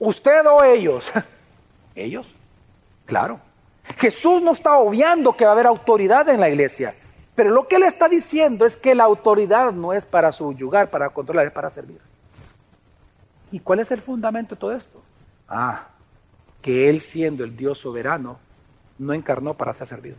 ¿Usted 0.00 0.46
o 0.46 0.64
ellos? 0.64 1.12
ellos. 1.94 2.26
Claro. 3.04 3.38
Jesús 3.98 4.40
no 4.40 4.52
está 4.52 4.78
obviando 4.78 5.36
que 5.36 5.44
va 5.44 5.50
a 5.50 5.54
haber 5.54 5.66
autoridad 5.66 6.28
en 6.30 6.40
la 6.40 6.48
iglesia, 6.48 6.94
pero 7.34 7.50
lo 7.50 7.68
que 7.68 7.76
él 7.76 7.82
está 7.82 8.08
diciendo 8.08 8.64
es 8.64 8.76
que 8.76 8.94
la 8.94 9.04
autoridad 9.04 9.72
no 9.72 9.92
es 9.92 10.06
para 10.06 10.32
subyugar, 10.32 10.88
para 10.90 11.10
controlar, 11.10 11.46
es 11.46 11.52
para 11.52 11.70
servir. 11.70 12.00
¿Y 13.52 13.60
cuál 13.60 13.80
es 13.80 13.90
el 13.90 14.00
fundamento 14.00 14.54
de 14.54 14.60
todo 14.60 14.72
esto? 14.72 15.02
Ah, 15.48 15.88
que 16.62 16.88
él 16.88 17.00
siendo 17.00 17.44
el 17.44 17.56
Dios 17.56 17.78
soberano, 17.78 18.38
no 18.98 19.12
encarnó 19.12 19.54
para 19.54 19.72
ser 19.72 19.88
servido, 19.88 20.16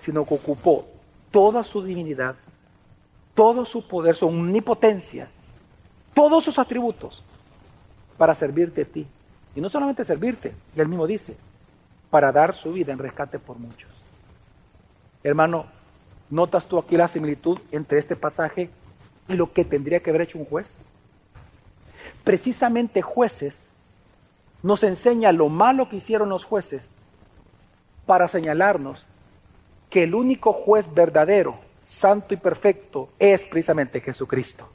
sino 0.00 0.24
que 0.24 0.34
ocupó 0.34 0.86
toda 1.30 1.62
su 1.62 1.82
divinidad, 1.82 2.34
todo 3.34 3.64
su 3.64 3.86
poder, 3.86 4.16
su 4.16 4.26
omnipotencia, 4.26 5.28
todos 6.14 6.42
sus 6.42 6.58
atributos 6.58 7.22
para 8.16 8.34
servirte 8.34 8.82
a 8.82 8.84
ti. 8.84 9.06
Y 9.54 9.60
no 9.60 9.68
solamente 9.68 10.04
servirte, 10.04 10.52
él 10.76 10.88
mismo 10.88 11.06
dice, 11.06 11.36
para 12.10 12.32
dar 12.32 12.54
su 12.54 12.72
vida 12.72 12.92
en 12.92 12.98
rescate 12.98 13.38
por 13.38 13.58
muchos. 13.58 13.90
Hermano, 15.22 15.66
¿notas 16.30 16.66
tú 16.66 16.78
aquí 16.78 16.96
la 16.96 17.08
similitud 17.08 17.58
entre 17.72 17.98
este 17.98 18.16
pasaje 18.16 18.70
y 19.28 19.34
lo 19.34 19.52
que 19.52 19.64
tendría 19.64 20.00
que 20.00 20.10
haber 20.10 20.22
hecho 20.22 20.38
un 20.38 20.44
juez? 20.44 20.76
Precisamente 22.24 23.02
jueces 23.02 23.72
nos 24.62 24.82
enseña 24.82 25.32
lo 25.32 25.48
malo 25.48 25.88
que 25.88 25.96
hicieron 25.96 26.28
los 26.28 26.44
jueces 26.44 26.92
para 28.06 28.28
señalarnos 28.28 29.06
que 29.90 30.04
el 30.04 30.14
único 30.14 30.52
juez 30.52 30.92
verdadero, 30.92 31.58
santo 31.84 32.34
y 32.34 32.36
perfecto 32.36 33.10
es 33.18 33.44
precisamente 33.44 34.00
Jesucristo. 34.00 34.68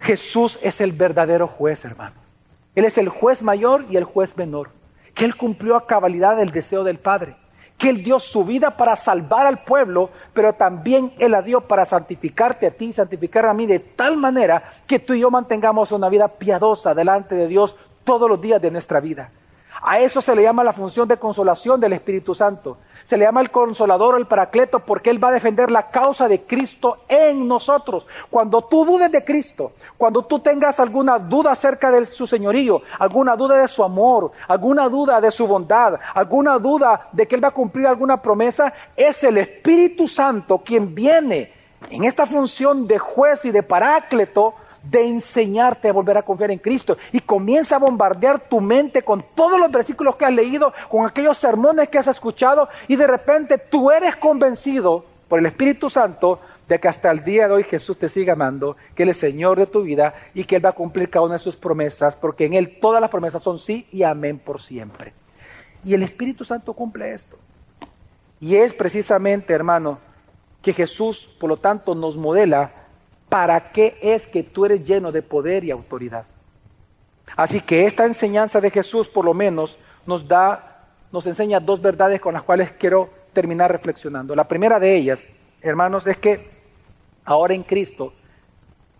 Jesús 0.00 0.58
es 0.62 0.80
el 0.80 0.92
verdadero 0.92 1.46
juez, 1.46 1.84
hermano. 1.84 2.23
Él 2.74 2.84
es 2.84 2.98
el 2.98 3.08
juez 3.08 3.42
mayor 3.42 3.84
y 3.90 3.96
el 3.96 4.04
juez 4.04 4.36
menor 4.36 4.70
que 5.14 5.24
Él 5.24 5.36
cumplió 5.36 5.76
a 5.76 5.86
cabalidad 5.86 6.40
el 6.40 6.50
deseo 6.50 6.84
del 6.84 6.98
Padre, 6.98 7.36
que 7.78 7.88
Él 7.88 8.02
dio 8.02 8.18
su 8.18 8.44
vida 8.44 8.76
para 8.76 8.96
salvar 8.96 9.46
al 9.46 9.62
pueblo, 9.64 10.10
pero 10.32 10.52
también 10.54 11.12
Él 11.18 11.32
la 11.32 11.42
dio 11.42 11.62
para 11.62 11.84
santificarte 11.84 12.66
a 12.66 12.70
ti 12.70 12.86
y 12.86 12.92
santificar 12.92 13.46
a 13.46 13.54
mí 13.54 13.66
de 13.66 13.78
tal 13.78 14.16
manera 14.16 14.72
que 14.86 14.98
tú 14.98 15.14
y 15.14 15.20
yo 15.20 15.30
mantengamos 15.30 15.92
una 15.92 16.08
vida 16.08 16.28
piadosa 16.28 16.94
delante 16.94 17.34
de 17.34 17.46
Dios 17.46 17.76
todos 18.02 18.28
los 18.28 18.40
días 18.40 18.60
de 18.60 18.70
nuestra 18.70 19.00
vida. 19.00 19.30
A 19.82 20.00
eso 20.00 20.20
se 20.20 20.34
le 20.34 20.42
llama 20.42 20.64
la 20.64 20.72
función 20.72 21.06
de 21.06 21.16
consolación 21.16 21.80
del 21.80 21.92
Espíritu 21.92 22.34
Santo. 22.34 22.78
Se 23.04 23.16
le 23.16 23.24
llama 23.24 23.42
el 23.42 23.50
consolador 23.50 24.14
o 24.14 24.18
el 24.18 24.26
paracleto 24.26 24.80
porque 24.80 25.10
Él 25.10 25.22
va 25.22 25.28
a 25.28 25.32
defender 25.32 25.70
la 25.70 25.90
causa 25.90 26.26
de 26.26 26.42
Cristo 26.42 26.98
en 27.08 27.46
nosotros. 27.46 28.06
Cuando 28.30 28.62
tú 28.62 28.84
dudes 28.84 29.12
de 29.12 29.24
Cristo, 29.24 29.72
cuando 29.96 30.22
tú 30.22 30.38
tengas 30.38 30.80
alguna 30.80 31.18
duda 31.18 31.52
acerca 31.52 31.90
de 31.90 32.06
su 32.06 32.26
señorío, 32.26 32.82
alguna 32.98 33.36
duda 33.36 33.58
de 33.58 33.68
su 33.68 33.84
amor, 33.84 34.32
alguna 34.48 34.88
duda 34.88 35.20
de 35.20 35.30
su 35.30 35.46
bondad, 35.46 35.98
alguna 36.14 36.58
duda 36.58 37.08
de 37.12 37.28
que 37.28 37.34
Él 37.34 37.44
va 37.44 37.48
a 37.48 37.52
cumplir 37.52 37.86
alguna 37.86 38.22
promesa, 38.22 38.72
es 38.96 39.22
el 39.24 39.38
Espíritu 39.38 40.08
Santo 40.08 40.58
quien 40.58 40.94
viene 40.94 41.52
en 41.90 42.04
esta 42.04 42.26
función 42.26 42.86
de 42.86 42.98
juez 42.98 43.44
y 43.44 43.50
de 43.50 43.62
parácleto 43.62 44.54
de 44.90 45.06
enseñarte 45.06 45.88
a 45.88 45.92
volver 45.92 46.18
a 46.18 46.22
confiar 46.22 46.50
en 46.50 46.58
Cristo 46.58 46.96
y 47.12 47.20
comienza 47.20 47.76
a 47.76 47.78
bombardear 47.78 48.40
tu 48.40 48.60
mente 48.60 49.02
con 49.02 49.24
todos 49.34 49.58
los 49.58 49.70
versículos 49.70 50.16
que 50.16 50.24
has 50.24 50.32
leído, 50.32 50.72
con 50.88 51.06
aquellos 51.06 51.38
sermones 51.38 51.88
que 51.88 51.98
has 51.98 52.06
escuchado 52.06 52.68
y 52.88 52.96
de 52.96 53.06
repente 53.06 53.58
tú 53.58 53.90
eres 53.90 54.16
convencido 54.16 55.04
por 55.28 55.38
el 55.38 55.46
Espíritu 55.46 55.88
Santo 55.88 56.40
de 56.68 56.78
que 56.78 56.88
hasta 56.88 57.10
el 57.10 57.24
día 57.24 57.46
de 57.46 57.54
hoy 57.54 57.64
Jesús 57.64 57.98
te 57.98 58.08
sigue 58.08 58.30
amando, 58.30 58.76
que 58.94 59.02
Él 59.02 59.10
es 59.10 59.18
Señor 59.18 59.58
de 59.58 59.66
tu 59.66 59.82
vida 59.82 60.14
y 60.34 60.44
que 60.44 60.56
Él 60.56 60.64
va 60.64 60.70
a 60.70 60.74
cumplir 60.74 61.10
cada 61.10 61.26
una 61.26 61.34
de 61.34 61.40
sus 61.40 61.56
promesas, 61.56 62.16
porque 62.16 62.46
en 62.46 62.54
Él 62.54 62.78
todas 62.80 63.00
las 63.00 63.10
promesas 63.10 63.42
son 63.42 63.58
sí 63.58 63.86
y 63.92 64.02
amén 64.02 64.38
por 64.38 64.60
siempre. 64.60 65.12
Y 65.84 65.92
el 65.92 66.02
Espíritu 66.02 66.44
Santo 66.44 66.72
cumple 66.72 67.12
esto. 67.12 67.36
Y 68.40 68.56
es 68.56 68.72
precisamente, 68.72 69.52
hermano, 69.52 69.98
que 70.62 70.72
Jesús, 70.72 71.28
por 71.38 71.50
lo 71.50 71.58
tanto, 71.58 71.94
nos 71.94 72.16
modela 72.16 72.72
¿para 73.34 73.72
qué 73.72 73.98
es 74.00 74.28
que 74.28 74.44
tú 74.44 74.64
eres 74.64 74.86
lleno 74.86 75.10
de 75.10 75.20
poder 75.20 75.64
y 75.64 75.72
autoridad? 75.72 76.24
Así 77.36 77.60
que 77.60 77.84
esta 77.84 78.04
enseñanza 78.04 78.60
de 78.60 78.70
Jesús 78.70 79.08
por 79.08 79.24
lo 79.24 79.34
menos 79.34 79.76
nos 80.06 80.28
da, 80.28 80.84
nos 81.10 81.26
enseña 81.26 81.58
dos 81.58 81.82
verdades 81.82 82.20
con 82.20 82.34
las 82.34 82.44
cuales 82.44 82.70
quiero 82.78 83.10
terminar 83.32 83.72
reflexionando. 83.72 84.36
La 84.36 84.46
primera 84.46 84.78
de 84.78 84.94
ellas, 84.94 85.26
hermanos, 85.62 86.06
es 86.06 86.16
que 86.16 86.48
ahora 87.24 87.54
en 87.54 87.64
Cristo, 87.64 88.12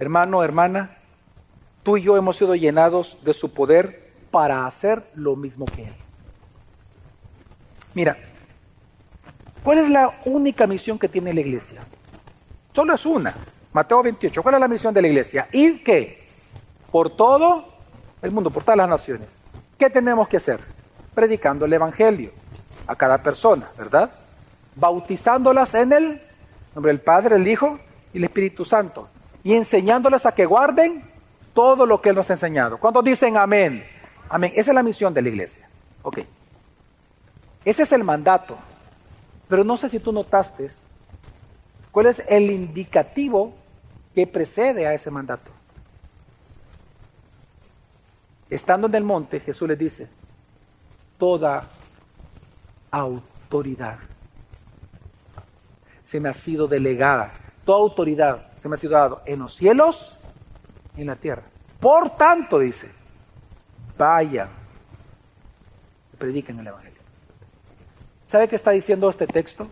hermano, 0.00 0.42
hermana, 0.42 0.96
tú 1.84 1.96
y 1.96 2.02
yo 2.02 2.16
hemos 2.16 2.36
sido 2.36 2.56
llenados 2.56 3.16
de 3.22 3.34
su 3.34 3.54
poder 3.54 4.10
para 4.32 4.66
hacer 4.66 5.04
lo 5.14 5.36
mismo 5.36 5.64
que 5.64 5.84
Él. 5.84 5.94
Mira, 7.94 8.16
¿cuál 9.62 9.78
es 9.78 9.88
la 9.88 10.22
única 10.24 10.66
misión 10.66 10.98
que 10.98 11.08
tiene 11.08 11.32
la 11.32 11.40
iglesia? 11.40 11.82
Solo 12.74 12.96
es 12.96 13.06
una, 13.06 13.32
Mateo 13.74 14.04
28, 14.04 14.40
¿cuál 14.40 14.54
es 14.54 14.60
la 14.60 14.68
misión 14.68 14.94
de 14.94 15.02
la 15.02 15.08
iglesia? 15.08 15.48
Ir 15.50 15.82
qué? 15.82 16.24
Por 16.92 17.10
todo 17.10 17.64
el 18.22 18.30
mundo, 18.30 18.48
por 18.52 18.62
todas 18.62 18.78
las 18.78 18.88
naciones. 18.88 19.28
¿Qué 19.76 19.90
tenemos 19.90 20.28
que 20.28 20.36
hacer? 20.36 20.60
Predicando 21.12 21.64
el 21.64 21.72
Evangelio 21.72 22.30
a 22.86 22.94
cada 22.94 23.18
persona, 23.18 23.68
¿verdad? 23.76 24.12
Bautizándolas 24.76 25.74
en 25.74 25.92
el 25.92 26.22
nombre 26.72 26.92
del 26.92 27.00
Padre, 27.00 27.34
el 27.34 27.48
Hijo 27.48 27.80
y 28.12 28.18
el 28.18 28.24
Espíritu 28.24 28.64
Santo. 28.64 29.08
Y 29.42 29.54
enseñándoles 29.54 30.24
a 30.24 30.32
que 30.32 30.46
guarden 30.46 31.02
todo 31.52 31.84
lo 31.84 32.00
que 32.00 32.10
Él 32.10 32.14
nos 32.14 32.30
ha 32.30 32.34
enseñado. 32.34 32.78
¿Cuántos 32.78 33.02
dicen 33.02 33.36
amén? 33.36 33.84
Amén. 34.28 34.52
Esa 34.54 34.70
es 34.70 34.74
la 34.76 34.84
misión 34.84 35.12
de 35.12 35.22
la 35.22 35.30
iglesia. 35.30 35.68
Ok. 36.04 36.20
Ese 37.64 37.82
es 37.82 37.90
el 37.90 38.04
mandato. 38.04 38.56
Pero 39.48 39.64
no 39.64 39.76
sé 39.76 39.88
si 39.88 39.98
tú 39.98 40.12
notaste 40.12 40.70
cuál 41.90 42.06
es 42.06 42.22
el 42.28 42.52
indicativo 42.52 43.63
que 44.14 44.26
precede 44.26 44.86
a 44.86 44.94
ese 44.94 45.10
mandato. 45.10 45.50
Estando 48.48 48.86
en 48.86 48.94
el 48.94 49.04
monte, 49.04 49.40
Jesús 49.40 49.68
les 49.68 49.78
dice, 49.78 50.08
toda 51.18 51.68
autoridad 52.90 53.98
se 56.04 56.20
me 56.20 56.28
ha 56.28 56.32
sido 56.32 56.68
delegada, 56.68 57.32
toda 57.64 57.78
autoridad 57.78 58.52
se 58.56 58.68
me 58.68 58.74
ha 58.74 58.78
sido 58.78 58.92
dado 58.92 59.22
en 59.26 59.40
los 59.40 59.54
cielos 59.54 60.16
y 60.96 61.00
en 61.00 61.08
la 61.08 61.16
tierra. 61.16 61.42
Por 61.80 62.16
tanto, 62.16 62.60
dice, 62.60 62.90
vayan, 63.98 64.48
prediquen 66.18 66.60
el 66.60 66.68
Evangelio. 66.68 67.00
¿Sabe 68.26 68.48
qué 68.48 68.56
está 68.56 68.70
diciendo 68.70 69.10
este 69.10 69.26
texto? 69.26 69.68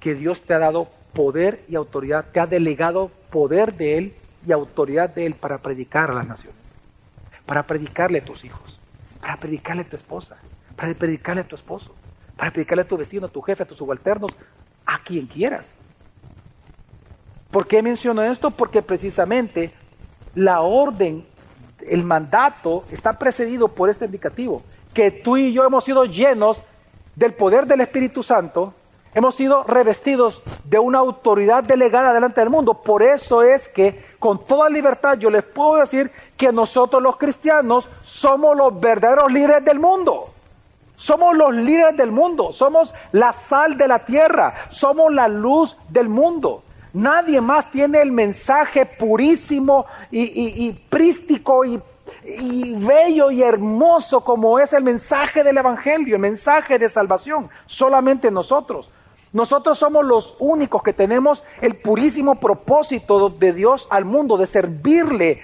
Que 0.00 0.14
Dios 0.14 0.42
te 0.42 0.54
ha 0.54 0.58
dado 0.58 0.88
poder 1.12 1.64
y 1.68 1.74
autoridad, 1.74 2.26
te 2.32 2.40
ha 2.40 2.46
delegado 2.46 3.10
poder 3.30 3.74
de 3.74 3.98
Él 3.98 4.14
y 4.46 4.52
autoridad 4.52 5.10
de 5.14 5.26
Él 5.26 5.34
para 5.34 5.58
predicar 5.58 6.10
a 6.10 6.14
las 6.14 6.26
naciones, 6.26 6.60
para 7.44 7.64
predicarle 7.64 8.18
a 8.18 8.24
tus 8.24 8.44
hijos, 8.44 8.78
para 9.20 9.36
predicarle 9.36 9.82
a 9.82 9.88
tu 9.88 9.96
esposa, 9.96 10.36
para 10.76 10.94
predicarle 10.94 11.42
a 11.42 11.48
tu 11.48 11.56
esposo, 11.56 11.94
para 12.36 12.50
predicarle 12.50 12.82
a 12.82 12.88
tu 12.88 12.96
vecino, 12.96 13.26
a 13.26 13.30
tu 13.30 13.42
jefe, 13.42 13.62
a 13.62 13.66
tus 13.66 13.78
subalternos, 13.78 14.32
a 14.84 14.98
quien 14.98 15.26
quieras. 15.26 15.72
¿Por 17.50 17.66
qué 17.66 17.82
menciono 17.82 18.22
esto? 18.22 18.50
Porque 18.50 18.82
precisamente 18.82 19.72
la 20.34 20.60
orden, 20.60 21.24
el 21.88 22.04
mandato 22.04 22.84
está 22.90 23.18
precedido 23.18 23.68
por 23.68 23.88
este 23.88 24.04
indicativo, 24.04 24.62
que 24.92 25.10
tú 25.10 25.36
y 25.36 25.52
yo 25.52 25.64
hemos 25.64 25.84
sido 25.84 26.04
llenos 26.04 26.62
del 27.14 27.32
poder 27.32 27.66
del 27.66 27.80
Espíritu 27.80 28.22
Santo 28.22 28.74
Hemos 29.16 29.34
sido 29.34 29.64
revestidos 29.64 30.42
de 30.66 30.78
una 30.78 30.98
autoridad 30.98 31.64
delegada 31.64 32.12
delante 32.12 32.42
del 32.42 32.50
mundo. 32.50 32.74
Por 32.74 33.02
eso 33.02 33.42
es 33.42 33.66
que 33.66 34.04
con 34.18 34.44
toda 34.44 34.68
libertad 34.68 35.16
yo 35.16 35.30
les 35.30 35.42
puedo 35.42 35.76
decir 35.76 36.12
que 36.36 36.52
nosotros 36.52 37.02
los 37.02 37.16
cristianos 37.16 37.88
somos 38.02 38.54
los 38.54 38.78
verdaderos 38.78 39.32
líderes 39.32 39.64
del 39.64 39.80
mundo. 39.80 40.34
Somos 40.96 41.34
los 41.34 41.54
líderes 41.54 41.96
del 41.96 42.12
mundo, 42.12 42.52
somos 42.52 42.92
la 43.12 43.32
sal 43.32 43.78
de 43.78 43.88
la 43.88 44.04
tierra, 44.04 44.54
somos 44.68 45.10
la 45.10 45.28
luz 45.28 45.78
del 45.88 46.10
mundo. 46.10 46.62
Nadie 46.92 47.40
más 47.40 47.70
tiene 47.70 48.02
el 48.02 48.12
mensaje 48.12 48.84
purísimo 48.84 49.86
y, 50.10 50.66
y 50.66 50.72
prístico 50.90 51.64
y 51.64 51.80
y 52.24 52.74
bello 52.74 53.30
y 53.30 53.42
hermoso 53.42 54.22
como 54.22 54.58
es 54.58 54.72
el 54.72 54.82
mensaje 54.82 55.44
del 55.44 55.58
Evangelio, 55.58 56.16
el 56.16 56.20
mensaje 56.20 56.78
de 56.78 56.90
salvación. 56.90 57.48
Solamente 57.66 58.30
nosotros. 58.30 58.90
Nosotros 59.32 59.78
somos 59.78 60.04
los 60.04 60.34
únicos 60.38 60.82
que 60.82 60.92
tenemos 60.92 61.44
el 61.60 61.74
purísimo 61.76 62.36
propósito 62.36 63.28
de 63.28 63.52
Dios 63.52 63.86
al 63.90 64.04
mundo, 64.04 64.36
de 64.36 64.46
servirle 64.46 65.42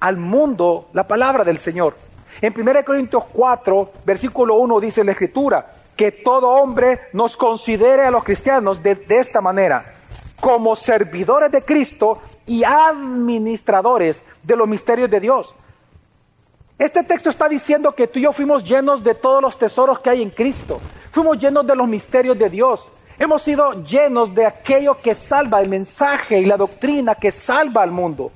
al 0.00 0.16
mundo 0.16 0.88
la 0.92 1.06
palabra 1.06 1.44
del 1.44 1.58
Señor. 1.58 1.96
En 2.40 2.54
1 2.58 2.84
Corintios 2.84 3.24
4, 3.32 3.90
versículo 4.04 4.56
1 4.56 4.80
dice 4.80 5.04
la 5.04 5.12
Escritura, 5.12 5.74
que 5.96 6.12
todo 6.12 6.50
hombre 6.50 7.00
nos 7.12 7.36
considere 7.36 8.04
a 8.04 8.10
los 8.10 8.22
cristianos 8.22 8.82
de, 8.82 8.94
de 8.94 9.18
esta 9.18 9.40
manera, 9.40 9.94
como 10.40 10.76
servidores 10.76 11.50
de 11.50 11.62
Cristo 11.62 12.18
y 12.44 12.62
administradores 12.64 14.24
de 14.42 14.56
los 14.56 14.68
misterios 14.68 15.10
de 15.10 15.20
Dios. 15.20 15.54
Este 16.78 17.02
texto 17.02 17.30
está 17.30 17.48
diciendo 17.48 17.92
que 17.92 18.06
tú 18.06 18.18
y 18.18 18.22
yo 18.22 18.32
fuimos 18.32 18.62
llenos 18.62 19.02
de 19.02 19.14
todos 19.14 19.40
los 19.40 19.58
tesoros 19.58 20.00
que 20.00 20.10
hay 20.10 20.20
en 20.20 20.28
Cristo. 20.28 20.78
Fuimos 21.10 21.38
llenos 21.38 21.66
de 21.66 21.74
los 21.74 21.88
misterios 21.88 22.38
de 22.38 22.50
Dios. 22.50 22.86
Hemos 23.18 23.40
sido 23.40 23.82
llenos 23.82 24.34
de 24.34 24.44
aquello 24.44 24.98
que 25.00 25.14
salva 25.14 25.62
el 25.62 25.70
mensaje 25.70 26.38
y 26.38 26.44
la 26.44 26.58
doctrina 26.58 27.14
que 27.14 27.30
salva 27.30 27.82
al 27.82 27.92
mundo. 27.92 28.30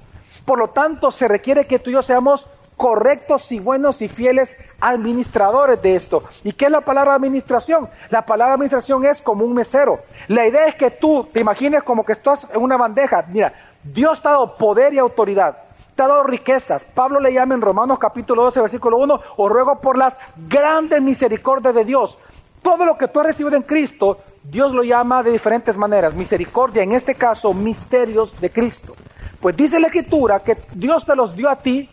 Por 0.47 0.59
lo 0.59 0.69
tanto, 0.69 1.11
se 1.11 1.29
requiere 1.29 1.67
que 1.67 1.79
tú 1.79 1.91
y 1.91 1.93
yo 1.93 2.03
seamos 2.03 2.47
correctos 2.79 3.53
y 3.53 3.61
buenos 3.61 4.01
y 4.01 4.09
fieles 4.09 4.57
administradores 4.81 5.83
de 5.83 5.97
esto. 5.97 6.23
¿Y 6.43 6.55
qué 6.55 6.65
es 6.65 6.71
la 6.71 6.81
palabra 6.81 7.15
administración? 7.15 7.91
La 8.09 8.25
palabra 8.25 8.55
administración 8.55 9.05
es 9.05 9.21
como 9.21 9.45
un 9.45 9.53
mesero. 9.53 10.01
La 10.29 10.47
idea 10.47 10.65
es 10.65 10.77
que 10.77 10.91
tú 10.91 11.29
te 11.31 11.41
imagines 11.41 11.83
como 11.83 12.07
que 12.07 12.13
estás 12.13 12.49
en 12.55 12.63
una 12.63 12.79
bandeja. 12.79 13.27
Mira, 13.29 13.53
Dios 13.85 14.23
te 14.23 14.29
ha 14.29 14.31
dado 14.31 14.57
poder 14.57 14.95
y 14.95 14.99
autoridad. 14.99 15.59
Dado 16.01 16.23
riquezas. 16.23 16.87
Pablo 16.87 17.21
le 17.21 17.31
llama 17.31 17.55
en 17.55 17.61
Romanos 17.61 17.99
capítulo 17.99 18.45
12, 18.45 18.63
versículo 18.63 18.97
1, 18.97 19.21
os 19.37 19.53
ruego 19.53 19.81
por 19.81 19.99
las 19.99 20.17
grandes 20.49 21.03
misericordias 21.03 21.75
de 21.75 21.85
Dios. 21.85 22.17
Todo 22.63 22.87
lo 22.87 22.97
que 22.97 23.07
tú 23.07 23.21
has 23.21 23.27
recibido 23.27 23.55
en 23.55 23.65
Cristo, 23.65 24.19
Dios 24.43 24.73
lo 24.73 24.83
llama 24.83 25.23
de 25.23 25.31
diferentes 25.31 25.77
maneras. 25.77 26.15
Misericordia, 26.15 26.83
en 26.83 26.93
este 26.93 27.17
caso, 27.17 27.53
misterios 27.53 28.41
de 28.41 28.49
Cristo. 28.49 28.95
Pues 29.43 29.55
dice 29.55 29.79
la 29.79 29.89
Escritura 29.89 30.41
que 30.41 30.57
Dios 30.73 31.05
te 31.05 31.15
los 31.15 31.37
dio 31.37 31.51
a 31.51 31.57
ti 31.57 31.87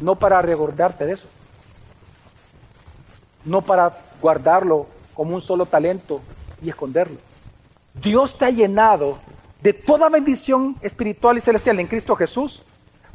no 0.00 0.14
para 0.14 0.40
recordarte 0.40 1.04
de 1.04 1.14
eso, 1.14 1.26
no 3.44 3.62
para 3.62 3.92
guardarlo 4.22 4.86
como 5.14 5.34
un 5.34 5.40
solo 5.40 5.66
talento 5.66 6.20
y 6.62 6.68
esconderlo. 6.68 7.16
Dios 7.92 8.38
te 8.38 8.44
ha 8.44 8.50
llenado 8.50 9.18
de 9.62 9.72
toda 9.72 10.08
bendición 10.10 10.76
espiritual 10.80 11.38
y 11.38 11.40
celestial 11.40 11.80
en 11.80 11.88
Cristo 11.88 12.14
Jesús 12.14 12.62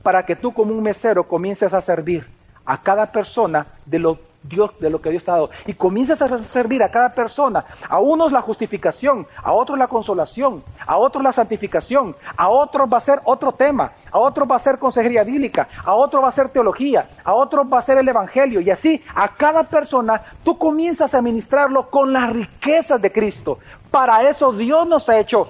para 0.03 0.25
que 0.25 0.35
tú 0.35 0.53
como 0.53 0.73
un 0.73 0.83
mesero 0.83 1.27
comiences 1.27 1.73
a 1.73 1.81
servir 1.81 2.25
a 2.65 2.81
cada 2.81 3.11
persona 3.11 3.65
de 3.85 3.99
lo 3.99 4.19
Dios, 4.41 4.71
de 4.79 4.89
lo 4.89 5.01
que 5.01 5.09
Dios 5.09 5.23
te 5.23 5.31
ha 5.31 5.35
dado. 5.35 5.49
Y 5.65 5.73
comienzas 5.73 6.21
a 6.21 6.43
servir 6.43 6.81
a 6.81 6.89
cada 6.89 7.13
persona. 7.13 7.65
A 7.89 7.99
unos 7.99 8.31
la 8.31 8.41
justificación, 8.41 9.27
a 9.43 9.51
otros 9.51 9.77
la 9.77 9.87
consolación, 9.87 10.63
a 10.85 10.97
otros 10.97 11.23
la 11.23 11.31
santificación, 11.31 12.15
a 12.37 12.49
otros 12.49 12.87
va 12.91 12.97
a 12.97 13.01
ser 13.01 13.19
otro 13.25 13.51
tema, 13.51 13.91
a 14.11 14.17
otros 14.19 14.49
va 14.49 14.55
a 14.55 14.59
ser 14.59 14.79
consejería 14.79 15.23
bíblica, 15.23 15.67
a 15.83 15.93
otros 15.93 16.23
va 16.23 16.29
a 16.29 16.33
ser 16.33 16.49
teología, 16.49 17.09
a 17.23 17.33
otros 17.33 17.67
va 17.71 17.79
a 17.79 17.83
ser 17.83 17.97
el 17.97 18.07
evangelio. 18.07 18.61
Y 18.61 18.69
así 18.69 19.03
a 19.13 19.27
cada 19.29 19.63
persona 19.63 20.21
tú 20.43 20.57
comienzas 20.57 21.13
a 21.13 21.21
ministrarlo 21.21 21.89
con 21.89 22.13
las 22.13 22.31
riquezas 22.31 23.01
de 23.01 23.11
Cristo. 23.11 23.59
Para 23.91 24.29
eso 24.29 24.53
Dios 24.53 24.87
nos 24.87 25.09
ha 25.09 25.19
hecho 25.19 25.49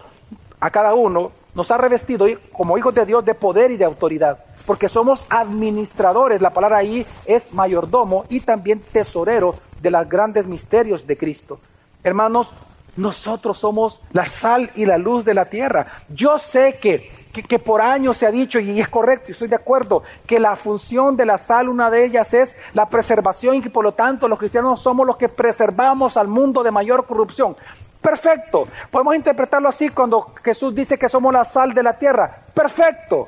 a 0.59 0.69
cada 0.71 0.93
uno 0.93 1.31
nos 1.59 1.71
ha 1.71 1.77
revestido 1.77 2.25
como 2.53 2.77
hijos 2.77 2.95
de 2.95 3.05
Dios 3.05 3.25
de 3.25 3.33
poder 3.33 3.69
y 3.69 3.75
de 3.75 3.83
autoridad, 3.83 4.39
porque 4.65 4.87
somos 4.87 5.25
administradores, 5.29 6.39
la 6.39 6.51
palabra 6.51 6.77
ahí 6.77 7.05
es 7.25 7.53
mayordomo 7.53 8.23
y 8.29 8.39
también 8.39 8.79
tesorero 8.79 9.55
de 9.81 9.91
los 9.91 10.07
grandes 10.07 10.47
misterios 10.47 11.05
de 11.05 11.17
Cristo. 11.17 11.59
Hermanos, 12.01 12.53
nosotros 12.95 13.57
somos 13.57 14.01
la 14.13 14.25
sal 14.25 14.71
y 14.75 14.85
la 14.85 14.97
luz 14.97 15.25
de 15.25 15.33
la 15.33 15.49
tierra. 15.49 16.03
Yo 16.07 16.39
sé 16.39 16.79
que, 16.81 17.11
que, 17.33 17.59
por 17.59 17.81
años 17.81 18.15
se 18.15 18.25
ha 18.25 18.31
dicho, 18.31 18.61
y 18.61 18.79
es 18.79 18.87
correcto, 18.87 19.25
y 19.27 19.31
estoy 19.33 19.49
de 19.49 19.57
acuerdo, 19.57 20.03
que 20.25 20.39
la 20.39 20.55
función 20.55 21.17
de 21.17 21.25
la 21.25 21.37
sal, 21.37 21.67
una 21.67 21.89
de 21.89 22.05
ellas 22.05 22.33
es 22.33 22.55
la 22.73 22.87
preservación 22.87 23.55
y 23.55 23.61
que 23.61 23.69
por 23.69 23.83
lo 23.83 23.91
tanto 23.95 24.29
los 24.29 24.39
cristianos 24.39 24.81
somos 24.81 25.05
los 25.05 25.17
que 25.17 25.27
preservamos 25.27 26.15
al 26.15 26.29
mundo 26.29 26.63
de 26.63 26.71
mayor 26.71 27.05
corrupción. 27.05 27.57
Perfecto. 28.01 28.67
Podemos 28.89 29.15
interpretarlo 29.15 29.67
así 29.67 29.89
cuando 29.89 30.33
Jesús 30.43 30.73
dice 30.73 30.97
que 30.97 31.09
somos 31.09 31.33
la 31.33 31.43
sal 31.43 31.73
de 31.73 31.83
la 31.83 31.97
tierra. 31.97 32.43
Perfecto. 32.53 33.27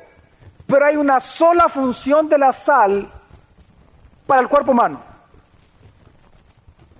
Pero 0.66 0.86
hay 0.86 0.96
una 0.96 1.20
sola 1.20 1.68
función 1.68 2.28
de 2.28 2.38
la 2.38 2.52
sal 2.52 3.10
para 4.26 4.40
el 4.40 4.48
cuerpo 4.48 4.72
humano. 4.72 5.00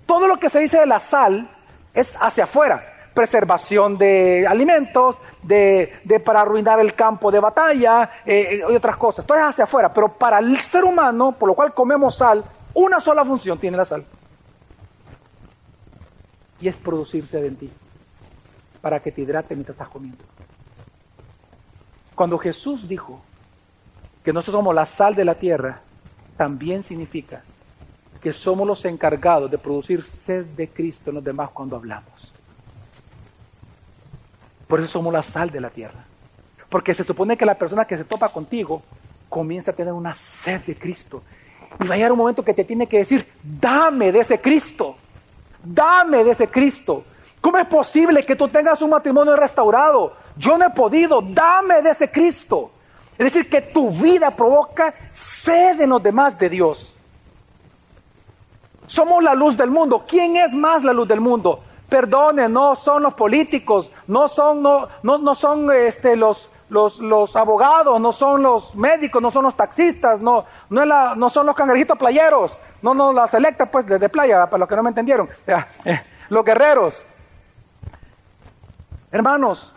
Todo 0.05 0.27
lo 0.27 0.37
que 0.37 0.51
se 0.51 0.61
dice 0.61 0.81
de 0.81 0.87
la 0.87 1.01
sal 1.01 1.49
es 1.95 2.15
hacia 2.21 2.45
afuera. 2.45 2.89
Preservación 3.15 3.97
de 3.97 4.47
alimentos, 4.47 5.19
de, 5.43 6.01
para 6.25 6.43
arruinar 6.43 6.81
el 6.81 6.95
campo 6.95 7.31
de 7.31 7.41
batalla 7.41 8.11
eh, 8.27 8.49
eh, 8.53 8.65
y 8.69 8.77
otras 8.77 8.97
cosas. 8.97 9.25
Todo 9.25 9.39
es 9.39 9.45
hacia 9.45 9.65
afuera. 9.65 9.93
Pero 9.93 10.09
para 10.13 10.39
el 10.39 10.61
ser 10.61 10.85
humano, 10.85 11.33
por 11.33 11.49
lo 11.49 11.55
cual 11.55 11.73
comemos 11.73 12.17
sal, 12.17 12.45
una 12.75 13.01
sola 13.01 13.25
función 13.25 13.59
tiene 13.59 13.79
la 13.79 13.87
sal 13.87 14.05
y 16.63 16.69
es 16.69 16.77
producirse 16.77 17.43
de 17.43 17.51
ti 17.51 17.71
para 18.81 19.01
que 19.01 19.13
te 19.13 19.21
hidrate 19.21 19.55
mientras 19.55 19.75
estás 19.75 19.89
comiendo. 19.89 20.25
Cuando 22.15 22.39
Jesús 22.39 22.89
dijo 22.89 23.21
que 24.25 24.33
nosotros 24.33 24.61
somos 24.61 24.75
la 24.75 24.87
sal 24.87 25.15
de 25.15 25.25
la 25.25 25.35
tierra, 25.35 25.81
también 26.37 26.83
significa 26.83 27.43
que 28.23 28.33
somos 28.33 28.67
los 28.67 28.85
encargados 28.85 29.51
de 29.51 29.59
producir 29.59 30.05
sed 30.05 30.47
de 30.47 30.69
Cristo 30.69 31.11
en 31.11 31.17
los 31.17 31.25
demás 31.25 31.51
cuando 31.51 31.77
hablamos. 31.77 32.33
Por 34.69 34.79
eso 34.81 34.89
somos 34.89 35.13
la 35.13 35.23
sal 35.23 35.51
de 35.51 35.61
la 35.61 35.71
tierra. 35.71 36.05
Porque 36.69 36.95
se 36.95 37.05
supone 37.05 37.37
que 37.37 37.45
la 37.45 37.59
persona 37.59 37.85
que 37.85 37.97
se 37.97 38.05
topa 38.05 38.29
contigo 38.29 38.83
comienza 39.29 39.73
a 39.73 39.75
tener 39.75 39.93
una 39.93 40.15
sed 40.15 40.61
de 40.63 40.77
Cristo. 40.77 41.23
Y 41.81 41.89
va 41.89 41.95
a 41.95 41.97
llegar 41.97 42.13
un 42.13 42.19
momento 42.19 42.45
que 42.45 42.55
te 42.55 42.65
tiene 42.65 42.87
que 42.87 42.99
decir, 42.99 43.27
dame 43.43 44.13
de 44.13 44.21
ese 44.21 44.41
Cristo. 44.41 44.97
Dame 45.63 46.25
de 46.25 46.31
ese 46.31 46.49
Cristo. 46.49 47.05
¿Cómo 47.41 47.59
es 47.59 47.67
posible 47.67 48.25
que 48.25 48.37
tú 48.37 48.49
tengas 48.49 48.81
un 48.83 48.91
matrimonio 48.91 49.37
restaurado? 49.37 50.15
Yo 50.37 50.57
no 50.57 50.67
he 50.67 50.71
podido. 50.71 51.21
Dame 51.23 51.83
de 51.83 51.91
ese 51.91 52.11
Cristo. 52.11 52.71
Es 53.19 53.33
decir, 53.33 53.49
que 53.49 53.61
tu 53.61 53.91
vida 53.91 54.31
provoca 54.31 54.95
sed 55.11 55.81
en 55.81 55.91
los 55.91 56.03
demás 56.03 56.39
de 56.39 56.49
Dios. 56.49 56.95
Somos 58.87 59.23
la 59.23 59.35
luz 59.35 59.57
del 59.57 59.71
mundo. 59.71 60.05
¿Quién 60.07 60.37
es 60.37 60.53
más 60.53 60.85
la 60.85 60.93
luz 60.93 61.09
del 61.09 61.21
mundo? 61.21 61.63
Perdone, 61.89 62.49
no 62.49 62.75
son 62.75 63.03
los 63.03 63.15
políticos, 63.15 63.91
no 64.07 64.29
son, 64.29 64.63
no, 64.63 64.89
no, 65.03 65.35
son 65.35 65.71
este, 65.73 66.17
los, 66.17 66.49
los, 66.73 67.37
abogados, 67.37 68.01
no 68.01 68.13
son 68.13 68.43
los 68.43 68.75
médicos, 68.75 69.21
no 69.21 69.31
son 69.31 69.45
los 69.45 69.55
taxistas, 69.55 70.21
no, 70.21 70.47
no, 70.71 70.85
la, 70.87 71.15
no 71.15 71.29
son 71.29 71.45
los 71.47 71.55
cangrejitos 71.55 71.99
playeros, 71.99 72.57
no, 72.81 72.95
no, 72.95 73.13
la 73.13 73.29
selecta, 73.29 73.71
pues, 73.71 73.87
de, 73.87 74.09
playa, 74.09 74.47
para 74.47 74.59
los 74.59 74.69
que 74.69 74.77
no 74.77 74.83
me 74.83 74.89
entendieron. 74.89 75.29
Eh, 75.85 76.01
los 76.29 76.45
guerreros. 76.45 77.05
Hermanos, 79.11 79.73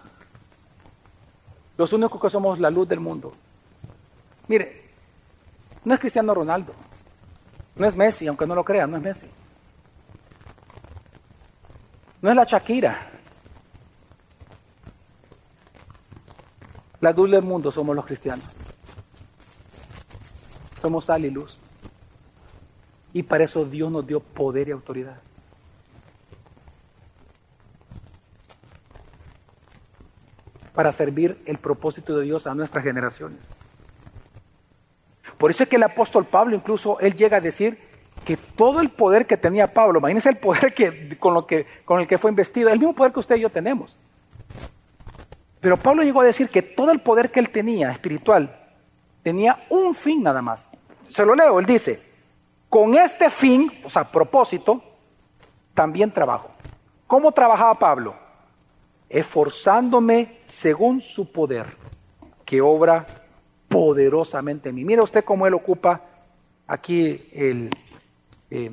los 1.77 1.91
únicos 1.91 2.21
que 2.21 2.29
somos 2.29 2.59
la 2.59 2.69
luz 2.69 2.87
del 2.87 3.01
mundo. 3.01 3.33
Mire, 4.47 4.89
no 5.83 5.93
es 5.93 5.99
Cristiano 5.99 6.33
Ronaldo, 6.33 6.73
no 7.75 7.85
es 7.85 7.95
Messi, 7.95 8.27
aunque 8.27 8.45
no 8.45 8.55
lo 8.55 8.63
crean, 8.63 8.91
no 8.91 8.97
es 8.97 9.03
Messi. 9.03 9.29
No 12.21 12.29
es 12.29 12.35
la 12.35 12.45
Shakira. 12.45 13.14
La 17.05 17.11
luz 17.11 17.29
del 17.29 17.43
mundo 17.43 17.71
somos 17.71 17.95
los 17.95 18.03
cristianos. 18.03 18.43
Somos 20.81 21.05
sal 21.05 21.23
y 21.23 21.29
luz. 21.29 21.59
Y 23.13 23.21
para 23.21 23.43
eso 23.43 23.63
Dios 23.63 23.91
nos 23.91 24.07
dio 24.07 24.21
poder 24.21 24.69
y 24.69 24.71
autoridad. 24.71 25.15
Para 30.73 30.91
servir 30.91 31.39
el 31.45 31.59
propósito 31.59 32.17
de 32.17 32.23
Dios 32.23 32.47
a 32.47 32.55
nuestras 32.55 32.83
generaciones. 32.83 33.37
Por 35.37 35.51
eso 35.51 35.61
es 35.61 35.69
que 35.69 35.75
el 35.75 35.83
apóstol 35.83 36.25
Pablo 36.25 36.55
incluso 36.55 36.99
él 37.01 37.15
llega 37.15 37.37
a 37.37 37.41
decir 37.41 37.77
que 38.25 38.35
todo 38.35 38.81
el 38.81 38.89
poder 38.89 39.27
que 39.27 39.37
tenía 39.37 39.71
Pablo, 39.71 39.99
imagínense 39.99 40.29
el 40.29 40.37
poder 40.37 40.73
que, 40.73 41.19
con, 41.19 41.35
lo 41.35 41.45
que, 41.45 41.67
con 41.85 42.01
el 42.01 42.07
que 42.07 42.17
fue 42.17 42.31
investido, 42.31 42.71
el 42.71 42.79
mismo 42.79 42.95
poder 42.95 43.13
que 43.13 43.19
usted 43.19 43.35
y 43.35 43.41
yo 43.41 43.51
tenemos. 43.51 43.95
Pero 45.65 45.77
Pablo 45.77 46.03
llegó 46.03 46.21
a 46.21 46.25
decir 46.25 46.49
que 46.49 46.61
todo 46.61 46.91
el 46.91 46.99
poder 46.99 47.31
que 47.31 47.39
él 47.39 47.49
tenía 47.49 47.89
espiritual 47.89 48.55
tenía 49.23 49.65
un 49.71 49.95
fin 49.95 50.21
nada 50.21 50.39
más. 50.39 50.69
Se 51.09 51.25
lo 51.25 51.33
leo, 51.33 51.59
él 51.59 51.65
dice, 51.65 52.03
con 52.69 52.93
este 52.93 53.31
fin, 53.31 53.71
o 53.83 53.89
sea, 53.89 54.11
propósito, 54.11 54.83
también 55.73 56.11
trabajo. 56.11 56.51
¿Cómo 57.07 57.31
trabajaba 57.31 57.79
Pablo? 57.79 58.13
Esforzándome 59.09 60.37
según 60.45 61.01
su 61.01 61.31
poder, 61.31 61.75
que 62.45 62.61
obra 62.61 63.07
poderosamente 63.67 64.69
en 64.69 64.75
mí. 64.75 64.85
Mira 64.85 65.01
usted 65.01 65.25
cómo 65.25 65.47
él 65.47 65.55
ocupa 65.55 65.99
aquí 66.67 67.27
el, 67.33 67.71
eh, 68.51 68.71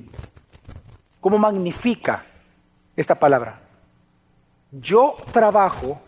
cómo 1.22 1.38
magnifica 1.38 2.26
esta 2.95 3.14
palabra. 3.14 3.61
Yo 4.70 5.16
trabajo 5.32 5.99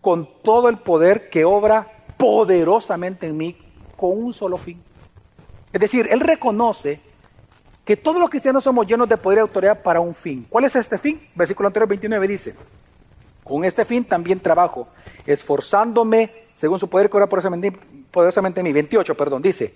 con 0.00 0.28
todo 0.42 0.68
el 0.68 0.78
poder 0.78 1.28
que 1.30 1.44
obra 1.44 1.86
poderosamente 2.16 3.26
en 3.26 3.36
mí 3.36 3.56
con 3.96 4.10
un 4.10 4.32
solo 4.32 4.56
fin. 4.56 4.82
Es 5.72 5.80
decir, 5.80 6.08
él 6.10 6.20
reconoce 6.20 7.00
que 7.84 7.96
todos 7.96 8.20
los 8.20 8.30
cristianos 8.30 8.64
somos 8.64 8.86
llenos 8.86 9.08
de 9.08 9.16
poder 9.16 9.38
y 9.38 9.40
autoridad 9.40 9.82
para 9.82 10.00
un 10.00 10.14
fin. 10.14 10.46
¿Cuál 10.48 10.64
es 10.64 10.76
este 10.76 10.98
fin? 10.98 11.20
Versículo 11.34 11.68
anterior 11.68 11.88
29 11.88 12.28
dice, 12.28 12.54
con 13.42 13.64
este 13.64 13.84
fin 13.84 14.04
también 14.04 14.40
trabajo, 14.40 14.88
esforzándome 15.26 16.30
según 16.54 16.78
su 16.78 16.88
poder 16.88 17.08
que 17.08 17.16
obra 17.16 17.28
poderosamente 17.28 18.60
en 18.60 18.64
mí. 18.64 18.72
28, 18.72 19.14
perdón, 19.14 19.40
dice, 19.40 19.74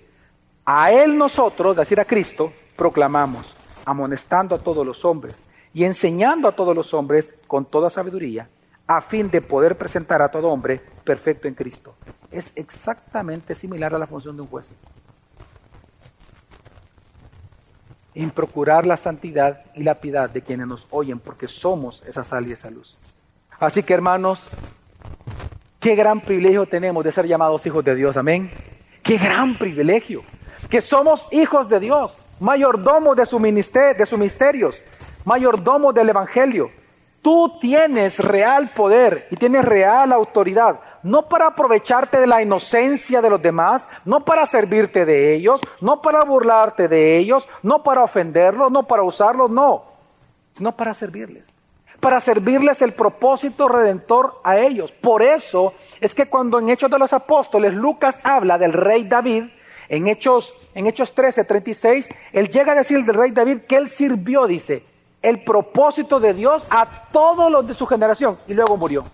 a 0.64 0.92
él 0.92 1.16
nosotros, 1.16 1.72
es 1.72 1.78
decir, 1.78 2.00
a 2.00 2.04
Cristo, 2.04 2.52
proclamamos, 2.76 3.54
amonestando 3.84 4.54
a 4.54 4.58
todos 4.58 4.86
los 4.86 5.04
hombres 5.04 5.42
y 5.74 5.84
enseñando 5.84 6.48
a 6.48 6.52
todos 6.52 6.76
los 6.76 6.92
hombres 6.94 7.34
con 7.46 7.64
toda 7.64 7.90
sabiduría, 7.90 8.48
a 8.86 9.00
fin 9.00 9.30
de 9.30 9.40
poder 9.40 9.76
presentar 9.76 10.22
a 10.22 10.30
todo 10.30 10.48
hombre 10.48 10.80
perfecto 11.04 11.48
en 11.48 11.54
Cristo. 11.54 11.94
Es 12.30 12.52
exactamente 12.54 13.54
similar 13.54 13.94
a 13.94 13.98
la 13.98 14.06
función 14.06 14.36
de 14.36 14.42
un 14.42 14.48
juez. 14.48 14.74
En 18.14 18.30
procurar 18.30 18.86
la 18.86 18.96
santidad 18.96 19.64
y 19.74 19.82
la 19.82 19.94
piedad 19.94 20.28
de 20.28 20.42
quienes 20.42 20.66
nos 20.66 20.86
oyen, 20.90 21.18
porque 21.18 21.48
somos 21.48 22.02
esa 22.06 22.24
sal 22.24 22.46
y 22.46 22.52
esa 22.52 22.70
luz. 22.70 22.96
Así 23.58 23.82
que 23.82 23.94
hermanos, 23.94 24.48
qué 25.80 25.94
gran 25.94 26.20
privilegio 26.20 26.66
tenemos 26.66 27.04
de 27.04 27.12
ser 27.12 27.26
llamados 27.26 27.64
hijos 27.64 27.84
de 27.84 27.94
Dios, 27.94 28.16
amén. 28.16 28.50
Qué 29.02 29.16
gran 29.16 29.56
privilegio, 29.56 30.22
que 30.68 30.80
somos 30.80 31.28
hijos 31.32 31.68
de 31.68 31.80
Dios, 31.80 32.18
mayordomos 32.40 33.16
de 33.16 33.26
su 33.26 33.38
ministerio, 33.38 33.98
de 33.98 34.06
sus 34.06 34.18
misterios, 34.18 34.80
mayordomo 35.24 35.92
del 35.92 36.10
Evangelio. 36.10 36.70
Tú 37.22 37.56
tienes 37.60 38.18
real 38.18 38.70
poder 38.70 39.28
y 39.30 39.36
tienes 39.36 39.64
real 39.64 40.12
autoridad, 40.12 40.80
no 41.04 41.28
para 41.28 41.46
aprovecharte 41.46 42.18
de 42.18 42.26
la 42.26 42.42
inocencia 42.42 43.22
de 43.22 43.30
los 43.30 43.40
demás, 43.40 43.88
no 44.04 44.24
para 44.24 44.44
servirte 44.44 45.04
de 45.04 45.32
ellos, 45.32 45.60
no 45.80 46.02
para 46.02 46.24
burlarte 46.24 46.88
de 46.88 47.18
ellos, 47.18 47.48
no 47.62 47.84
para 47.84 48.02
ofenderlos, 48.02 48.72
no 48.72 48.82
para 48.88 49.04
usarlos, 49.04 49.52
no, 49.52 49.84
sino 50.52 50.76
para 50.76 50.94
servirles. 50.94 51.48
Para 52.00 52.20
servirles 52.20 52.82
el 52.82 52.92
propósito 52.92 53.68
redentor 53.68 54.40
a 54.42 54.58
ellos. 54.58 54.90
Por 54.90 55.22
eso 55.22 55.74
es 56.00 56.16
que 56.16 56.26
cuando 56.26 56.58
en 56.58 56.70
Hechos 56.70 56.90
de 56.90 56.98
los 56.98 57.12
Apóstoles 57.12 57.72
Lucas 57.72 58.18
habla 58.24 58.58
del 58.58 58.72
rey 58.72 59.04
David, 59.04 59.44
en 59.88 60.08
Hechos, 60.08 60.52
en 60.74 60.88
Hechos 60.88 61.14
13, 61.14 61.44
36, 61.44 62.08
él 62.32 62.48
llega 62.48 62.72
a 62.72 62.74
decir 62.74 63.04
del 63.04 63.14
rey 63.14 63.30
David 63.30 63.58
que 63.68 63.76
él 63.76 63.88
sirvió, 63.88 64.48
dice, 64.48 64.82
el 65.22 65.42
propósito 65.42 66.20
de 66.20 66.34
Dios 66.34 66.66
a 66.68 66.86
todos 67.12 67.50
los 67.50 67.66
de 67.66 67.74
su 67.74 67.86
generación 67.86 68.38
y 68.46 68.54
luego 68.54 68.76
murió. 68.76 69.04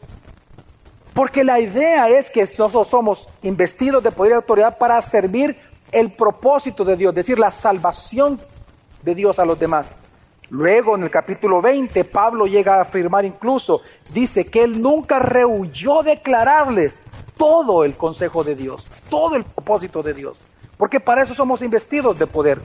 Porque 1.14 1.44
la 1.44 1.60
idea 1.60 2.08
es 2.08 2.30
que 2.30 2.42
nosotros 2.42 2.88
somos 2.88 3.28
investidos 3.42 4.02
de 4.02 4.10
poder 4.10 4.32
y 4.32 4.36
autoridad 4.36 4.78
para 4.78 5.00
servir 5.02 5.56
el 5.92 6.12
propósito 6.12 6.84
de 6.84 6.96
Dios, 6.96 7.10
es 7.12 7.16
decir, 7.16 7.38
la 7.38 7.50
salvación 7.50 8.40
de 9.02 9.14
Dios 9.14 9.38
a 9.38 9.44
los 9.44 9.58
demás. 9.58 9.94
Luego 10.50 10.96
en 10.96 11.02
el 11.02 11.10
capítulo 11.10 11.60
20 11.60 12.04
Pablo 12.04 12.46
llega 12.46 12.76
a 12.76 12.82
afirmar 12.82 13.24
incluso, 13.24 13.82
dice 14.12 14.46
que 14.46 14.62
él 14.62 14.80
nunca 14.80 15.18
rehuyó 15.18 16.02
declararles 16.02 17.02
todo 17.36 17.84
el 17.84 17.96
consejo 17.96 18.42
de 18.44 18.54
Dios, 18.54 18.86
todo 19.10 19.36
el 19.36 19.44
propósito 19.44 20.02
de 20.02 20.14
Dios, 20.14 20.38
porque 20.78 21.00
para 21.00 21.22
eso 21.22 21.34
somos 21.34 21.60
investidos 21.62 22.18
de 22.18 22.26
poder. 22.26 22.60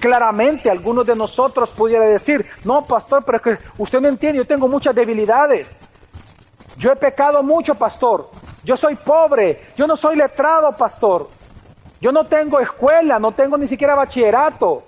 Claramente 0.00 0.70
algunos 0.70 1.06
de 1.06 1.14
nosotros 1.14 1.70
pudiera 1.70 2.06
decir, 2.06 2.44
no, 2.64 2.84
pastor, 2.84 3.22
pero 3.24 3.36
es 3.36 3.42
que 3.42 3.58
usted 3.78 4.00
no 4.00 4.08
entiende, 4.08 4.38
yo 4.38 4.46
tengo 4.46 4.66
muchas 4.66 4.94
debilidades. 4.94 5.78
Yo 6.76 6.90
he 6.90 6.96
pecado 6.96 7.42
mucho, 7.42 7.74
pastor. 7.74 8.30
Yo 8.64 8.76
soy 8.76 8.96
pobre, 8.96 9.68
yo 9.76 9.86
no 9.86 9.96
soy 9.96 10.16
letrado, 10.16 10.72
pastor. 10.72 11.28
Yo 12.00 12.12
no 12.12 12.26
tengo 12.26 12.58
escuela, 12.60 13.18
no 13.18 13.32
tengo 13.32 13.58
ni 13.58 13.66
siquiera 13.66 13.94
bachillerato. 13.94 14.82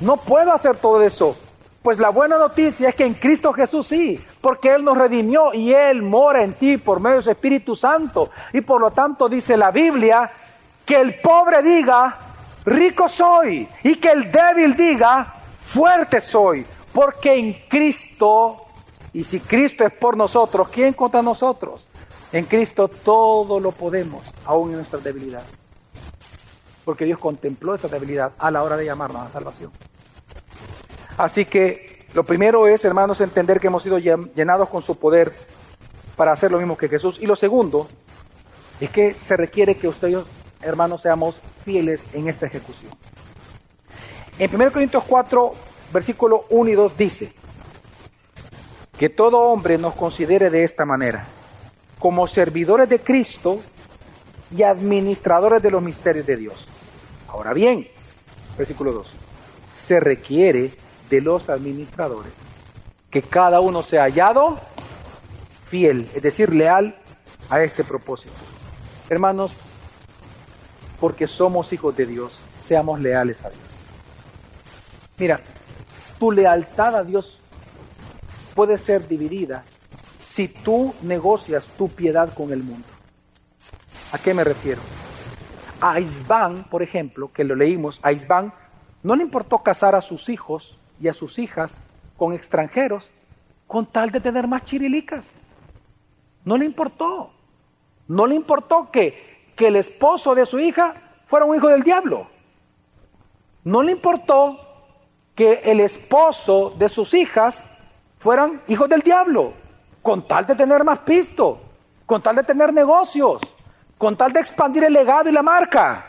No 0.00 0.16
puedo 0.16 0.52
hacer 0.52 0.76
todo 0.76 1.02
eso. 1.02 1.36
Pues 1.82 1.98
la 1.98 2.10
buena 2.10 2.38
noticia 2.38 2.90
es 2.90 2.94
que 2.94 3.06
en 3.06 3.14
Cristo 3.14 3.52
Jesús 3.52 3.86
sí, 3.88 4.24
porque 4.40 4.74
Él 4.74 4.84
nos 4.84 4.98
redimió 4.98 5.52
y 5.54 5.72
Él 5.72 6.02
mora 6.02 6.42
en 6.42 6.52
ti 6.52 6.76
por 6.76 7.00
medio 7.00 7.16
de 7.16 7.22
su 7.22 7.30
Espíritu 7.30 7.74
Santo. 7.74 8.30
Y 8.52 8.60
por 8.60 8.80
lo 8.80 8.92
tanto 8.92 9.28
dice 9.28 9.56
la 9.56 9.72
Biblia 9.72 10.30
que 10.84 10.96
el 10.96 11.20
pobre 11.20 11.62
diga, 11.62 12.16
rico 12.68 13.08
soy, 13.08 13.68
y 13.82 13.96
que 13.96 14.10
el 14.10 14.30
débil 14.30 14.76
diga, 14.76 15.34
fuerte 15.60 16.20
soy, 16.20 16.64
porque 16.92 17.34
en 17.34 17.52
Cristo, 17.68 18.64
y 19.12 19.24
si 19.24 19.40
Cristo 19.40 19.84
es 19.84 19.92
por 19.92 20.16
nosotros, 20.16 20.68
¿quién 20.68 20.92
contra 20.92 21.22
nosotros? 21.22 21.88
En 22.32 22.44
Cristo 22.44 22.88
todo 22.88 23.58
lo 23.60 23.72
podemos, 23.72 24.22
aún 24.44 24.70
en 24.70 24.76
nuestra 24.76 24.98
debilidad. 24.98 25.42
Porque 26.84 27.04
Dios 27.04 27.18
contempló 27.18 27.74
esa 27.74 27.88
debilidad 27.88 28.32
a 28.38 28.50
la 28.50 28.62
hora 28.62 28.76
de 28.76 28.84
llamarnos 28.84 29.22
a 29.22 29.30
salvación. 29.30 29.70
Así 31.16 31.44
que 31.44 32.06
lo 32.14 32.24
primero 32.24 32.66
es, 32.66 32.84
hermanos, 32.84 33.20
entender 33.20 33.60
que 33.60 33.66
hemos 33.66 33.82
sido 33.82 33.98
llenados 33.98 34.68
con 34.68 34.82
su 34.82 34.98
poder 34.98 35.34
para 36.16 36.32
hacer 36.32 36.50
lo 36.50 36.58
mismo 36.58 36.76
que 36.76 36.88
Jesús. 36.88 37.18
Y 37.20 37.26
lo 37.26 37.36
segundo 37.36 37.88
es 38.80 38.90
que 38.90 39.14
se 39.14 39.36
requiere 39.36 39.76
que 39.76 39.88
ustedes 39.88 40.24
hermanos, 40.62 41.02
seamos 41.02 41.40
fieles 41.64 42.04
en 42.12 42.28
esta 42.28 42.46
ejecución. 42.46 42.92
En 44.38 44.54
1 44.54 44.72
Corintios 44.72 45.04
4, 45.06 45.54
versículo 45.92 46.44
1 46.50 46.70
y 46.70 46.74
2 46.74 46.96
dice, 46.96 47.32
que 48.98 49.08
todo 49.08 49.38
hombre 49.38 49.78
nos 49.78 49.94
considere 49.94 50.50
de 50.50 50.64
esta 50.64 50.84
manera, 50.84 51.24
como 51.98 52.26
servidores 52.26 52.88
de 52.88 52.98
Cristo 52.98 53.60
y 54.56 54.64
administradores 54.64 55.62
de 55.62 55.70
los 55.70 55.82
misterios 55.82 56.26
de 56.26 56.36
Dios. 56.36 56.66
Ahora 57.28 57.52
bien, 57.52 57.88
versículo 58.56 58.92
2, 58.92 59.12
se 59.72 60.00
requiere 60.00 60.72
de 61.10 61.20
los 61.20 61.48
administradores 61.48 62.32
que 63.10 63.22
cada 63.22 63.60
uno 63.60 63.82
sea 63.82 64.02
hallado 64.02 64.58
fiel, 65.68 66.10
es 66.14 66.22
decir, 66.22 66.52
leal 66.52 66.96
a 67.50 67.62
este 67.62 67.84
propósito. 67.84 68.34
Hermanos, 69.08 69.56
porque 71.00 71.26
somos 71.26 71.72
hijos 71.72 71.96
de 71.96 72.06
Dios, 72.06 72.38
seamos 72.60 73.00
leales 73.00 73.44
a 73.44 73.50
Dios. 73.50 73.62
Mira, 75.18 75.40
tu 76.18 76.32
lealtad 76.32 76.96
a 76.96 77.04
Dios 77.04 77.40
puede 78.54 78.78
ser 78.78 79.06
dividida 79.06 79.64
si 80.22 80.48
tú 80.48 80.94
negocias 81.02 81.66
tu 81.76 81.88
piedad 81.88 82.32
con 82.34 82.52
el 82.52 82.62
mundo. 82.62 82.86
¿A 84.12 84.18
qué 84.18 84.34
me 84.34 84.44
refiero? 84.44 84.80
A 85.80 86.00
Isbán, 86.00 86.64
por 86.64 86.82
ejemplo, 86.82 87.32
que 87.32 87.44
lo 87.44 87.54
leímos, 87.54 88.00
a 88.02 88.12
Isbán 88.12 88.52
no 89.02 89.14
le 89.14 89.22
importó 89.22 89.58
casar 89.58 89.94
a 89.94 90.00
sus 90.00 90.28
hijos 90.28 90.76
y 91.00 91.08
a 91.08 91.14
sus 91.14 91.38
hijas 91.38 91.80
con 92.16 92.32
extranjeros 92.32 93.10
con 93.66 93.86
tal 93.86 94.10
de 94.10 94.20
tener 94.20 94.48
más 94.48 94.64
chirilicas. 94.64 95.30
No 96.44 96.56
le 96.56 96.64
importó. 96.64 97.30
No 98.08 98.26
le 98.26 98.34
importó 98.34 98.90
que 98.90 99.27
que 99.58 99.66
el 99.66 99.76
esposo 99.76 100.36
de 100.36 100.46
su 100.46 100.60
hija 100.60 100.94
fuera 101.26 101.44
un 101.44 101.56
hijo 101.56 101.66
del 101.66 101.82
diablo. 101.82 102.28
No 103.64 103.82
le 103.82 103.90
importó 103.90 104.56
que 105.34 105.62
el 105.64 105.80
esposo 105.80 106.72
de 106.78 106.88
sus 106.88 107.12
hijas 107.12 107.64
fueran 108.20 108.62
hijos 108.68 108.88
del 108.88 109.02
diablo, 109.02 109.52
con 110.00 110.26
tal 110.28 110.46
de 110.46 110.54
tener 110.54 110.84
más 110.84 111.00
pisto, 111.00 111.60
con 112.06 112.22
tal 112.22 112.36
de 112.36 112.44
tener 112.44 112.72
negocios, 112.72 113.42
con 113.98 114.16
tal 114.16 114.32
de 114.32 114.38
expandir 114.38 114.84
el 114.84 114.92
legado 114.92 115.28
y 115.28 115.32
la 115.32 115.42
marca. 115.42 116.04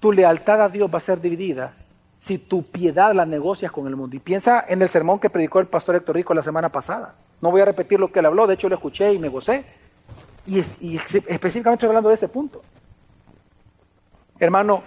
Tu 0.00 0.12
lealtad 0.12 0.60
a 0.60 0.68
Dios 0.68 0.92
va 0.92 0.98
a 0.98 1.00
ser 1.00 1.18
dividida 1.18 1.72
si 2.18 2.36
tu 2.36 2.62
piedad 2.62 3.14
la 3.14 3.24
negocias 3.24 3.72
con 3.72 3.86
el 3.86 3.96
mundo. 3.96 4.16
Y 4.16 4.20
piensa 4.20 4.66
en 4.68 4.82
el 4.82 4.88
sermón 4.90 5.18
que 5.18 5.30
predicó 5.30 5.60
el 5.60 5.66
pastor 5.66 5.96
Héctor 5.96 6.16
Rico 6.16 6.34
la 6.34 6.42
semana 6.42 6.68
pasada. 6.68 7.14
No 7.40 7.50
voy 7.50 7.60
a 7.60 7.66
repetir 7.66 8.00
lo 8.00 8.10
que 8.10 8.20
él 8.20 8.26
habló, 8.26 8.46
de 8.46 8.54
hecho 8.54 8.68
lo 8.68 8.76
escuché 8.76 9.12
y 9.12 9.18
me 9.18 9.28
gocé. 9.28 9.64
Y, 10.46 10.58
específicamente 10.58 11.74
estoy 11.74 11.88
hablando 11.88 12.08
de 12.08 12.14
ese 12.14 12.28
punto. 12.28 12.62
Hermano, 14.38 14.82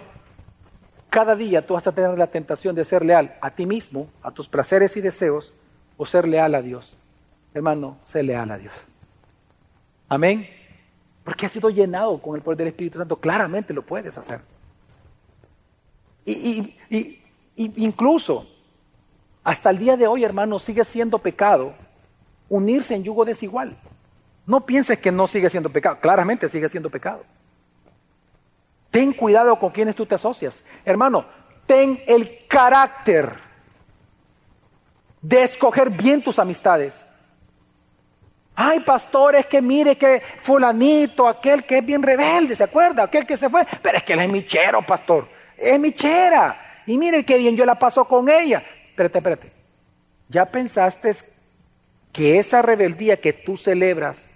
cada 1.10 1.36
día 1.36 1.66
tú 1.66 1.74
vas 1.74 1.86
a 1.86 1.92
tener 1.92 2.16
la 2.16 2.28
tentación 2.28 2.74
de 2.74 2.84
ser 2.84 3.04
leal 3.04 3.36
a 3.40 3.50
ti 3.50 3.66
mismo, 3.66 4.08
a 4.22 4.30
tus 4.30 4.48
placeres 4.48 4.96
y 4.96 5.00
deseos, 5.00 5.52
o 5.96 6.06
ser 6.06 6.26
leal 6.26 6.54
a 6.54 6.62
Dios. 6.62 6.96
Hermano, 7.52 7.98
sé 8.04 8.22
leal 8.22 8.50
a 8.50 8.58
Dios. 8.58 8.74
Amén. 10.08 10.48
Porque 11.24 11.46
has 11.46 11.52
sido 11.52 11.68
llenado 11.68 12.18
con 12.18 12.36
el 12.36 12.42
poder 12.42 12.58
del 12.58 12.68
Espíritu 12.68 12.98
Santo. 12.98 13.16
Claramente 13.16 13.74
lo 13.74 13.82
puedes 13.82 14.16
hacer. 14.16 14.40
Y, 16.24 16.74
y, 16.88 17.22
incluso 17.56 18.46
hasta 19.44 19.70
el 19.70 19.78
día 19.78 19.96
de 19.96 20.06
hoy, 20.06 20.24
hermano, 20.24 20.58
sigue 20.58 20.84
siendo 20.84 21.18
pecado 21.18 21.74
unirse 22.50 22.94
en 22.94 23.04
yugo 23.04 23.24
desigual. 23.24 23.74
No 24.46 24.66
pienses 24.66 24.98
que 24.98 25.10
no 25.10 25.26
sigue 25.26 25.48
siendo 25.48 25.70
pecado. 25.70 25.98
Claramente 26.00 26.50
sigue 26.50 26.68
siendo 26.68 26.90
pecado. 26.90 27.24
Ten 28.90 29.12
cuidado 29.12 29.58
con 29.58 29.70
quienes 29.70 29.94
tú 29.94 30.04
te 30.04 30.16
asocias. 30.16 30.60
Hermano, 30.84 31.24
ten 31.66 32.02
el 32.06 32.46
carácter 32.48 33.38
de 35.22 35.42
escoger 35.42 35.90
bien 35.90 36.22
tus 36.22 36.38
amistades. 36.38 37.06
Ay, 38.56 38.80
pastores, 38.80 39.46
que 39.46 39.62
mire 39.62 39.96
que 39.96 40.22
fulanito, 40.40 41.28
aquel 41.28 41.64
que 41.64 41.78
es 41.78 41.86
bien 41.86 42.02
rebelde, 42.02 42.56
¿se 42.56 42.64
acuerda? 42.64 43.04
Aquel 43.04 43.26
que 43.26 43.36
se 43.36 43.48
fue. 43.48 43.64
Pero 43.80 43.98
es 43.98 44.02
que 44.02 44.12
él 44.14 44.20
es 44.20 44.28
michero, 44.28 44.84
pastor. 44.84 45.28
Es 45.56 45.78
michera. 45.78 46.82
Y 46.86 46.98
mire 46.98 47.24
qué 47.24 47.38
bien 47.38 47.56
yo 47.56 47.64
la 47.64 47.78
paso 47.78 48.04
con 48.04 48.28
ella. 48.28 48.62
Espérate, 48.88 49.18
espérate. 49.18 49.52
¿Ya 50.28 50.44
pensaste 50.46 51.14
que 52.12 52.38
esa 52.38 52.62
rebeldía 52.62 53.20
que 53.20 53.32
tú 53.32 53.56
celebras 53.56 54.30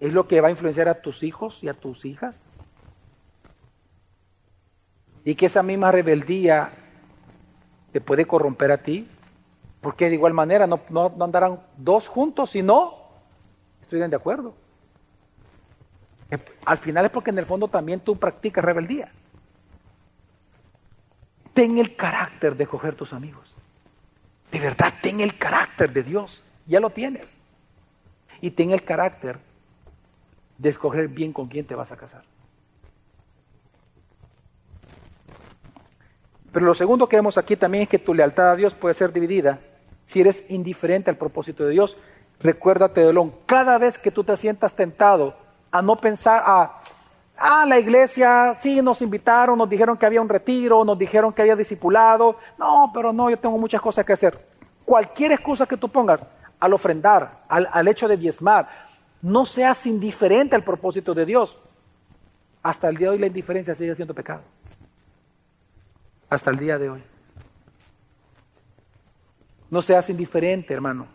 es 0.00 0.12
lo 0.12 0.26
que 0.26 0.40
va 0.40 0.48
a 0.48 0.52
influenciar 0.52 0.88
a 0.88 1.02
tus 1.02 1.22
hijos 1.22 1.62
y 1.62 1.68
a 1.68 1.74
tus 1.74 2.04
hijas? 2.04 2.46
Y 5.24 5.34
que 5.34 5.46
esa 5.46 5.62
misma 5.62 5.92
rebeldía 5.92 6.72
te 7.92 8.00
puede 8.00 8.24
corromper 8.24 8.72
a 8.72 8.78
ti. 8.78 9.08
Porque 9.80 10.08
de 10.08 10.14
igual 10.14 10.34
manera 10.34 10.66
no, 10.66 10.80
no, 10.90 11.14
andarán 11.20 11.60
dos 11.76 12.06
juntos 12.06 12.50
si 12.50 12.62
no 12.62 12.94
estuvieran 13.80 14.10
de 14.10 14.16
acuerdo. 14.16 14.54
Al 16.64 16.78
final 16.78 17.06
es 17.06 17.10
porque 17.10 17.30
en 17.30 17.38
el 17.38 17.46
fondo 17.46 17.66
también 17.68 18.00
tú 18.00 18.16
practicas 18.16 18.64
rebeldía. 18.64 19.10
Ten 21.54 21.78
el 21.78 21.96
carácter 21.96 22.56
de 22.56 22.66
coger 22.66 22.94
tus 22.94 23.12
amigos. 23.12 23.56
De 24.50 24.58
verdad, 24.58 24.92
ten 25.00 25.20
el 25.20 25.36
carácter 25.36 25.92
de 25.92 26.02
Dios. 26.02 26.42
Ya 26.66 26.80
lo 26.80 26.90
tienes. 26.90 27.34
Y 28.40 28.50
ten 28.50 28.70
el 28.70 28.84
carácter 28.84 29.38
de 30.58 30.68
escoger 30.68 31.08
bien 31.08 31.32
con 31.32 31.48
quién 31.48 31.66
te 31.66 31.74
vas 31.74 31.92
a 31.92 31.96
casar. 31.96 32.22
Pero 36.52 36.66
lo 36.66 36.74
segundo 36.74 37.08
que 37.08 37.16
vemos 37.16 37.38
aquí 37.38 37.56
también 37.56 37.84
es 37.84 37.88
que 37.88 37.98
tu 37.98 38.12
lealtad 38.12 38.50
a 38.50 38.56
Dios 38.56 38.74
puede 38.74 38.94
ser 38.94 39.12
dividida 39.12 39.60
si 40.04 40.20
eres 40.20 40.42
indiferente 40.48 41.08
al 41.10 41.16
propósito 41.16 41.64
de 41.64 41.70
Dios. 41.70 41.96
Recuérdate, 42.40 43.02
Delón, 43.02 43.32
cada 43.46 43.78
vez 43.78 43.98
que 43.98 44.10
tú 44.10 44.24
te 44.24 44.36
sientas 44.36 44.74
tentado 44.74 45.36
a 45.70 45.82
no 45.82 45.96
pensar, 46.00 46.42
a, 46.44 46.79
ah, 47.40 47.64
la 47.66 47.78
iglesia, 47.78 48.56
sí, 48.58 48.80
nos 48.80 49.02
invitaron, 49.02 49.58
nos 49.58 49.68
dijeron 49.68 49.96
que 49.96 50.06
había 50.06 50.20
un 50.20 50.28
retiro, 50.28 50.84
nos 50.84 50.98
dijeron 50.98 51.32
que 51.32 51.42
había 51.42 51.56
discipulado, 51.56 52.36
no, 52.58 52.90
pero 52.94 53.12
no, 53.12 53.30
yo 53.30 53.38
tengo 53.38 53.58
muchas 53.58 53.80
cosas 53.80 54.06
que 54.06 54.12
hacer. 54.12 54.38
Cualquier 54.84 55.32
excusa 55.32 55.66
que 55.66 55.76
tú 55.76 55.88
pongas 55.88 56.24
al 56.60 56.72
ofrendar, 56.72 57.40
al, 57.48 57.68
al 57.72 57.88
hecho 57.88 58.06
de 58.06 58.16
diezmar, 58.16 58.68
no 59.22 59.44
seas 59.44 59.86
indiferente 59.86 60.54
al 60.54 60.62
propósito 60.62 61.14
de 61.14 61.26
Dios. 61.26 61.58
Hasta 62.62 62.88
el 62.88 62.96
día 62.96 63.08
de 63.08 63.14
hoy 63.14 63.18
la 63.18 63.26
indiferencia 63.26 63.74
sigue 63.74 63.94
siendo 63.94 64.14
pecado 64.14 64.42
hasta 66.30 66.50
el 66.50 66.58
día 66.58 66.78
de 66.78 66.88
hoy. 66.88 67.02
No 69.68 69.82
seas 69.82 70.08
indiferente, 70.08 70.72
hermano. 70.72 71.06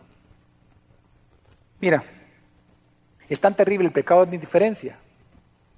Mira, 1.80 2.04
es 3.28 3.40
tan 3.40 3.54
terrible 3.54 3.86
el 3.86 3.92
pecado 3.92 4.24
de 4.24 4.34
indiferencia 4.34 4.98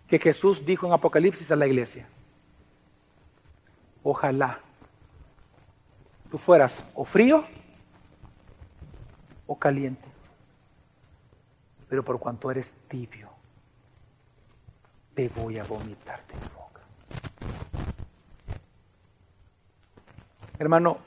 que 0.09 0.18
Jesús 0.18 0.64
dijo 0.64 0.86
en 0.86 0.92
Apocalipsis 0.92 1.50
a 1.50 1.56
la 1.56 1.66
iglesia, 1.66 2.09
ojalá 4.02 4.61
tú 6.30 6.38
fueras 6.38 6.82
o 6.94 7.04
frío 7.04 7.44
o 9.46 9.59
caliente, 9.59 10.06
pero 11.88 12.02
por 12.02 12.18
cuanto 12.18 12.50
eres 12.50 12.72
tibio, 12.88 13.28
te 15.14 15.28
voy 15.28 15.59
a 15.59 15.64
vomitar 15.64 16.26
de 16.26 16.34
boca. 16.34 16.80
Hermano, 20.59 20.98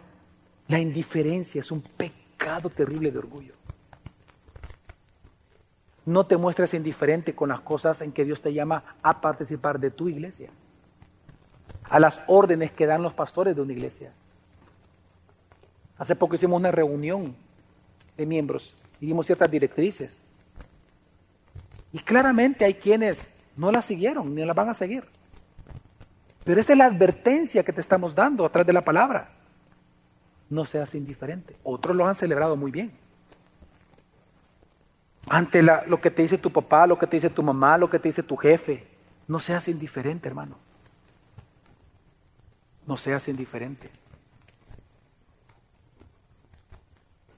la 0.68 0.80
indiferencia 0.80 1.62
es 1.62 1.72
un 1.72 1.82
pecado 1.82 2.70
terrible 2.70 3.12
de 3.12 3.18
orgullo. 3.18 3.61
No 6.06 6.26
te 6.26 6.38
muestres 6.38 6.74
indiferente 6.74 7.36
con 7.36 7.50
las 7.50 7.62
cosas 7.62 8.02
en 8.02 8.12
que 8.12 8.26
Dios 8.26 8.42
te 8.42 8.54
llama 8.54 8.84
a 9.04 9.22
participar 9.22 9.80
de 9.80 9.92
tu 9.92 10.10
iglesia, 10.10 10.50
a 11.84 12.00
las 12.00 12.22
órdenes 12.28 12.72
que 12.72 12.88
dan 12.88 13.04
los 13.04 13.14
pastores 13.14 13.56
de 13.56 13.62
una 13.62 13.74
iglesia. 13.74 14.12
Hace 15.98 16.16
poco 16.16 16.36
hicimos 16.36 16.60
una 16.60 16.72
reunión 16.72 17.36
de 18.18 18.26
miembros 18.26 18.74
y 19.00 19.06
dimos 19.06 19.28
ciertas 19.28 19.52
directrices. 19.52 20.20
Y 21.94 22.00
claramente 22.00 22.66
hay 22.66 22.76
quienes 22.76 23.28
no 23.56 23.72
las 23.72 23.86
siguieron 23.86 24.34
ni 24.34 24.44
las 24.44 24.56
van 24.56 24.70
a 24.70 24.74
seguir. 24.74 25.04
Pero 26.44 26.60
esta 26.60 26.74
es 26.74 26.78
la 26.78 26.86
advertencia 26.86 27.64
que 27.64 27.74
te 27.74 27.82
estamos 27.82 28.16
dando 28.16 28.46
a 28.46 28.50
través 28.50 28.66
de 28.66 28.74
la 28.74 28.84
palabra 28.84 29.30
no 30.52 30.66
seas 30.66 30.94
indiferente. 30.94 31.56
Otros 31.64 31.96
lo 31.96 32.06
han 32.06 32.14
celebrado 32.14 32.56
muy 32.56 32.72
bien. 32.72 32.92
Ante 35.34 35.64
lo 35.64 36.02
que 36.02 36.12
te 36.12 36.24
dice 36.24 36.38
tu 36.38 36.52
papá, 36.52 36.86
lo 36.86 37.00
que 37.00 37.08
te 37.08 37.16
dice 37.16 37.30
tu 37.30 37.42
mamá, 37.42 37.78
lo 37.78 37.90
que 37.90 38.00
te 38.00 38.10
dice 38.10 38.22
tu 38.22 38.36
jefe, 38.36 38.86
no 39.30 39.40
seas 39.40 39.70
indiferente, 39.70 40.28
hermano. 40.28 40.58
No 42.86 42.98
seas 42.98 43.30
indiferente. 43.30 43.90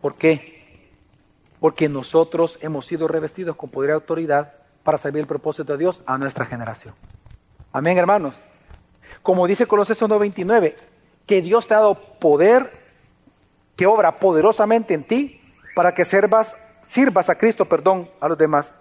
¿Por 0.01 0.15
qué? 0.15 0.89
Porque 1.59 1.87
nosotros 1.87 2.57
hemos 2.63 2.87
sido 2.87 3.07
revestidos 3.07 3.55
con 3.55 3.69
poder 3.69 3.91
y 3.91 3.93
autoridad 3.93 4.53
para 4.83 4.97
servir 4.97 5.21
el 5.21 5.27
propósito 5.27 5.73
de 5.73 5.77
Dios 5.77 6.01
a 6.07 6.17
nuestra 6.17 6.47
generación. 6.47 6.95
Amén, 7.71 7.99
hermanos. 7.99 8.41
Como 9.21 9.45
dice 9.45 9.67
Colosenses 9.67 10.01
1.29, 10.01 10.73
que 11.27 11.43
Dios 11.43 11.67
te 11.67 11.75
ha 11.75 11.77
dado 11.77 11.93
poder 11.93 12.71
que 13.75 13.85
obra 13.85 14.17
poderosamente 14.17 14.95
en 14.95 15.03
ti 15.03 15.39
para 15.75 15.93
que 15.93 16.05
sirvas, 16.05 16.57
sirvas 16.85 17.29
a 17.29 17.35
Cristo, 17.35 17.65
perdón, 17.65 18.09
a 18.19 18.27
los 18.27 18.37
demás. 18.37 18.73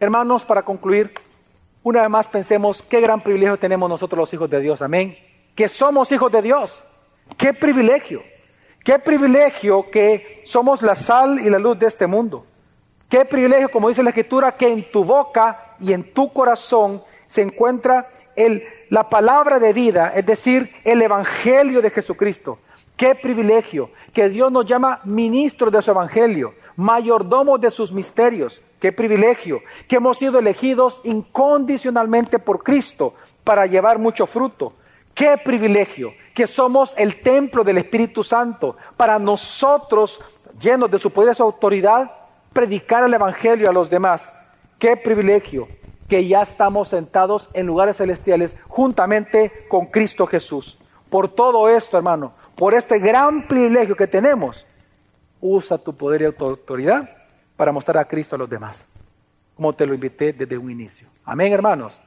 Hermanos, 0.00 0.44
para 0.44 0.62
concluir, 0.62 1.12
una 1.82 2.02
vez 2.02 2.10
más 2.10 2.28
pensemos 2.28 2.82
qué 2.82 3.00
gran 3.00 3.22
privilegio 3.22 3.58
tenemos 3.58 3.88
nosotros 3.88 4.18
los 4.18 4.34
hijos 4.34 4.50
de 4.50 4.60
Dios, 4.60 4.82
amén. 4.82 5.16
Que 5.54 5.68
somos 5.68 6.10
hijos 6.12 6.32
de 6.32 6.42
Dios. 6.42 6.84
Qué 7.36 7.52
privilegio. 7.52 8.22
Qué 8.82 8.98
privilegio 8.98 9.90
que 9.90 10.42
somos 10.44 10.82
la 10.82 10.94
sal 10.94 11.40
y 11.40 11.48
la 11.48 11.58
luz 11.58 11.78
de 11.78 11.86
este 11.86 12.06
mundo. 12.06 12.44
Qué 13.08 13.24
privilegio, 13.24 13.70
como 13.70 13.88
dice 13.88 14.02
la 14.02 14.10
Escritura, 14.10 14.52
que 14.52 14.68
en 14.68 14.90
tu 14.90 15.04
boca 15.04 15.74
y 15.80 15.92
en 15.92 16.12
tu 16.12 16.32
corazón 16.32 17.02
se 17.26 17.42
encuentra 17.42 18.08
la 18.90 19.08
palabra 19.08 19.58
de 19.58 19.72
vida, 19.72 20.12
es 20.14 20.26
decir, 20.26 20.72
el 20.84 21.00
Evangelio 21.02 21.80
de 21.80 21.90
Jesucristo. 21.90 22.58
Qué 22.96 23.14
privilegio 23.14 23.90
que 24.12 24.28
Dios 24.28 24.50
nos 24.52 24.66
llama 24.66 25.00
ministros 25.04 25.72
de 25.72 25.82
su 25.82 25.90
evangelio, 25.90 26.54
mayordomos 26.76 27.60
de 27.60 27.70
sus 27.70 27.92
misterios. 27.92 28.60
Qué 28.80 28.92
privilegio 28.92 29.60
que 29.88 29.96
hemos 29.96 30.18
sido 30.18 30.38
elegidos 30.38 31.00
incondicionalmente 31.04 32.38
por 32.38 32.62
Cristo 32.62 33.14
para 33.44 33.66
llevar 33.66 33.98
mucho 33.98 34.26
fruto. 34.26 34.72
Qué 35.14 35.38
privilegio 35.42 36.12
que 36.34 36.46
somos 36.46 36.94
el 36.98 37.20
templo 37.20 37.62
del 37.62 37.78
Espíritu 37.78 38.24
Santo 38.24 38.76
para 38.96 39.18
nosotros, 39.18 40.20
llenos 40.60 40.90
de 40.90 40.98
su 40.98 41.10
poder 41.10 41.32
y 41.32 41.36
su 41.36 41.44
autoridad, 41.44 42.10
predicar 42.52 43.04
el 43.04 43.14
evangelio 43.14 43.70
a 43.70 43.72
los 43.72 43.88
demás. 43.88 44.32
Qué 44.78 44.96
privilegio 44.96 45.68
que 46.08 46.26
ya 46.26 46.42
estamos 46.42 46.88
sentados 46.88 47.48
en 47.54 47.66
lugares 47.66 47.98
celestiales 47.98 48.54
juntamente 48.68 49.66
con 49.68 49.86
Cristo 49.86 50.26
Jesús. 50.26 50.76
Por 51.10 51.28
todo 51.28 51.68
esto, 51.68 51.96
hermano, 51.96 52.32
por 52.56 52.74
este 52.74 52.98
gran 52.98 53.46
privilegio 53.46 53.96
que 53.96 54.06
tenemos, 54.06 54.66
usa 55.46 55.76
tu 55.76 55.94
poder 55.94 56.22
y 56.22 56.24
autoridad 56.24 57.10
para 57.54 57.70
mostrar 57.70 57.98
a 57.98 58.06
Cristo 58.06 58.34
a 58.34 58.38
los 58.38 58.48
demás, 58.48 58.88
como 59.54 59.74
te 59.74 59.84
lo 59.84 59.92
invité 59.92 60.32
desde 60.32 60.56
un 60.56 60.70
inicio. 60.70 61.06
Amén, 61.22 61.52
hermanos. 61.52 62.00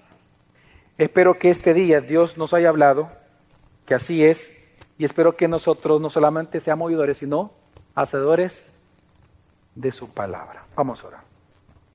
Espero 0.97 1.37
que 1.37 1.51
este 1.51 1.75
día 1.75 2.01
Dios 2.01 2.35
nos 2.37 2.55
haya 2.55 2.69
hablado, 2.69 3.11
que 3.85 3.93
así 3.93 4.25
es, 4.25 4.53
y 4.97 5.05
espero 5.05 5.37
que 5.37 5.47
nosotros 5.47 6.01
no 6.01 6.09
solamente 6.09 6.59
seamos 6.59 6.87
oidores, 6.87 7.19
sino 7.19 7.51
hacedores 7.93 8.73
de 9.75 9.91
su 9.91 10.09
palabra. 10.09 10.63
Vamos 10.75 11.03
a 11.03 11.07
orar. 11.07 11.26